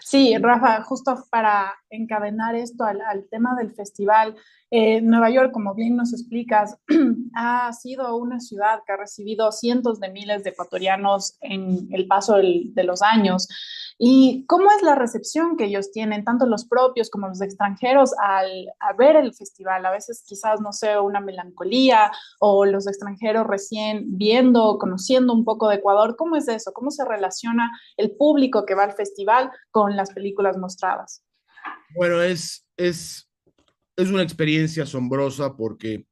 [0.02, 4.36] Sí, Rafa, justo para encadenar esto al, tema del festival,
[4.72, 6.78] eh, Nueva York, como bien nos explicas,
[7.36, 12.36] ha sido una ciudad que ha recibido cientos de miles de ecuatorianos en el paso
[12.38, 13.48] de los años.
[14.02, 18.72] ¿Y cómo es la recepción que ellos tienen, tanto los propios como los extranjeros, al
[18.98, 19.86] ver el festival?
[19.86, 25.68] A veces quizás, no sé, una melancolía o los extranjeros recién viendo, conociendo un poco
[25.68, 26.16] de Ecuador.
[26.16, 26.72] ¿Cómo es eso?
[26.72, 31.24] ¿Cómo se relaciona el público que va al festival con las películas mostradas?
[31.96, 33.29] Bueno, es, es,
[34.02, 36.06] es una experiencia asombrosa porque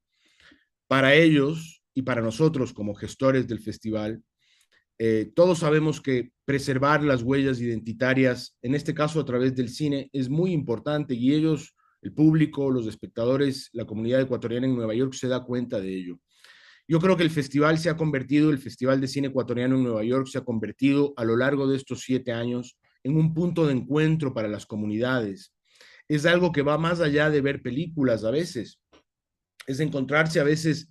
[0.87, 4.23] para ellos y para nosotros como gestores del festival,
[4.99, 10.09] eh, todos sabemos que preservar las huellas identitarias, en este caso a través del cine,
[10.11, 15.13] es muy importante y ellos, el público, los espectadores, la comunidad ecuatoriana en Nueva York
[15.13, 16.19] se da cuenta de ello.
[16.89, 20.03] Yo creo que el festival se ha convertido, el Festival de Cine Ecuatoriano en Nueva
[20.05, 23.73] York se ha convertido a lo largo de estos siete años en un punto de
[23.73, 25.53] encuentro para las comunidades.
[26.07, 28.79] Es algo que va más allá de ver películas a veces.
[29.65, 30.89] Es encontrarse a veces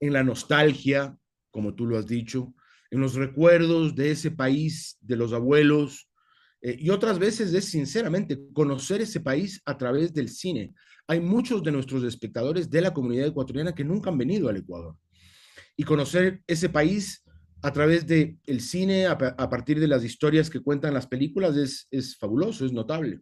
[0.00, 1.16] en la nostalgia,
[1.50, 2.54] como tú lo has dicho,
[2.90, 6.08] en los recuerdos de ese país, de los abuelos,
[6.62, 10.74] eh, y otras veces es sinceramente conocer ese país a través del cine.
[11.06, 14.96] Hay muchos de nuestros espectadores de la comunidad ecuatoriana que nunca han venido al Ecuador.
[15.76, 17.22] Y conocer ese país
[17.62, 21.86] a través del el cine, a, partir de las historias que cuentan las películas, es,
[21.90, 23.20] es fabuloso, es notable.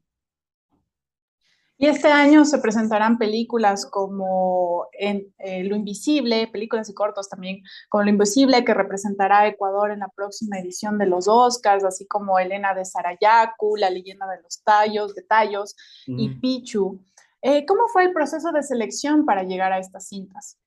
[1.77, 7.63] Y este año se presentarán películas como en, eh, Lo Invisible, películas y cortos también,
[7.89, 12.07] como Lo Invisible, que representará a Ecuador en la próxima edición de los Oscars, así
[12.07, 15.75] como Elena de Sarayaku, La leyenda de los tallos, de tallos
[16.07, 17.03] y Pichu.
[17.43, 20.59] Eh, ¿Cómo fue el proceso de selección para llegar a estas cintas?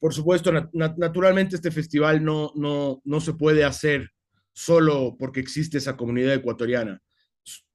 [0.00, 4.10] Por supuesto, naturalmente este festival no, no, no se puede hacer
[4.52, 7.00] solo porque existe esa comunidad ecuatoriana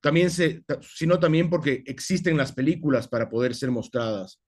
[0.02, 4.41] también se, sino también porque existen las películas para poder ser mostradas.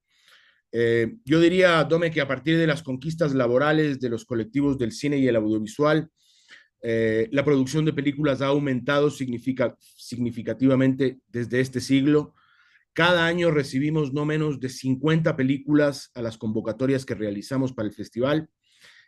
[0.71, 4.91] Eh, yo diría, Dome, que a partir de las conquistas laborales de los colectivos del
[4.91, 6.09] cine y el audiovisual,
[6.83, 12.33] eh, la producción de películas ha aumentado significativamente desde este siglo.
[12.93, 17.93] Cada año recibimos no menos de 50 películas a las convocatorias que realizamos para el
[17.93, 18.49] festival.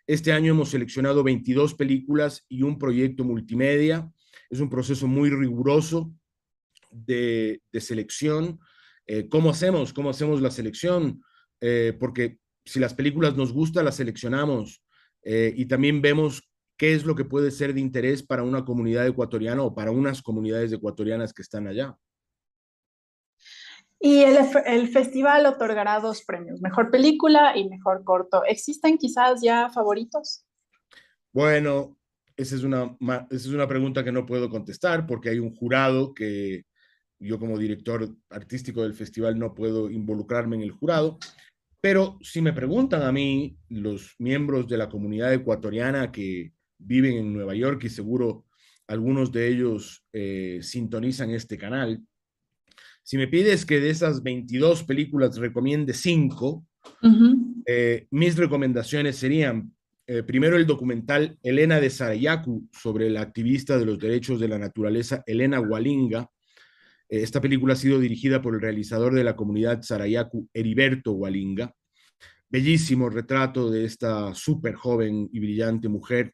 [0.05, 4.11] Este año hemos seleccionado 22 películas y un proyecto multimedia.
[4.53, 6.13] Es un proceso muy riguroso
[6.91, 8.59] de, selección.
[9.07, 9.93] Eh, ¿Cómo hacemos?
[9.93, 11.23] ¿Cómo hacemos la selección?
[11.59, 14.83] Eh, porque si las películas nos gustan, las seleccionamos
[15.23, 16.47] eh, y también vemos
[16.77, 20.21] qué es lo que puede ser de interés para una comunidad ecuatoriana o para unas
[20.21, 21.97] comunidades ecuatorianas que están allá.
[23.99, 28.43] Y el, el, festival otorgará dos premios, mejor película y mejor corto.
[28.45, 30.45] ¿Existen quizás ya favoritos?
[31.31, 31.97] Bueno,
[32.35, 32.97] esa es una,
[33.29, 36.65] esa es una pregunta que no puedo contestar porque hay un jurado que
[37.19, 41.17] yo como director artístico del festival no puedo involucrarme en el jurado,
[41.79, 47.33] pero si me preguntan a mí, los miembros de la comunidad ecuatoriana que viven en
[47.33, 48.45] Nueva York y seguro
[48.87, 52.01] algunos de ellos eh, sintonizan este canal,
[53.03, 56.65] si me pides que de esas 22 películas recomiende 5,
[57.65, 63.85] eh, mis recomendaciones serían, eh, primero el documental Elena de Sarayaku sobre la activista de
[63.85, 66.29] los derechos de la naturaleza Elena Walinga,
[67.07, 71.73] eh, esta película ha sido dirigida por el realizador de la comunidad Sarayaku, Heriberto Walinga.
[72.49, 76.33] Bellísimo retrato de esta súper joven y brillante mujer.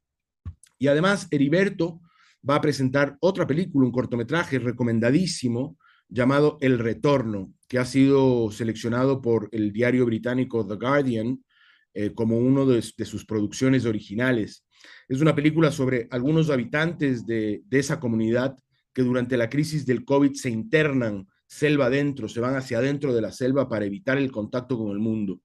[0.78, 2.02] Y además, Heriberto
[2.48, 5.78] va a presentar otra película, un cortometraje recomendadísimo
[6.08, 11.44] llamado El Retorno, que ha sido seleccionado por el diario británico The Guardian
[11.94, 14.66] eh, como uno de, sus producciones originales.
[15.08, 18.56] Es una película sobre algunos habitantes de, de esa comunidad
[18.94, 23.22] que durante la crisis del COVID se internan selva adentro, se van hacia adentro de
[23.22, 25.42] la selva para evitar el contacto con el mundo.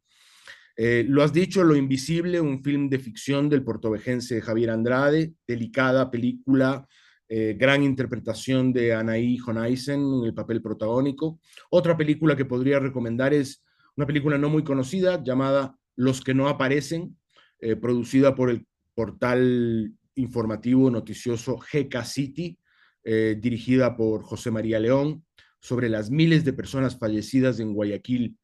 [0.77, 6.11] Eh, lo has dicho, Lo Invisible, un film de ficción del portovejense Javier Andrade, delicada
[6.11, 6.87] película
[7.29, 11.41] eh, gran interpretación de Anaí Jonaisen en el papel protagónico.
[11.71, 13.65] Otra película que podría recomendar es
[13.97, 17.17] una película no muy conocida llamada Los que no aparecen,
[17.61, 22.59] eh, producida por el portal informativo noticioso GK City,
[23.03, 25.25] eh, dirigida por José María León,
[25.61, 28.37] sobre las miles de personas fallecidas en Guayaquil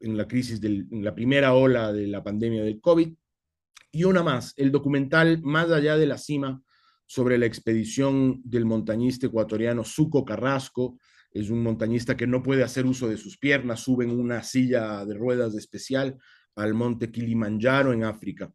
[0.00, 3.12] en la crisis, en la primera ola de la pandemia del COVID.
[3.92, 6.62] Y una más, el documental Más allá de la cima,
[7.06, 10.98] sobre la expedición del montañista ecuatoriano Suco Carrasco.
[11.32, 15.04] Es un montañista que no puede hacer uso de sus piernas, sube en una silla
[15.04, 16.18] de ruedas especial
[16.56, 18.52] al monte Kilimanjaro en África.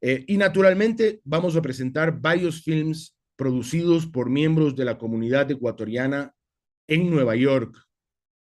[0.00, 6.34] Eh, y naturalmente vamos a presentar varios films producidos por miembros de la comunidad ecuatoriana
[6.86, 7.76] en Nueva York,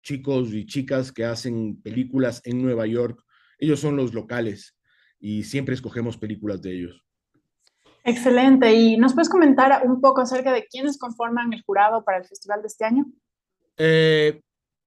[0.01, 3.23] chicos y chicas que hacen películas en Nueva York.
[3.59, 4.77] Ellos son los locales
[5.19, 7.05] y siempre escogemos películas de ellos.
[8.03, 8.73] Excelente.
[8.73, 12.61] ¿Y nos puedes comentar un poco acerca de quiénes conforman el jurado para el festival
[12.61, 13.05] de este año?
[13.81, 14.41] Eh,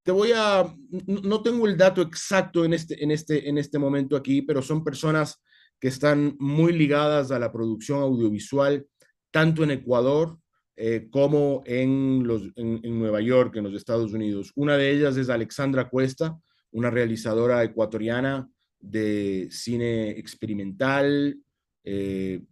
[0.05, 0.65] te voy a,
[1.07, 4.85] no tengo el dato exacto en este, en, este, en este momento aquí, pero son
[4.85, 5.41] personas
[5.81, 8.87] que están muy ligadas a la producción audiovisual,
[9.31, 10.39] tanto en Ecuador
[10.77, 14.53] eh, como en, los, en, Nueva York, en los Estados Unidos.
[14.57, 16.39] Una de ellas es Alexandra Cuesta,
[16.73, 18.49] una realizadora ecuatoriana
[18.79, 21.39] de cine experimental,
[21.85, 22.43] eh,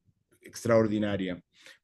[0.40, 1.42] extraordinaria.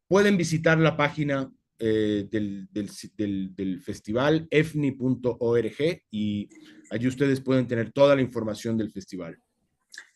[0.08, 6.48] Pueden visitar la página eh, del, del, festival, efni.org, y
[6.90, 9.38] allí ustedes pueden tener toda la información del festival.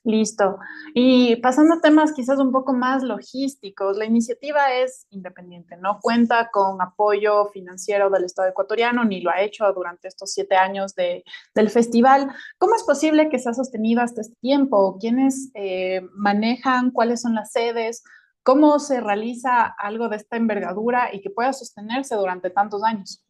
[0.02, 0.58] Listo.
[0.94, 6.48] Y pasando a temas quizás un poco más logísticos, la iniciativa es independiente, no cuenta
[6.50, 11.22] con apoyo financiero del Estado ecuatoriano, ni lo ha hecho durante estos siete años de,
[11.54, 12.32] del festival.
[12.56, 14.96] ¿Cómo es posible que se ha sostenido hasta este tiempo?
[14.98, 16.90] ¿Quiénes eh, manejan?
[16.92, 18.02] ¿Cuáles son las sedes?
[18.42, 23.24] ¿Cómo se realiza algo de esta envergadura y que pueda sostenerse durante tantos años?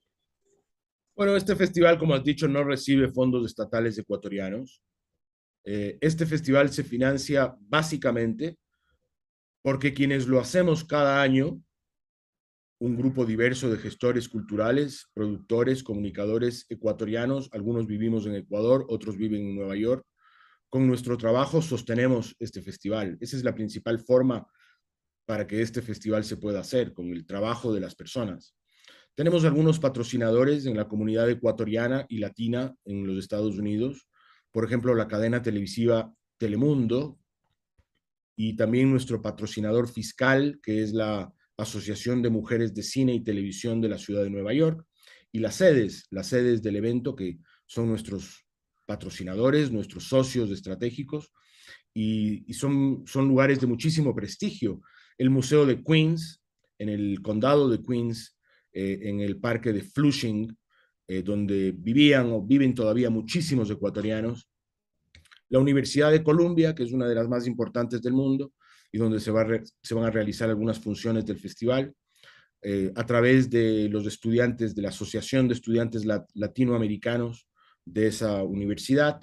[1.17, 4.83] Bueno, este festival, como has dicho, no recibe fondos estatales ecuatorianos.
[5.65, 8.57] Eh, este festival se financia básicamente
[9.63, 11.63] porque quienes lo hacemos cada año,
[12.79, 19.43] un grupo diverso de gestores culturales, productores, comunicadores ecuatorianos, algunos vivimos en Ecuador, otros viven
[19.43, 20.07] en Nueva York,
[20.71, 23.19] con nuestro trabajo sostenemos este festival.
[23.21, 24.47] Esa es la principal forma
[25.31, 28.57] para que este festival se pueda hacer, con el trabajo de las personas.
[29.15, 34.09] Tenemos algunos patrocinadores en la comunidad ecuatoriana y latina en los Estados Unidos,
[34.51, 37.17] por ejemplo, la cadena televisiva Telemundo
[38.35, 43.81] y también nuestro patrocinador fiscal, que es la Asociación de Mujeres de Cine y Televisión
[43.81, 44.85] de la Ciudad de Nueva York,
[45.31, 48.45] y las sedes, las sedes del evento, que son nuestros
[48.85, 51.31] patrocinadores, nuestros socios estratégicos,
[51.95, 54.81] y, son, son lugares de muchísimo prestigio.
[55.21, 56.41] El Museo de Queens,
[56.79, 58.39] en el condado de Queens,
[58.73, 60.57] eh, en el parque de Flushing,
[61.07, 64.49] eh, donde vivían o viven todavía muchísimos ecuatorianos.
[65.51, 68.55] La Universidad de Columbia, que es una de las más importantes del mundo
[68.91, 69.47] y donde se, va
[69.83, 71.93] se van a realizar algunas funciones del festival,
[72.63, 77.47] eh, a través de los estudiantes de la Asociación de Estudiantes Latinoamericanos
[77.85, 79.23] de esa universidad.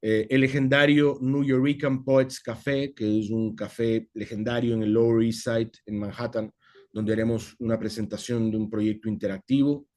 [0.00, 5.24] Eh, el legendario New Yorican Poets Café, que es un café legendario en el Lower
[5.24, 6.52] East Side, en Manhattan,
[6.92, 9.88] donde haremos una presentación de un proyecto interactivo.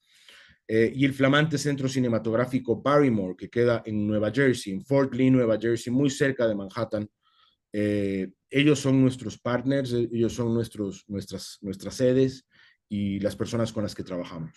[0.68, 5.30] Eh, y el flamante centro cinematográfico Barrymore, que queda en Nueva Jersey, en Fort Lee,
[5.30, 7.08] Nueva Jersey, muy cerca de Manhattan.
[7.74, 12.48] Eh, ellos son nuestros partners, ellos son nuestros, nuestras, nuestras sedes
[12.90, 14.52] y las personas con las que trabajamos.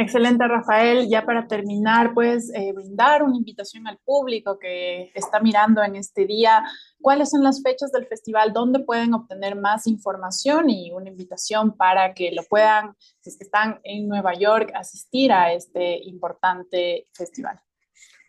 [0.00, 1.08] Excelente, Rafael.
[1.08, 6.24] Ya para terminar, puedes eh, brindar una invitación al público que está mirando en este
[6.24, 6.62] día.
[7.00, 8.52] ¿Cuáles son las fechas del festival?
[8.52, 10.70] ¿Dónde pueden obtener más información?
[10.70, 15.32] Y una invitación para que lo puedan, si es que están en Nueva York, asistir
[15.32, 17.58] a este importante festival.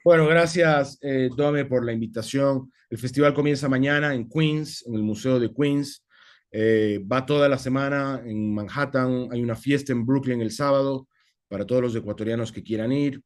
[0.03, 2.73] Bueno, gracias, eh, Dome, por la invitación.
[2.89, 6.03] El festival comienza mañana en Queens, en el Museo de Queens.
[6.51, 9.27] Eh, va toda la semana en Manhattan.
[9.31, 11.08] Hay una fiesta en Brooklyn el sábado
[11.49, 13.21] para todos los ecuatorianos que quieran ir.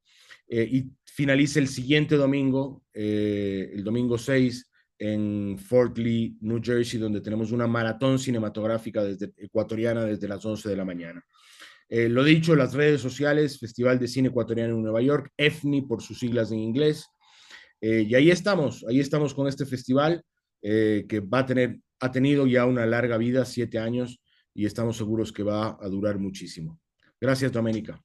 [0.47, 6.99] Eh, y finaliza el siguiente domingo, eh, el domingo 6, en Fort Lee, New Jersey,
[6.99, 11.23] donde tenemos una maratón cinematográfica desde, ecuatoriana desde las 11 de la mañana.
[11.89, 16.01] Eh, lo dicho, las redes sociales, Festival de Cine Ecuatoriano en Nueva York, EFNI por
[16.01, 17.07] sus siglas en inglés.
[17.81, 20.23] y ahí estamos, ahí estamos con este festival
[20.61, 24.21] que va a tener, ha tenido ya una larga vida, siete años,
[24.53, 26.79] y estamos seguros que va a durar muchísimo.
[27.23, 28.03] Gracias, Doménica.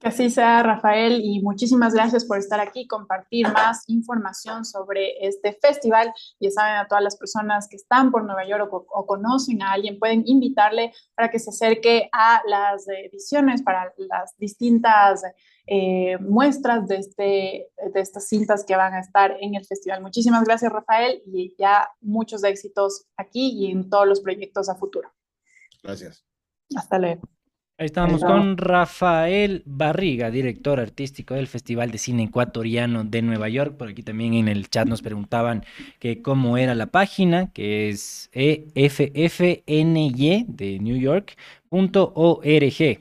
[0.00, 5.52] Que así sea, Rafael, y muchísimas gracias por estar aquí, compartir más información sobre este
[5.60, 6.14] festival.
[6.40, 9.72] Ya saben, a todas las personas que están por Nueva York o, o conocen a
[9.72, 15.22] alguien, pueden invitarle para que se acerque a las ediciones, para las distintas
[15.66, 20.00] eh, muestras de, este, de estas cintas que van a estar en el festival.
[20.00, 25.12] Muchísimas gracias, Rafael, y ya muchos éxitos aquí y en todos los proyectos a futuro.
[25.82, 26.24] Gracias.
[26.74, 27.20] Hasta luego.
[27.80, 33.76] Ahí estamos con Rafael Barriga, director artístico del Festival de Cine Ecuatoriano de Nueva York.
[33.76, 35.64] Por aquí también en el chat nos preguntaban
[36.00, 42.48] que cómo era la página, que es EFFNY de New York.org.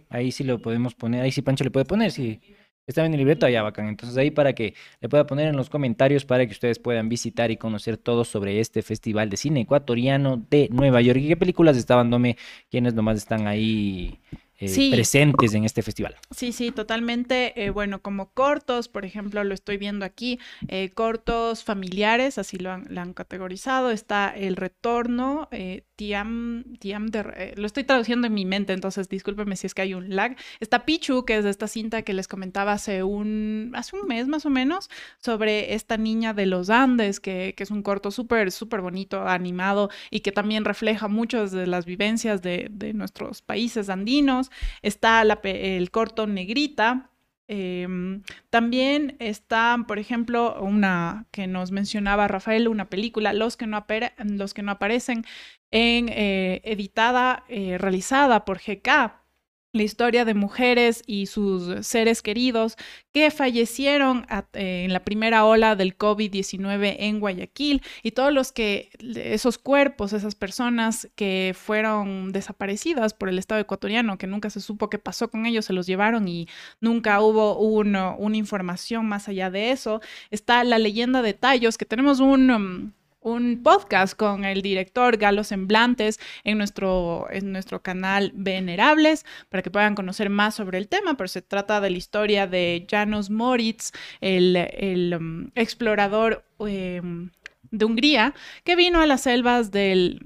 [0.10, 2.40] Ahí sí lo podemos poner, ahí sí Pancho le puede poner, si
[2.86, 3.88] está en el libreto allá bacán.
[3.88, 7.50] Entonces ahí para que le pueda poner en los comentarios para que ustedes puedan visitar
[7.50, 11.20] y conocer todo sobre este Festival de Cine Ecuatoriano de Nueva York.
[11.20, 12.38] ¿Y qué películas estaban, Dome?
[12.70, 14.20] ¿Quiénes nomás están ahí?
[14.60, 14.92] Eh, Sí.
[14.92, 16.16] presentes en este festival.
[16.36, 17.54] Sí, sí, totalmente.
[17.64, 22.72] eh, bueno, como cortos, por ejemplo, lo estoy viendo aquí, eh, cortos familiares, así lo
[22.72, 23.92] han, lo han categorizado.
[23.92, 29.56] Está El Retorno, eh, Tiam, Tiam de, lo estoy traduciendo en mi mente, entonces discúlpeme
[29.56, 30.36] si es que hay un lag.
[30.60, 34.28] Está Pichu, que es de esta cinta que les comentaba hace un, hace un mes
[34.28, 34.90] más o menos,
[35.20, 39.90] sobre esta niña de los Andes, que, que es un corto súper, súper bonito, animado
[40.12, 44.47] y que también refleja muchas de las vivencias de, de nuestros países andinos.
[44.82, 47.12] Está el corto Negrita.
[47.50, 53.86] em, también está, por ejemplo, una que nos mencionaba Rafael, una película, Los que no,
[54.26, 55.24] los que no aparecen,
[55.72, 59.27] en, eh, editada, eh, realizada por GK
[59.74, 62.76] la historia de mujeres y sus seres queridos
[63.12, 68.90] que fallecieron eh, en la primera ola del COVID-19 en Guayaquil y todos los que,
[69.00, 74.90] esos cuerpos, esas personas que fueron desaparecidas por el Estado ecuatoriano, que nunca se supo
[74.90, 76.48] qué pasó con ellos, se los llevaron y
[76.82, 80.02] nunca hubo un, una información más allá de eso.
[80.32, 82.52] Está la leyenda de Tallos, que tenemos un...
[82.52, 82.92] um,
[83.28, 89.70] un podcast con el director Galo Semblantes en nuestro, en nuestro canal Venerables para que
[89.70, 93.92] puedan conocer más sobre el tema, pero se trata de la historia de Janos Moritz,
[94.22, 97.32] el, el, um, explorador em,
[97.72, 98.34] de Hungría,
[98.64, 100.20] que vino a las selvas del,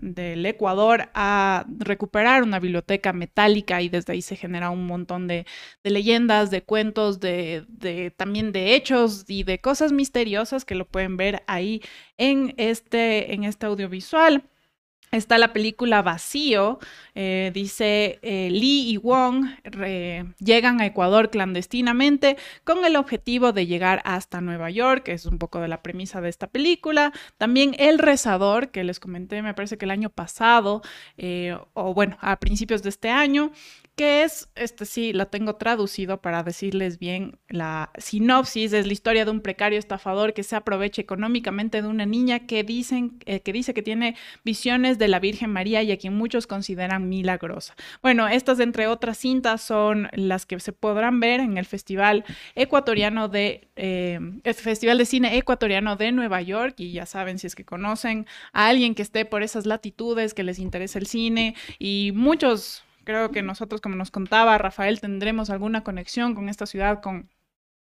[0.46, 5.46] Ecuador a recuperar una biblioteca metálica y desde ahí se genera un montón de,
[5.84, 10.88] de leyendas, de cuentos, de, de- también de hechos y de cosas misteriosas que lo
[10.88, 11.82] pueden ver ahí
[12.18, 14.44] en este, en este audiovisual.
[15.12, 16.80] Está la película Vacío,
[17.16, 19.46] eh, dice eh, Lee y Wong
[20.40, 25.38] llegan a Ecuador clandestinamente con el objetivo de llegar hasta Nueva York, que es un
[25.38, 27.12] poco de la premisa de esta película.
[27.38, 30.82] También El Rezador, que les comenté, me parece que el año pasado,
[31.18, 33.52] eh, o bueno, a principios de este año,
[33.96, 39.26] que es, este sí, lo tengo traducido para decirles bien la sinopsis, es la historia
[39.26, 43.54] de un precario estafador que se aprovecha económicamente de una niña que, dicen, eh, que
[43.54, 47.76] dice que tiene visiones de la Virgen María y a quien muchos consideran milagrosa.
[48.02, 52.24] Bueno, estas entre otras cintas son las que se podrán ver en el Festival
[52.56, 57.48] Ecuatoriano de, eh, el Festival de Cine Ecuatoriano de Nueva York y ya saben si
[57.48, 61.56] es que conocen a alguien que esté por esas latitudes, que les interesa el cine
[61.78, 67.02] y muchos creo que nosotros, como nos contaba Rafael, tendremos alguna conexión con esta ciudad,
[67.02, 67.30] con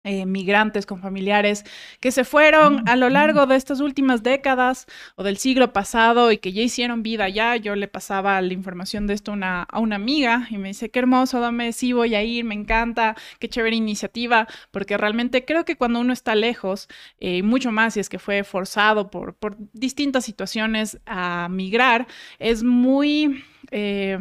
[0.07, 1.63] eh, migrantes, con familiares
[1.99, 4.85] que se fueron a lo largo de estas últimas décadas
[5.15, 7.55] o del siglo pasado y que ya hicieron vida allá.
[7.55, 10.91] Yo le pasaba la información de esto a una, a una amiga y me dice,
[10.91, 15.65] qué hermoso, dame, sí voy a ir, me encanta, qué chévere iniciativa, porque realmente creo
[15.65, 16.87] que cuando uno está lejos,
[17.19, 22.05] eh, mucho más si es que fue forzado por, por distintas situaciones a migrar,
[22.37, 23.43] es muy...
[23.71, 24.19] eh,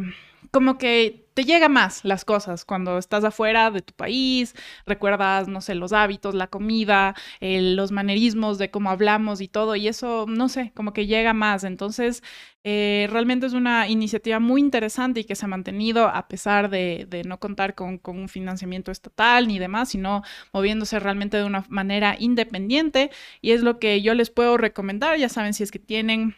[0.55, 4.55] como que te llega más las cosas cuando estás afuera de tu país,
[4.85, 9.75] recuerdas, no sé, los hábitos, la comida, eh, los manerismos de cómo hablamos y todo,
[9.75, 11.65] y eso, no sé, como que llega más.
[11.65, 12.23] Entonces,
[12.63, 17.05] eh, realmente es una iniciativa muy interesante y que se ha mantenido a pesar de,
[17.27, 20.23] no contar con, con un financiamiento estatal ni demás, sino
[20.53, 23.11] moviéndose realmente de una manera independiente,
[23.41, 26.37] y es lo que yo les puedo recomendar, ya saben, si es que tienen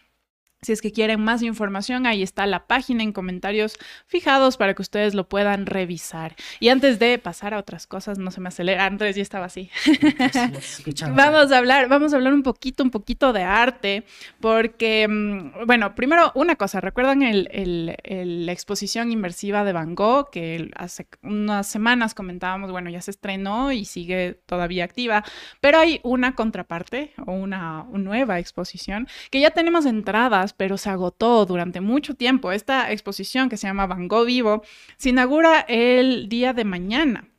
[0.62, 3.78] si es que quieren más información, ahí está la página en comentarios
[4.08, 6.36] fijados para que ustedes lo puedan revisar.
[6.60, 9.70] Y antes de pasar a otras cosas, no se me acelera, Andrés ya estaba así.
[11.16, 14.04] vamos a hablar, vamos a hablar un poquito, un poquito de arte,
[14.40, 19.96] porque, mm, bueno, primero una cosa, ¿recuerdan el, el, el- la exposición inmersiva de Van
[19.96, 25.24] Gogh que hace unas semanas comentábamos, bueno, ya se estrenó y sigue todavía activa,
[25.62, 30.90] pero hay una contraparte o una, una nueva exposición que ya tenemos entradas, pero se
[30.90, 32.52] agotó durante mucho tiempo.
[32.52, 34.64] Esta exposición que se llama Van Gogh Vivo
[34.98, 37.30] se inaugura el día de mañana.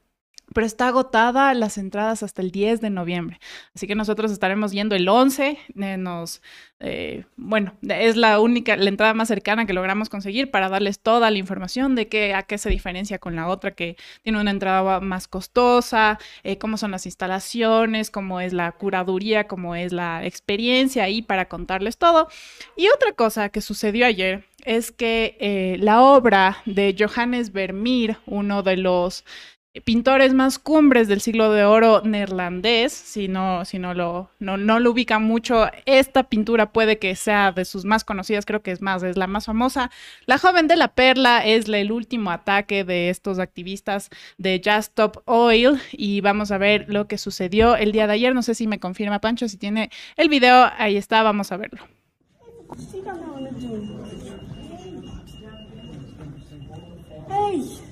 [0.55, 3.39] Pero está agotada las entradas hasta el 10 de noviembre.
[3.75, 5.59] Así que nosotros estaremos yendo el 11.
[5.77, 6.43] eh, nos,
[6.81, 11.31] eh, bueno, es la única, la entrada más cercana que logramos conseguir para darles toda
[11.31, 15.01] la información de qué, a qué se diferencia con la otra que tiene una entrada
[15.01, 21.05] más costosa, eh, cómo son las instalaciones, cómo es la curaduría, cómo es la experiencia
[21.05, 22.29] ahí para contarles todo.
[22.77, 28.77] Y otra cosa que sucedió ayer es que la obra de Johannes Vermeer, uno de
[28.77, 29.25] los
[29.85, 34.81] pintores más cumbres del siglo de oro neerlandés, si no, si no lo, no, no
[34.81, 38.83] lo ubican mucho, esta pintura puede que sea de sus más conocidas, creo que es
[38.83, 39.91] más, es la más famosa.
[40.27, 45.23] La joven de la perla es el último ataque de estos activistas de Just Stop
[45.27, 48.35] Oil y vamos a ver lo que sucedió el día de ayer.
[48.35, 51.83] No sé si me confirma Pancho, si tiene el video, ahí está, vamos a verlo.
[57.31, 57.89] Hey!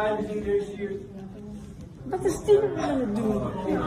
[0.00, 1.02] time is either years.
[2.06, 3.26] But the student we're gonna do
[3.68, 3.80] it.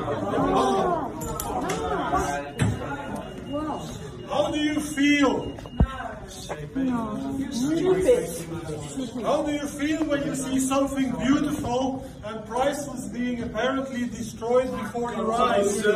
[4.30, 5.34] How do you feel
[6.74, 8.30] Stupid.
[9.22, 15.14] How do you feel when you see something beautiful and priceless being apparently destroyed before
[15.14, 15.84] your eyes?
[15.84, 15.92] Do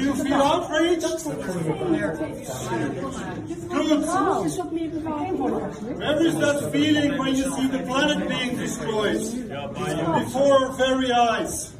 [0.00, 1.02] you feel outraged?
[3.68, 4.06] Good.
[5.98, 9.20] Where is that feeling when you see the planet being destroyed
[10.24, 11.74] before our very eyes?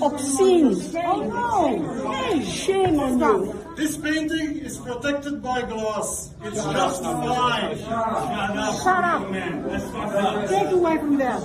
[0.00, 0.76] Obscene.
[0.96, 2.12] Oh no!
[2.12, 3.59] Hey, shame on you.
[3.80, 6.34] This painting is protected by glass.
[6.44, 7.78] It's just fine.
[7.78, 9.30] Shut up.
[9.30, 10.48] Man.
[10.48, 11.38] Take away from there.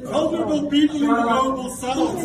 [0.00, 2.16] Vulnerable people in the global south,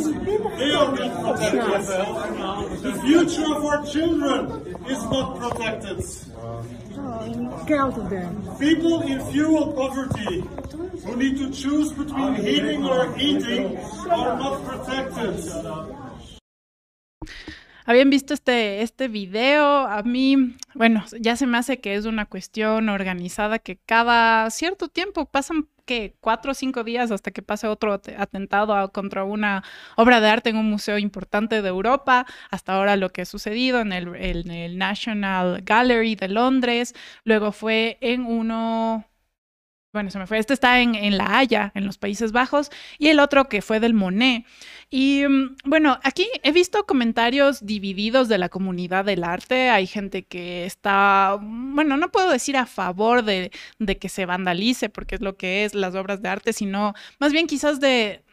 [0.58, 2.82] they are not protected.
[2.82, 6.00] The future of our children is not protected.
[7.00, 8.34] Oh, get out of there.
[8.60, 10.46] People in fuel poverty
[11.04, 13.78] who need to choose between heating or eating
[14.10, 15.44] are not protected.
[17.88, 19.88] ¿Habían visto este, este video?
[19.88, 24.90] A mí, bueno, ya se me hace que es una cuestión organizada que cada cierto
[24.90, 29.64] tiempo pasan que cuatro o cinco días hasta que pase otro at- atentado contra una
[29.96, 32.26] obra de arte en un museo importante de Europa.
[32.52, 36.94] Hasta ahora lo que ha sucedido en el National Gallery de Londres,
[37.24, 39.06] luego fue en uno,
[39.98, 40.38] bueno, se me fue.
[40.38, 42.70] Este está en, en La Haya, en los Países Bajos,
[43.00, 44.46] y el otro que fue del Monet.
[44.92, 49.72] Y mm, bueno, aquí he visto comentarios divididos de la comunidad del arte.
[49.72, 54.28] Hay gente que está, mm, bueno, no puedo decir a favor de, de que se
[54.28, 58.24] vandalice, porque es lo que es las obras de arte, sino más bien quizás de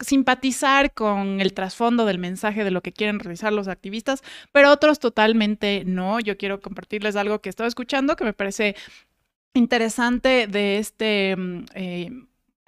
[0.00, 4.22] simpatizar con el trasfondo del mensaje de lo que quieren realizar los activistas,
[4.52, 6.20] pero otros totalmente no.
[6.20, 8.76] Yo quiero compartirles algo que estaba escuchando que me parece
[9.54, 12.10] interesante de este mm, eh,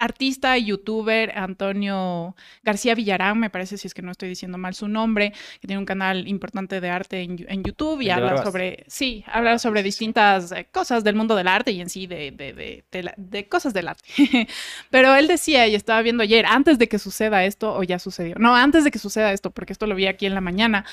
[0.03, 4.75] artista y youtuber Antonio García Villarán, me parece si es que no estoy diciendo mal
[4.75, 5.31] su nombre,
[5.61, 9.81] que tiene un canal importante de arte en, YouTube y habla sobre, sí, habla sobre
[9.81, 13.15] distintas eh, cosas del mundo del arte y en sí de, de, de, de la-
[13.49, 14.03] cosas del arte.
[14.89, 18.35] Pero él decía, y estaba viendo ayer, antes de que suceda esto, o ya sucedió,
[18.37, 20.83] no, antes de que suceda esto, porque esto lo vi aquí en la mañana,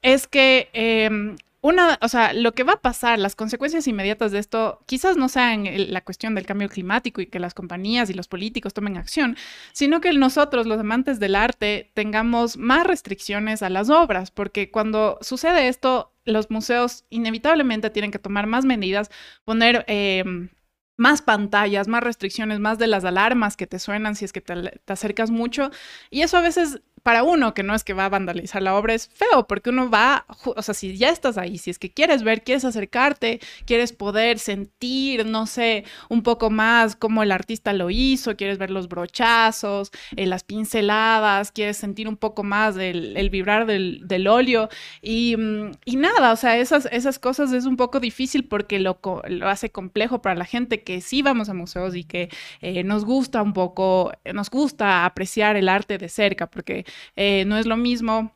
[0.00, 4.38] es que em, una, o sea, lo que va a pasar, las consecuencias inmediatas de
[4.38, 8.28] esto, quizás no sean la cuestión del cambio climático y que las compañías y los
[8.28, 9.36] políticos tomen acción,
[9.72, 15.18] sino que nosotros, los amantes del arte, tengamos más restricciones a las obras, porque cuando
[15.22, 19.10] sucede esto, los museos inevitablemente tienen que tomar más medidas,
[19.44, 19.84] poner...
[19.88, 20.50] em,
[20.98, 24.92] más pantallas, más restricciones, más de las alarmas que te suenan si es que te
[24.92, 25.70] acercas mucho.
[26.10, 28.92] Y eso a veces, para uno que no es que va a vandalizar la obra,
[28.92, 32.24] es feo, porque uno va, o sea, si ya estás ahí, si es que quieres
[32.24, 37.90] ver, quieres acercarte, quieres poder sentir, no sé, un poco más cómo el artista lo
[37.90, 43.66] hizo, quieres ver los brochazos, eh, las pinceladas, quieres sentir un poco más el vibrar
[43.66, 44.68] del, óleo.
[45.00, 48.98] Y, mm, y nada, o sea, esas, esas cosas es un poco difícil porque lo,
[49.28, 52.30] lo hace complejo para la gente que sí vamos a museos y que
[52.62, 56.84] eh, nos gusta un poco, nos gusta apreciar el arte de cerca, porque
[57.16, 58.32] eh, no es lo mismo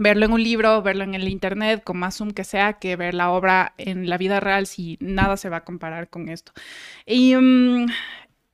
[0.00, 3.12] verlo en un libro, verlo en el internet, con más zoom que sea, que ver
[3.12, 6.52] la obra en la vida real, si nada se va a comparar con esto.
[7.04, 7.86] Y mm,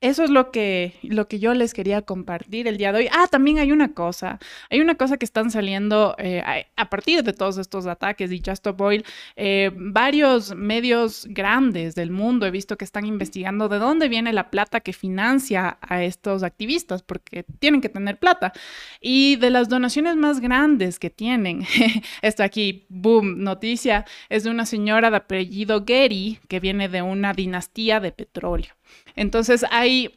[0.02, 3.08] eso es lo que, lo que yo les quería compartir el día de hoy.
[3.10, 6.42] Ah, también hay una cosa, hay una cosa que están saliendo eh,
[6.76, 9.04] a, partir de todos estos ataques y Just Stop Oil,
[9.36, 14.50] eh, varios medios grandes del mundo he visto que están investigando de dónde viene la
[14.50, 18.52] plata que financia a estos activistas, porque tienen que tener plata.
[19.00, 21.66] Y de las donaciones más grandes que tienen,
[22.22, 27.32] esto aquí, boom, noticia, es de una señora de apellido Getty que viene de una
[27.32, 28.74] dinastía de petróleo.
[29.14, 30.14] Entonces hay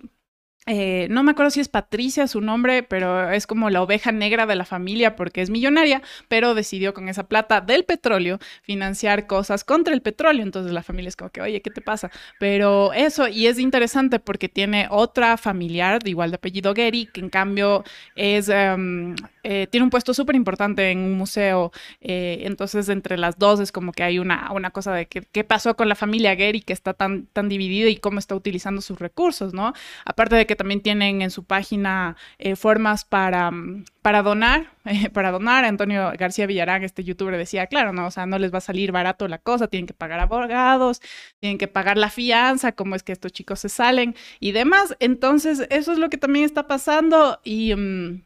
[0.71, 4.45] eh, no me acuerdo si es Patricia su nombre, pero es como la oveja negra
[4.45, 9.63] de la familia porque es millonaria, pero decidió con esa plata del petróleo financiar cosas
[9.63, 10.43] contra el petróleo.
[10.43, 12.11] Entonces la familia es como que, oye, ¿qué te pasa?
[12.37, 17.21] Pero eso, y es interesante porque tiene otra familiar, de igual de apellido Gary, que
[17.21, 17.83] en cambio
[18.15, 21.71] es, em, eh, tiene un puesto súper importante en un museo.
[21.99, 25.43] Eh, entonces entre las dos es como que hay una, una cosa de que, qué
[25.43, 28.99] pasó con la familia Gary que está tan, tan dividida y cómo está utilizando sus
[28.99, 29.73] recursos, ¿no?
[30.05, 35.09] Aparte de que también tienen en su página eh, formas para, mm, para donar, eh,
[35.09, 35.63] para donar.
[35.63, 38.91] Antonio García Villarán, este youtuber, decía, claro, no, o sea, no les va a salir
[38.91, 41.01] barato la cosa, tienen que pagar abogados,
[41.39, 44.97] tienen que pagar la fianza, cómo es que estos chicos se salen y demás.
[44.99, 47.73] Entonces, eso es lo que también está pasando y...
[47.75, 48.23] Mm,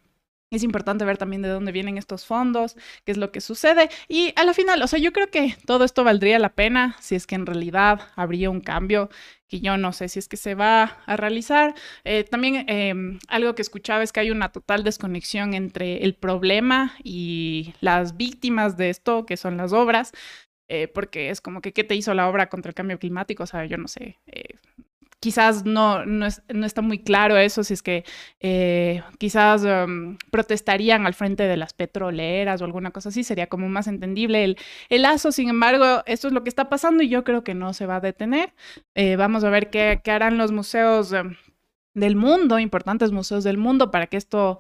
[0.56, 3.90] es importante ver también de dónde vienen estos fondos, qué es lo que sucede.
[4.08, 7.16] Y a la final, o sea, yo creo que todo esto valdría la pena si
[7.16, 9.10] es que en realidad habría un cambio
[9.54, 11.76] que yo no sé si es que se va a realizar.
[12.06, 16.94] Eh, también em, algo que escuchaba es que hay una total desconexión entre el problema
[17.04, 20.12] y las víctimas de esto, que son las obras.
[20.70, 23.44] Eh, porque es como que, ¿qué te hizo la obra contra el cambio climático?
[23.44, 24.56] O sea, yo no sé, eh,
[25.24, 28.04] quizás no, no, está muy claro eso, si es que
[28.42, 33.70] eh, quizás em, protestarían al frente de las petroleras o alguna cosa así, sería como
[33.70, 34.58] más entendible el,
[34.90, 35.32] el lazo.
[35.32, 37.96] Sin embargo, esto es lo que está pasando y yo creo que no se va
[37.96, 38.54] a detener.
[38.96, 41.38] Eh, vamos a ver qué, qué harán los museos em,
[41.94, 44.60] del mundo, importantes museos del mundo, para que esto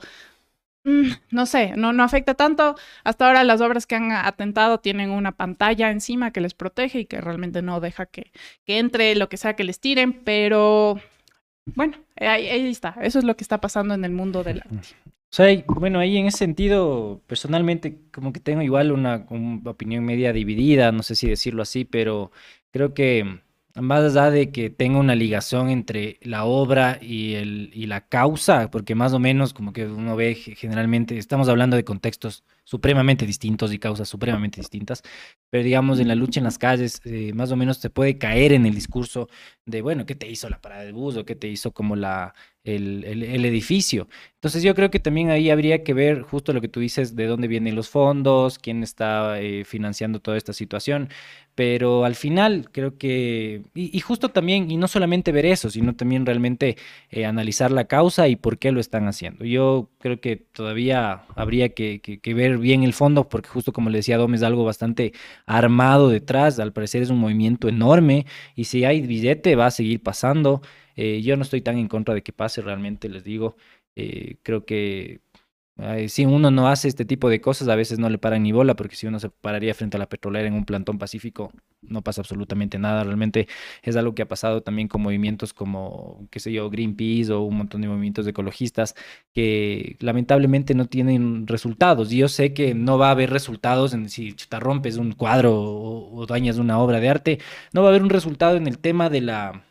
[0.83, 2.75] no sé, no, no afecta tanto.
[3.03, 7.05] Hasta ahora las obras que han atentado tienen una pantalla encima que les protege y
[7.05, 8.31] que realmente no deja que,
[8.65, 10.99] que entre lo que sea que les tiren, pero
[11.65, 12.95] bueno, ahí, está.
[13.01, 14.75] Eso es lo que está pasando en el mundo del arte.
[14.75, 20.05] O sea, bueno, ahí en ese sentido, personalmente, como que tengo igual una, una opinión
[20.05, 22.31] media dividida, no sé si decirlo así, pero
[22.71, 23.39] creo que
[23.75, 28.69] más allá de que tenga una ligación entre la obra y, el, y la causa,
[28.71, 33.73] porque más o menos como que uno ve generalmente, estamos hablando de contextos supremamente distintos
[33.73, 35.03] y causas supremamente distintas,
[35.49, 38.53] pero digamos en la lucha en las calles, eh, más o menos se puede caer
[38.53, 39.27] en el discurso
[39.65, 42.33] de, bueno, ¿qué te hizo la parada de bus o qué te hizo como la,
[42.63, 44.07] el, el, edificio?
[44.35, 47.27] Entonces yo creo que también ahí habría que ver justo lo que tú dices, de
[47.27, 51.09] dónde vienen los fondos, quién está eh, financiando toda esta situación.
[51.55, 56.25] Pero al final creo que, y, justo también, y no solamente ver eso, sino también
[56.25, 56.77] realmente
[57.11, 59.45] eh, analizar la causa y por qué lo están haciendo.
[59.45, 64.17] Yo creo que todavía habría que, ver bien el fondo, porque justo como le decía
[64.17, 65.13] Dom, es algo bastante
[65.45, 68.25] armado detrás, al parecer es un movimiento enorme,
[68.55, 70.61] y si hay billete va a seguir pasando.
[70.95, 73.55] Eh, yo no estoy tan en contra de que pase realmente, les digo.
[73.95, 75.21] Eh, creo que
[76.07, 78.75] si uno no hace este tipo de cosas, a veces no le paran ni bola,
[78.75, 81.51] porque si uno se pararía frente a la petrolera en un plantón pacífico,
[81.81, 83.03] no pasa absolutamente nada.
[83.03, 83.47] Realmente
[83.81, 87.57] es algo que ha pasado también con movimientos como, qué sé yo, Greenpeace o un
[87.57, 88.95] montón de movimientos ecologistas
[89.33, 92.11] que lamentablemente no tienen resultados.
[92.11, 95.59] Y yo sé que no va a haber resultados en si te rompes un cuadro
[95.59, 97.39] o, o dañas una obra de arte,
[97.73, 99.63] no va a haber un resultado en el tema de la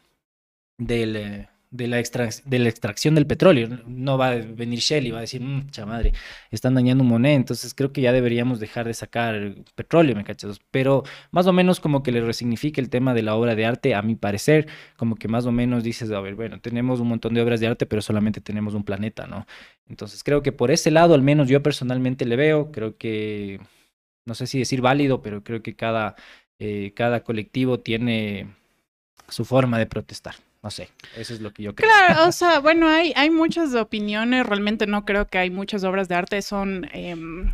[0.78, 3.80] del eh, de la, de la extracción del petróleo.
[3.86, 6.12] No va a venir Shell y va a decir, mucha madre,
[6.50, 10.60] están dañando un moneda, entonces creo que ya deberíamos dejar de sacar petróleo, ¿me cachas?
[10.70, 13.94] Pero más o menos como que le resignifique el tema de la obra de arte,
[13.94, 17.34] a mi parecer, como que más o menos dices, a ver, bueno, tenemos un montón
[17.34, 19.46] de obras de arte, pero solamente tenemos un planeta, ¿no?
[19.88, 23.60] Entonces creo que por ese lado, al menos yo personalmente le veo, creo que,
[24.26, 26.16] no sé si decir válido, pero creo que cada,
[26.58, 28.54] eh, cada colectivo tiene
[29.28, 30.34] su forma de protestar.
[30.62, 31.90] No sé, eso es lo que yo creo.
[31.90, 36.08] Claro, o sea, bueno, hay, hay muchas opiniones, realmente no creo que hay muchas obras
[36.08, 37.52] de arte, son em,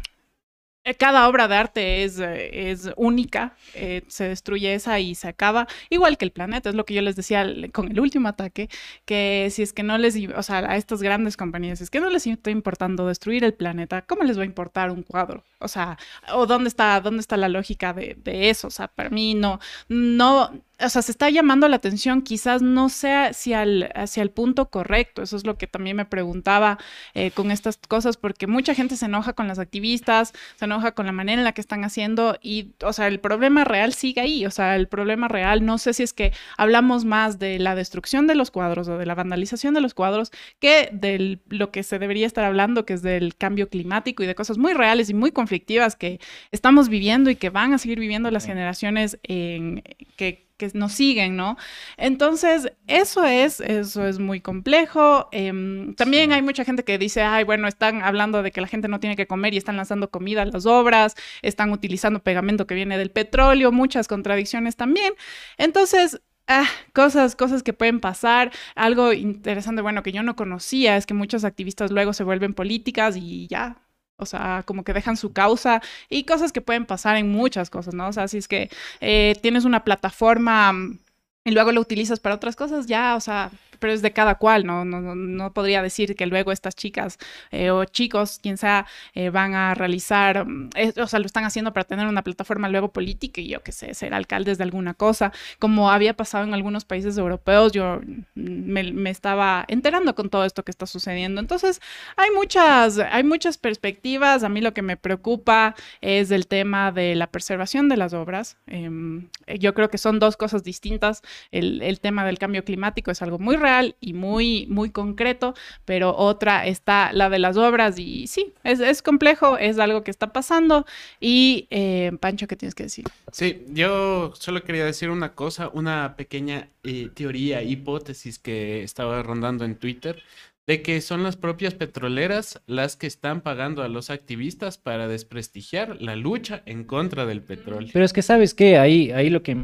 [0.89, 5.29] eh, cada obra de arte es, eh, es única, eh, se destruye esa y se
[5.29, 8.71] acaba, igual que el planeta, es lo que yo les decía con el último ataque,
[9.05, 12.09] que si es que no les, o sea, a estas grandes compañías, es que no
[12.09, 15.45] les está importando destruir el planeta, ¿cómo les va a importar un cuadro?
[15.59, 15.99] O sea,
[16.33, 19.61] o dónde está, dónde está la lógica de, de eso, o sea, para mí no,
[19.89, 24.31] no, o sea, se está llamando la atención, quizás no sea hacia el, hacia el
[24.31, 25.23] punto correcto.
[25.23, 26.79] Eso es lo que también me preguntaba
[27.15, 31.07] eh, con estas cosas, porque mucha gente se enoja con las activistas, se enoja con
[31.07, 34.47] la manera en la que están haciendo y, o sea, el problema real sigue ahí.
[34.47, 38.27] O sea, el problema real, no sé si es que hablamos más de la destrucción
[38.29, 40.31] de los cuadros o de la vandalización de los cuadros
[40.61, 44.35] que de lo que se debería estar hablando, que es del cambio climático y de
[44.35, 46.21] cosas muy reales y muy conflictivas que
[46.53, 49.83] estamos viviendo y que van a seguir viviendo las generaciones en,
[50.17, 51.57] que que nos siguen, ¿no?
[51.97, 55.29] Entonces, eso es, eso es muy complejo.
[55.33, 58.89] Em, también hay mucha gente que dice, ay, bueno, están hablando de que la gente
[58.89, 62.75] no tiene que comer y están lanzando comida a las obras, están utilizando pegamento que
[62.75, 65.15] viene del petróleo, muchas contradicciones también.
[65.57, 68.53] Entonces, ah, cosas, cosas que pueden pasar.
[68.75, 73.17] Algo interesante, bueno, que yo no conocía es que muchos activistas luego se vuelven políticas
[73.17, 73.88] y ya.
[74.21, 77.95] O sea, como que dejan su causa y cosas que pueden pasar en muchas cosas,
[77.95, 78.09] ¿no?
[78.09, 78.69] O sea, si es que
[79.01, 80.99] eh, tienes una plataforma mm,
[81.45, 84.67] y luego lo utilizas para otras cosas, ya, o sea, pero es de cada cual,
[84.67, 84.85] ¿no?
[84.85, 87.19] No, no, no podría decir que luego estas chicas
[87.51, 91.73] eh, o chicos, quien sea, eh, van a realizar, eh, o sea, lo están haciendo
[91.73, 95.33] para tener una plataforma luego política y yo qué sé, ser alcaldes de alguna cosa,
[95.59, 100.45] como había pasado en algunos países europeos, yo mm, me, me estaba enterando con todo
[100.45, 101.41] esto que está sucediendo.
[101.41, 101.81] Entonces,
[102.17, 107.15] hay muchas, hay muchas perspectivas, a mí lo que me preocupa es el tema de
[107.15, 108.57] la preservación de las obras.
[108.67, 109.29] Em,
[109.59, 111.23] yo creo que son dos cosas distintas.
[111.51, 113.68] El, el tema del cambio climático es algo muy real
[114.01, 115.55] y muy, muy concreto,
[115.85, 120.11] pero otra está la de las obras y sí, es, es complejo, es algo que
[120.11, 120.87] está pasando.
[121.21, 123.05] Y eh, Pancho, ¿qué tienes que decir?
[123.33, 129.65] Sí, yo solo quería decir una cosa, una pequeña eh, teoría, hipótesis que estaba rondando
[129.65, 130.23] en Twitter,
[130.69, 135.97] de que son las propias petroleras las que están pagando a los activistas para desprestigiar
[135.99, 137.89] la lucha en contra del petróleo.
[137.91, 139.55] Pero es que sabes que ahí, ahí lo que a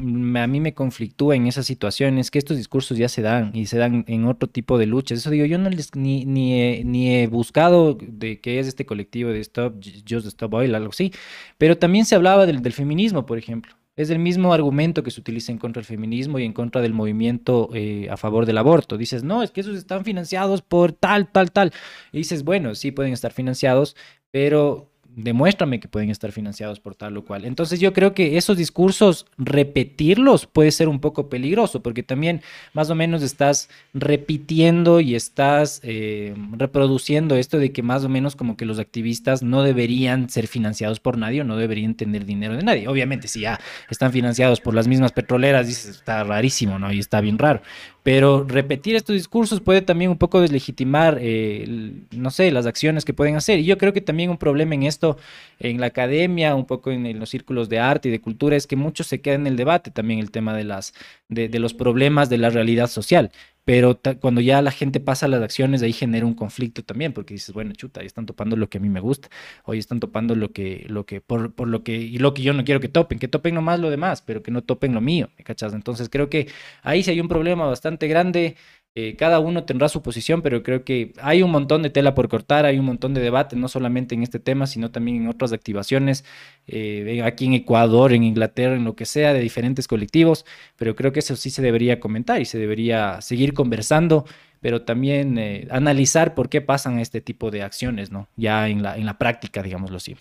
[0.46, 3.76] mí me conflictúa en esa situación es que estos discursos ya se dan y se
[3.76, 5.18] dan en otro tipo de luchas.
[5.18, 8.86] Eso digo, yo no les ni, ni, he, ni he buscado de qué es este
[8.86, 11.12] colectivo de Stop, Just Stop Oil, algo así,
[11.58, 13.74] pero también se hablaba del, del feminismo, por ejemplo.
[13.96, 16.94] Es el mismo argumento que se utiliza en contra del feminismo y en contra del
[16.94, 18.96] movimiento eh, a favor del aborto.
[18.96, 21.72] Dices, no, es que esos están financiados por tal, tal, tal.
[22.12, 23.96] Y dices, bueno, sí pueden estar financiados,
[24.32, 27.44] pero demuéstrame que pueden estar financiados por tal o cual.
[27.44, 32.42] Entonces yo creo que esos discursos, repetirlos puede ser un poco peligroso, porque también
[32.72, 38.36] más o menos estás repitiendo y estás eh, reproduciendo esto de que más o menos
[38.36, 42.56] como que los activistas no deberían ser financiados por nadie o no deberían tener dinero
[42.56, 42.88] de nadie.
[42.88, 43.60] Obviamente si ya
[43.90, 46.92] están financiados por las mismas petroleras, dices, está rarísimo, ¿no?
[46.92, 47.62] Y está bien raro.
[48.04, 53.14] Pero repetir estos discursos puede también un poco deslegitimar, eh, no sé, las acciones que
[53.14, 53.60] pueden hacer.
[53.60, 55.16] Y yo creo que también un problema en esto,
[55.58, 58.76] en la academia, un poco en los círculos de arte y de cultura, es que
[58.76, 60.92] mucho se queda en el debate también el tema de, las,
[61.30, 63.32] de, de los problemas de la realidad social.
[63.64, 67.34] Pero cuando ya la gente pasa a las acciones, ahí genera un conflicto también, porque
[67.34, 69.28] dices, bueno, chuta, ahí están topando lo que a mí me gusta,
[69.64, 72.52] hoy están topando lo que, lo que, por, por lo que, y lo que yo
[72.52, 75.30] no quiero que topen, que topen nomás lo demás, pero que no topen lo mío,
[75.38, 75.72] ¿me cachas?
[75.74, 76.48] Entonces creo que
[76.82, 78.56] ahí sí hay un problema bastante grande.
[78.96, 82.28] Eh, cada uno tendrá su posición, pero creo que hay un montón de tela por
[82.28, 85.52] cortar, hay un montón de debate, no solamente en este tema, sino también en otras
[85.52, 86.24] activaciones,
[86.68, 90.46] eh, aquí en Ecuador, en Inglaterra, en lo que sea, de diferentes colectivos,
[90.76, 94.26] pero creo que eso sí se debería comentar y se debería seguir conversando,
[94.60, 98.28] pero también eh, analizar por qué pasan este tipo de acciones, ¿no?
[98.36, 100.16] Ya en la, en la práctica, digámoslo así.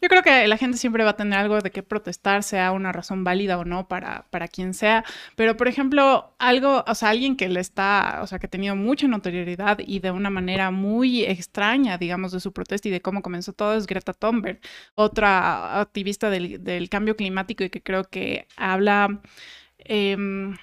[0.00, 2.92] Yo creo que la gente siempre va a tener algo de qué protestar, sea una
[2.92, 5.04] razón válida o no para, para quien sea.
[5.36, 8.76] Pero, por ejemplo, algo, o sea, alguien que le está, o sea, que ha tenido
[8.76, 13.22] mucha notoriedad y de una manera muy extraña, digamos, de su protesta y de cómo
[13.22, 14.60] comenzó todo es Greta Thunberg,
[14.94, 19.20] otra activista del, del cambio climático y que creo que habla,
[19.78, 20.56] em,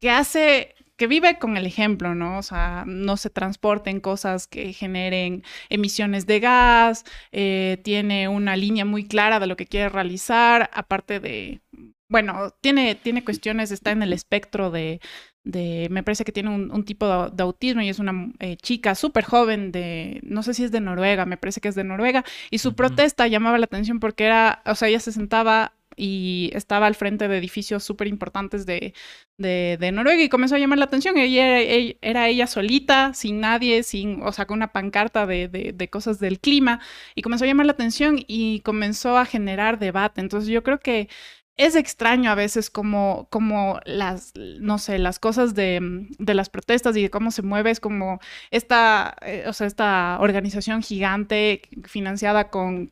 [0.00, 2.38] que hace que vive con el ejemplo, ¿no?
[2.38, 8.84] O sea, no se transporten cosas que generen emisiones de gas, eh, tiene una línea
[8.84, 11.60] muy clara de lo que quiere realizar, aparte de,
[12.08, 15.00] bueno, tiene, tiene cuestiones, está en el espectro de,
[15.44, 18.56] de me parece que tiene un, un tipo de, de autismo y es una eh,
[18.56, 21.84] chica súper joven de, no sé si es de Noruega, me parece que es de
[21.84, 26.50] Noruega, y su protesta llamaba la atención porque era, o sea, ella se sentaba y
[26.52, 28.94] estaba al frente de edificios súper importantes de,
[29.38, 31.16] de, Noruega y comenzó a llamar la atención.
[31.16, 31.58] Ella
[32.02, 36.40] era, ella, solita, sin nadie, sin, o sea, con una pancarta de, de, cosas del
[36.40, 36.80] clima
[37.14, 40.20] y comenzó a llamar la atención y comenzó a generar debate.
[40.20, 41.08] Entonces yo creo que
[41.56, 45.80] es extraño a veces como, como las, no sé, las cosas de,
[46.18, 48.20] de, las protestas y de cómo se mueve, es como
[48.50, 52.86] esta, eh, o sea, esta organización gigante financiada con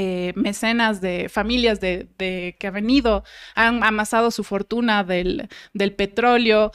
[0.00, 3.24] eh, mecenas de familias de, de, que han venido,
[3.56, 6.70] han amasado su fortuna del, del petróleo,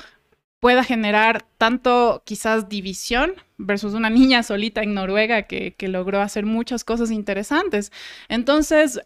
[0.59, 6.45] pueda generar tanto quizás división versus una niña solita en Noruega que, que logró hacer
[6.45, 7.93] muchas cosas interesantes.
[8.27, 8.99] Entonces,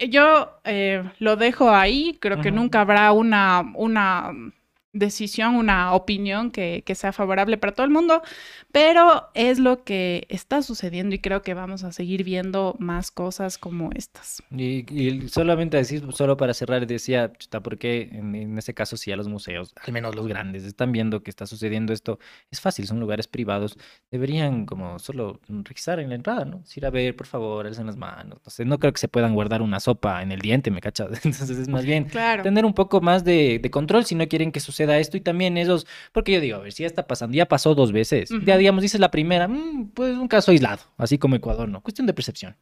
[0.00, 4.32] yo eh, lo dejo ahí, creo que nunca habrá una, una
[4.92, 8.22] decisión, una opinión que, que, sea favorable para todo el mundo,
[8.72, 13.56] pero es lo que está sucediendo y creo que vamos a seguir viendo más cosas
[13.56, 14.42] como estas.
[14.50, 19.12] Y, y solamente decir, solo para cerrar, decía, ¿por qué en, en ese caso si
[19.12, 22.18] a los museos, al menos los grandes, están viendo que está sucediendo esto?
[22.50, 23.78] Es fácil, son lugares privados,
[24.10, 26.64] deberían como solo revisar en la entrada, ¿no?
[26.74, 29.34] Ir a ver, por favor, alcen las manos, no sé, no creo que se puedan
[29.34, 31.10] guardar una sopa en el diente, ¿me cachas?
[31.24, 32.42] Entonces es más bien claro.
[32.42, 35.56] tener un poco más de, de control si no quieren que suceda esto y también
[35.58, 38.34] esos, porque yo digo, a ver, si ya está pasando, ya pasó dos veces, uh
[38.36, 38.44] -huh.
[38.44, 42.06] ya digamos, dices la primera, mmm, pues un caso aislado, así como Ecuador, no, cuestión
[42.06, 42.56] de percepción.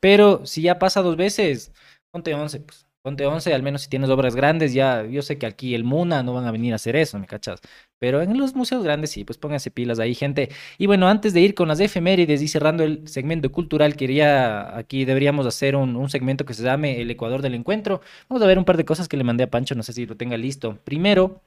[0.00, 1.72] Pero si ya pasa dos veces,
[2.10, 2.83] ponte 11, pues.
[3.04, 6.22] Ponte 11, al menos si tienes obras grandes, ya, yo sé que aquí el MUNA
[6.22, 7.60] no van a venir a hacer eso, ¿me cachas?
[7.98, 10.48] Pero en los museos grandes sí, pues pónganse pilas ahí, gente.
[10.78, 15.04] Y bueno, antes de ir con las efemérides y cerrando el segmento cultural, quería, aquí
[15.04, 18.00] deberíamos hacer un, un segmento que se llame El Ecuador del Encuentro.
[18.30, 20.06] Vamos a ver un par de cosas que le mandé a Pancho, no sé si
[20.06, 20.78] lo tenga listo.
[20.84, 21.42] Primero,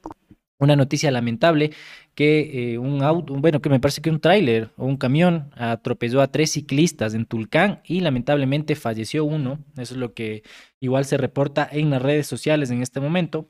[0.59, 1.71] una noticia lamentable
[2.15, 6.21] que eh, un auto, bueno, que me parece que un tráiler o un camión atropelló
[6.21, 9.59] a tres ciclistas en Tulcán y lamentablemente falleció uno.
[9.77, 10.43] Eso es lo que
[10.79, 13.47] igual se reporta en las redes sociales en este momento.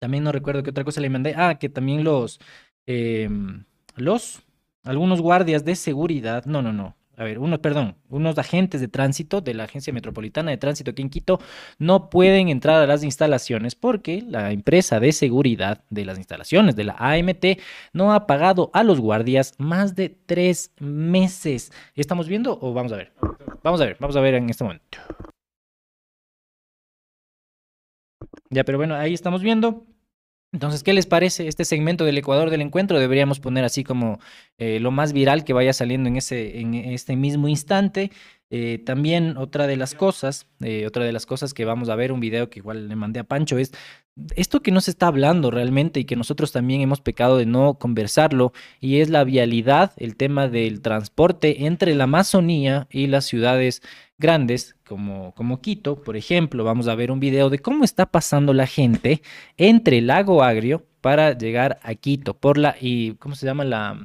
[0.00, 1.34] También no recuerdo qué otra cosa le mandé.
[1.36, 2.40] Ah, que también los,
[2.86, 3.28] eh,
[3.96, 4.42] los,
[4.82, 9.42] algunos guardias de seguridad, no, no, no, a ver, unos, perdón, unos agentes de tránsito
[9.42, 11.38] de la Agencia Metropolitana de Tránsito aquí en Quito
[11.78, 16.84] no pueden entrar a las instalaciones porque la empresa de seguridad de las instalaciones de
[16.84, 17.60] la AMT
[17.92, 21.72] no ha pagado a los guardias más de tres meses.
[21.94, 23.12] ¿Estamos viendo o vamos a ver?
[23.62, 24.96] Vamos a ver, vamos a ver en este momento.
[28.48, 29.84] Ya, pero bueno, ahí estamos viendo.
[30.52, 32.98] Entonces, ¿qué les parece este segmento del Ecuador del encuentro?
[32.98, 34.18] Deberíamos poner así como
[34.58, 38.10] eh, lo más viral que vaya saliendo en, ese, en este mismo instante.
[38.52, 42.10] Eh, también otra de las cosas, eh, otra de las cosas que vamos a ver,
[42.10, 43.70] un video que igual le mandé a Pancho, es
[44.34, 47.74] esto que no se está hablando realmente y que nosotros también hemos pecado de no
[47.74, 53.82] conversarlo, y es la vialidad, el tema del transporte entre la Amazonía y las ciudades
[54.20, 58.52] grandes como, como Quito, por ejemplo, vamos a ver un video de cómo está pasando
[58.54, 59.22] la gente
[59.56, 63.64] entre el lago Agrio para llegar a Quito, por la, y, ¿cómo se llama?
[63.64, 64.04] La,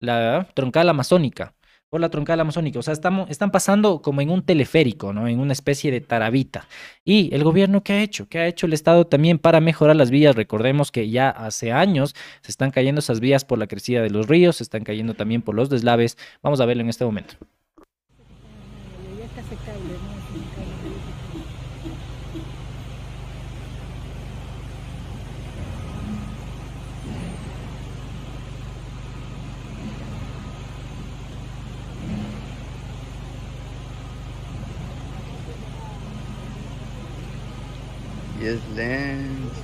[0.00, 1.54] la troncal amazónica
[1.94, 2.80] por la troncal amazónica.
[2.80, 5.28] O sea, estamos, están pasando como en un teleférico, ¿no?
[5.28, 6.66] En una especie de tarabita.
[7.04, 8.28] Y el gobierno, ¿qué ha hecho?
[8.28, 10.34] ¿Qué ha hecho el Estado también para mejorar las vías?
[10.34, 14.26] Recordemos que ya hace años se están cayendo esas vías por la crecida de los
[14.26, 16.18] ríos, se están cayendo también por los deslaves.
[16.42, 17.36] Vamos a verlo en este momento.
[38.44, 39.56] Yes, Lens.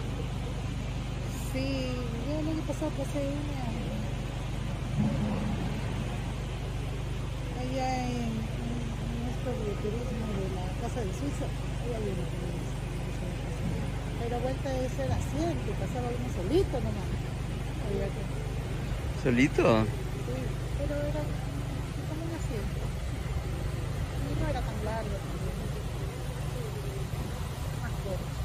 [1.52, 1.92] Sí,
[2.26, 3.60] yo el año pasado pasé una.
[7.60, 12.24] Allá en, en esto de turismo de la Casa de Suiza, allá hay una
[14.22, 17.10] Pero vuelta de ese era que pasaba uno solito nomás.
[17.84, 19.84] Allá que- ¿Solito?
[19.84, 20.40] Sí,
[20.78, 21.20] pero era
[22.08, 22.80] como un asiento.
[24.24, 25.56] Y no era tan largo también.
[27.82, 28.40] Más corto.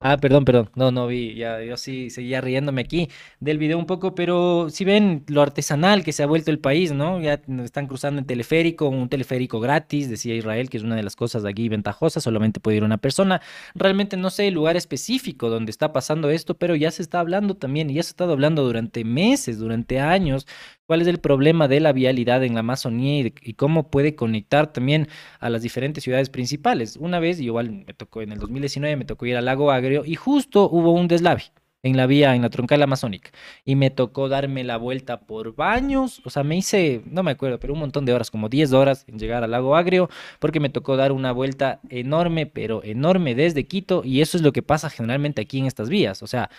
[0.00, 0.70] Ah, perdón, perdón.
[0.74, 1.34] No, no vi.
[1.34, 3.08] Ya, yo sí seguía riéndome aquí
[3.40, 6.92] del video un poco, pero si ven lo artesanal que se ha vuelto el país,
[6.92, 7.18] ¿no?
[7.18, 11.16] Ya están cruzando en teleférico, un teleférico gratis, decía Israel, que es una de las
[11.16, 13.40] cosas aquí ventajosas, solamente puede ir una persona.
[13.74, 17.54] Realmente no sé el lugar específico donde está pasando esto, pero ya se está hablando
[17.56, 20.46] también, y ya se ha estado hablando durante meses, durante años,
[20.86, 24.14] cuál es el problema de la vialidad en la Amazonía y, de- y cómo puede
[24.14, 25.08] conectar también
[25.40, 26.96] a las diferentes ciudades principales.
[26.96, 30.14] Una vez, igual me tocó en el 2019, me tocó ir al lago Agrio y
[30.14, 31.44] justo hubo un deslave
[31.82, 33.30] en la vía, en la troncal amazónica,
[33.64, 37.60] y me tocó darme la vuelta por baños, o sea, me hice, no me acuerdo,
[37.60, 40.10] pero un montón de horas, como 10 horas en llegar al lago Agrio,
[40.40, 44.52] porque me tocó dar una vuelta enorme, pero enorme desde Quito, y eso es lo
[44.52, 46.50] que pasa generalmente aquí en estas vías, o sea,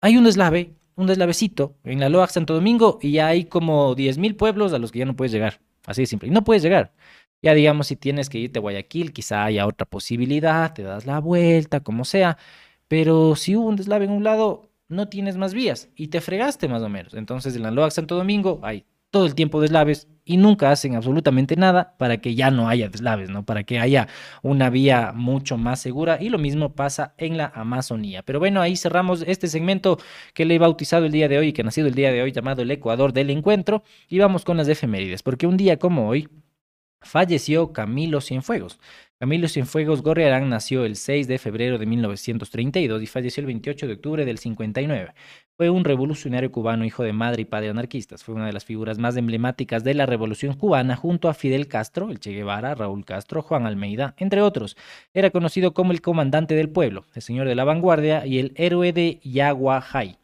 [0.00, 4.36] hay un deslave, un deslavecito en la Loa Santo Domingo y ya hay como 10.000
[4.36, 5.60] pueblos a los que ya no puedes llegar.
[5.86, 6.28] Así de simple.
[6.28, 6.92] Y no puedes llegar.
[7.42, 11.18] Ya digamos, si tienes que irte a Guayaquil, quizá haya otra posibilidad, te das la
[11.18, 12.38] vuelta, como sea.
[12.88, 16.68] Pero si hubo un deslave en un lado, no tienes más vías y te fregaste
[16.68, 17.14] más o menos.
[17.14, 21.54] Entonces en la Loa Santo Domingo hay todo el tiempo deslaves y nunca hacen absolutamente
[21.54, 23.44] nada para que ya no haya deslaves, ¿no?
[23.44, 24.08] Para que haya
[24.42, 28.22] una vía mucho más segura y lo mismo pasa en la Amazonía.
[28.22, 29.98] Pero bueno, ahí cerramos este segmento
[30.32, 32.22] que le he bautizado el día de hoy y que ha nacido el día de
[32.22, 36.08] hoy llamado el Ecuador del Encuentro y vamos con las efemérides, porque un día como
[36.08, 36.28] hoy
[37.02, 38.80] falleció Camilo Cienfuegos.
[39.22, 43.92] Camilo Cienfuegos Gorriarán nació el 6 de febrero de 1932 y falleció el 28 de
[43.92, 45.14] octubre del 59.
[45.56, 48.24] Fue un revolucionario cubano, hijo de madre y padre anarquistas.
[48.24, 52.10] Fue una de las figuras más emblemáticas de la revolución cubana junto a Fidel Castro,
[52.10, 54.76] el Che Guevara, Raúl Castro, Juan Almeida, entre otros.
[55.14, 58.92] Era conocido como el comandante del pueblo, el señor de la vanguardia y el héroe
[58.92, 60.18] de Yaguajay.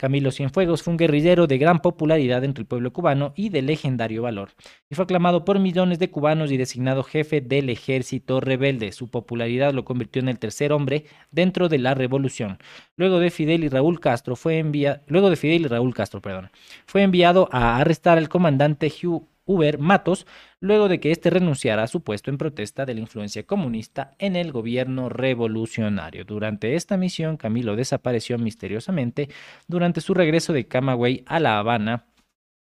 [0.00, 4.22] Camilo Cienfuegos fue un guerrillero de gran popularidad entre el pueblo cubano y de legendario
[4.22, 4.48] valor,
[4.88, 8.92] y fue aclamado por millones de cubanos y designado jefe del ejército rebelde.
[8.92, 12.56] Su popularidad lo convirtió en el tercer hombre dentro de la revolución.
[12.96, 16.50] Luego de Fidel y Raúl Castro fue enviado, luego de Fidel y Raúl Castro, perdón,
[16.86, 20.28] fue enviado a arrestar al comandante Hugh Uber Matos,
[20.60, 24.36] luego de que éste renunciara a su puesto en protesta de la influencia comunista en
[24.36, 26.24] el gobierno revolucionario.
[26.24, 29.28] Durante esta misión, Camilo desapareció misteriosamente
[29.66, 32.09] durante su regreso de Camagüey a La Habana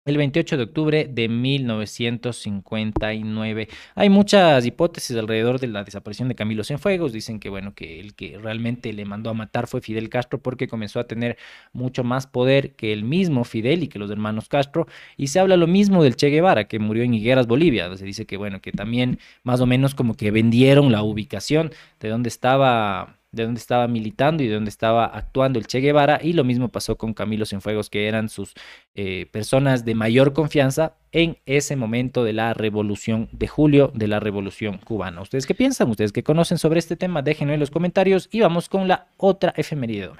[0.04, 3.68] el 28 de octubre de 1959.
[3.94, 7.14] Hay muchas hipótesis alrededor de la desaparición de Camilo Cienfuegos.
[7.14, 10.68] Dicen que, bueno, que el que realmente le mandó a matar fue Fidel Castro porque
[10.68, 11.38] comenzó a tener
[11.72, 14.86] mucho más poder que el mismo Fidel y que los hermanos Castro.
[15.16, 17.96] Y se habla lo mismo del Che Guevara, que murió en Higueras, Bolivia.
[17.96, 21.70] Se dice que, bueno, que también más o menos como que vendieron la ubicación
[22.00, 26.20] de donde estaba de dónde estaba militando y de dónde estaba actuando el Che Guevara,
[26.22, 28.54] y lo mismo pasó con Camilo Cienfuegos, que eran sus
[28.94, 34.20] eh, personas de mayor confianza en ese momento de la revolución de julio, de la
[34.20, 35.20] revolución cubana.
[35.20, 35.90] ¿Ustedes qué piensan?
[35.90, 37.22] ¿Ustedes qué conocen sobre este tema?
[37.22, 40.10] Déjenlo en los comentarios y vamos con la otra efeméride.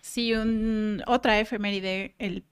[0.00, 0.32] Sí,
[1.06, 2.44] otra efeméride, el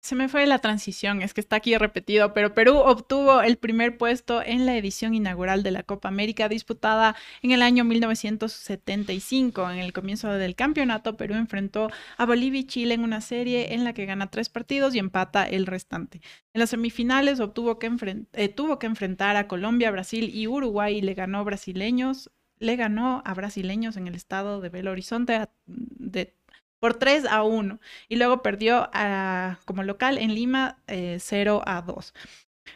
[0.00, 3.98] se me fue la transición, es que está aquí repetido, pero Perú obtuvo el primer
[3.98, 9.70] puesto en la edición inaugural de la Copa América disputada en el año 1975.
[9.70, 13.84] En el comienzo del campeonato, Perú enfrentó a Bolivia y Chile en una serie en
[13.84, 16.22] la que gana tres partidos y empata el restante.
[16.54, 17.90] En las semifinales obtuvo que
[18.32, 23.22] eh, tuvo que enfrentar a Colombia, Brasil y Uruguay y le ganó brasileños le ganó
[23.24, 26.36] a brasileños en el estado de Belo Horizonte de
[26.80, 27.78] por 3 a 1
[28.08, 32.14] y luego perdió a, como local en Lima 0 eh, a 2.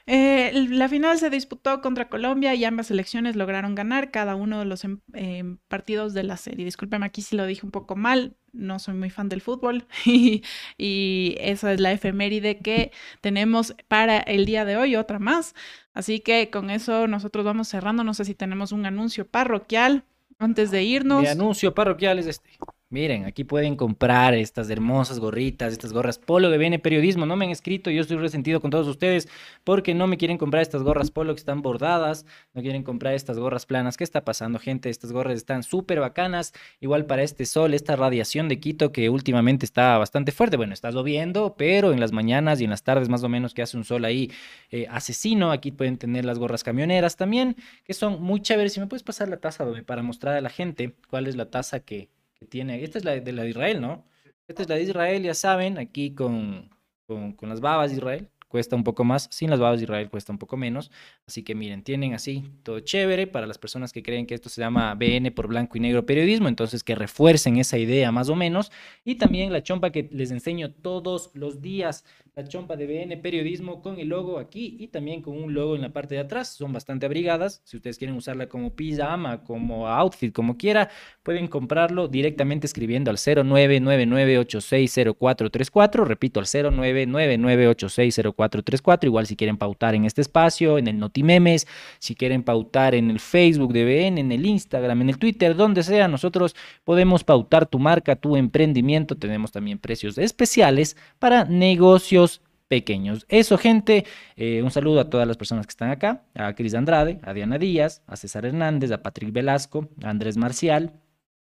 [0.07, 4.65] Eh, la final se disputó contra Colombia y ambas selecciones lograron ganar cada uno de
[4.67, 6.65] los em, em, partidos de la serie.
[6.65, 10.43] Discúlpeme aquí si lo dije un poco mal, no soy muy fan del fútbol y,
[10.77, 15.55] y esa es la efeméride que tenemos para el día de hoy, otra más.
[15.95, 18.05] Así que con eso nosotros vamos cerrando.
[18.05, 20.05] No sé si tenemos un anuncio parroquial
[20.39, 21.23] antes de irnos.
[21.23, 22.51] Mi anuncio parroquial es este.
[22.95, 27.27] Miren, aquí pueden comprar estas hermosas gorritas, estas gorras polo de BN Periodismo.
[27.27, 29.29] No me han escrito, yo estoy resentido con todos ustedes
[29.65, 33.37] porque no me quieren comprar estas gorras polo que están bordadas, no quieren comprar estas
[33.37, 33.97] gorras planas.
[33.97, 34.91] ¿Qué está pasando, gente?
[34.91, 36.53] Estas gorras están súper bacanas.
[36.79, 40.57] Igual para este sol, esta radiación de Quito que últimamente está bastante fuerte.
[40.57, 43.63] Bueno, está lloviendo, pero en las mañanas y en las tardes más o menos que
[43.63, 44.31] hace un sol ahí
[44.71, 45.51] eh, asesino.
[45.51, 48.73] Aquí pueden tener las gorras camioneras también, que son muy chéveres.
[48.73, 51.81] Si me puedes pasar la taza, para mostrar a la gente cuál es la taza
[51.81, 52.14] que
[52.45, 52.83] tiene.
[52.85, 54.07] Esta es la de, la de Israel, ¿no?
[54.49, 56.71] Esta es la de Israel, ya saben, aquí con,
[57.07, 60.09] con, con las babas de Israel cuesta un poco más, sin las babas de Israel
[60.09, 60.93] cuesta un poco menos.
[61.27, 64.61] Así que miren, tienen así todo chévere para las personas que creen que esto se
[64.61, 68.71] llama BN por blanco y negro periodismo, entonces que refuercen esa idea más o menos.
[69.05, 72.05] Y también la chompa que les enseño todos los días,
[72.37, 75.83] la chompa de BN periodismo con el logo aquí y también con un logo en
[75.83, 76.55] la parte de atrás.
[76.55, 77.61] Son bastante abrigadas.
[77.65, 80.91] Si ustedes quieren usarla como pijama, como outfit, como quiera,
[81.25, 86.05] pueden comprarlo directamente escribiendo al 0999860434.
[86.05, 88.44] Repito, al 0999860434.
[88.49, 89.09] 434.
[89.09, 91.67] Igual si quieren pautar en este espacio, en el Notimemes,
[91.99, 95.83] si quieren pautar en el Facebook de BN, en el Instagram, en el Twitter, donde
[95.83, 96.55] sea, nosotros
[96.85, 99.17] podemos pautar tu marca, tu emprendimiento.
[99.17, 103.27] Tenemos también precios especiales para negocios pequeños.
[103.29, 104.05] Eso, gente.
[104.37, 107.59] Eh, un saludo a todas las personas que están acá, a Cris Andrade, a Diana
[107.59, 110.93] Díaz, a César Hernández, a Patrick Velasco, a Andrés Marcial,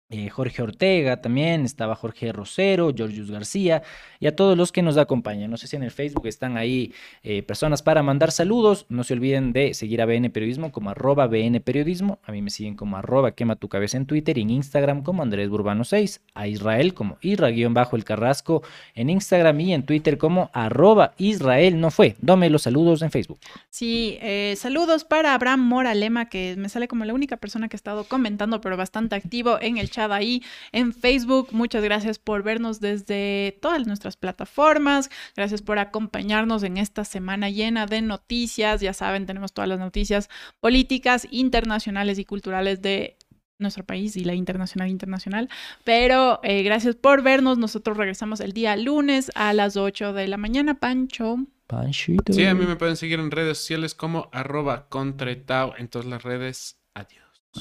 [0.09, 3.81] eh, Jorge Ortega también, estaba Jorge Rosero, Georgius García
[4.19, 5.49] y a todos los que nos acompañan.
[5.49, 8.85] No sé si en el Facebook están ahí eh, personas para mandar saludos.
[8.87, 12.19] No se olviden de seguir a BN Periodismo como arroba BN Periodismo.
[12.23, 15.23] A mí me siguen como arroba quema tu cabeza en Twitter y en Instagram como
[15.23, 16.21] Andrés Burbano 6.
[16.35, 18.61] A Israel como Isra-el Carrasco
[18.93, 22.15] en Instagram y en Twitter como arroba Israel no fue.
[22.21, 23.39] Dome los saludos en Facebook.
[23.71, 27.77] Sí, eh, saludos para Abraham Moralema que me sale como la única persona que ha
[27.77, 31.49] estado comentando pero bastante activo en el ahí en Facebook.
[31.51, 35.09] Muchas gracias por vernos desde todas nuestras plataformas.
[35.35, 38.81] Gracias por acompañarnos en esta semana llena de noticias.
[38.81, 43.17] Ya saben, tenemos todas las noticias políticas, internacionales y culturales de
[43.57, 45.49] nuestro país y la internacional internacional.
[45.83, 47.57] Pero eh, gracias por vernos.
[47.57, 50.79] Nosotros regresamos el día lunes a las 8 de la mañana.
[50.79, 51.37] Pancho.
[51.67, 52.33] Panchito.
[52.33, 56.23] Sí, a mí me pueden seguir en redes sociales como arroba contratao en todas las
[56.23, 56.79] redes.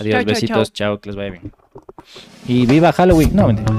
[0.00, 0.16] Adiós.
[0.16, 1.52] Chao, besitos, chao, que les vaya bien.
[2.46, 3.34] Y viva Halloween.
[3.34, 3.74] No, mentira.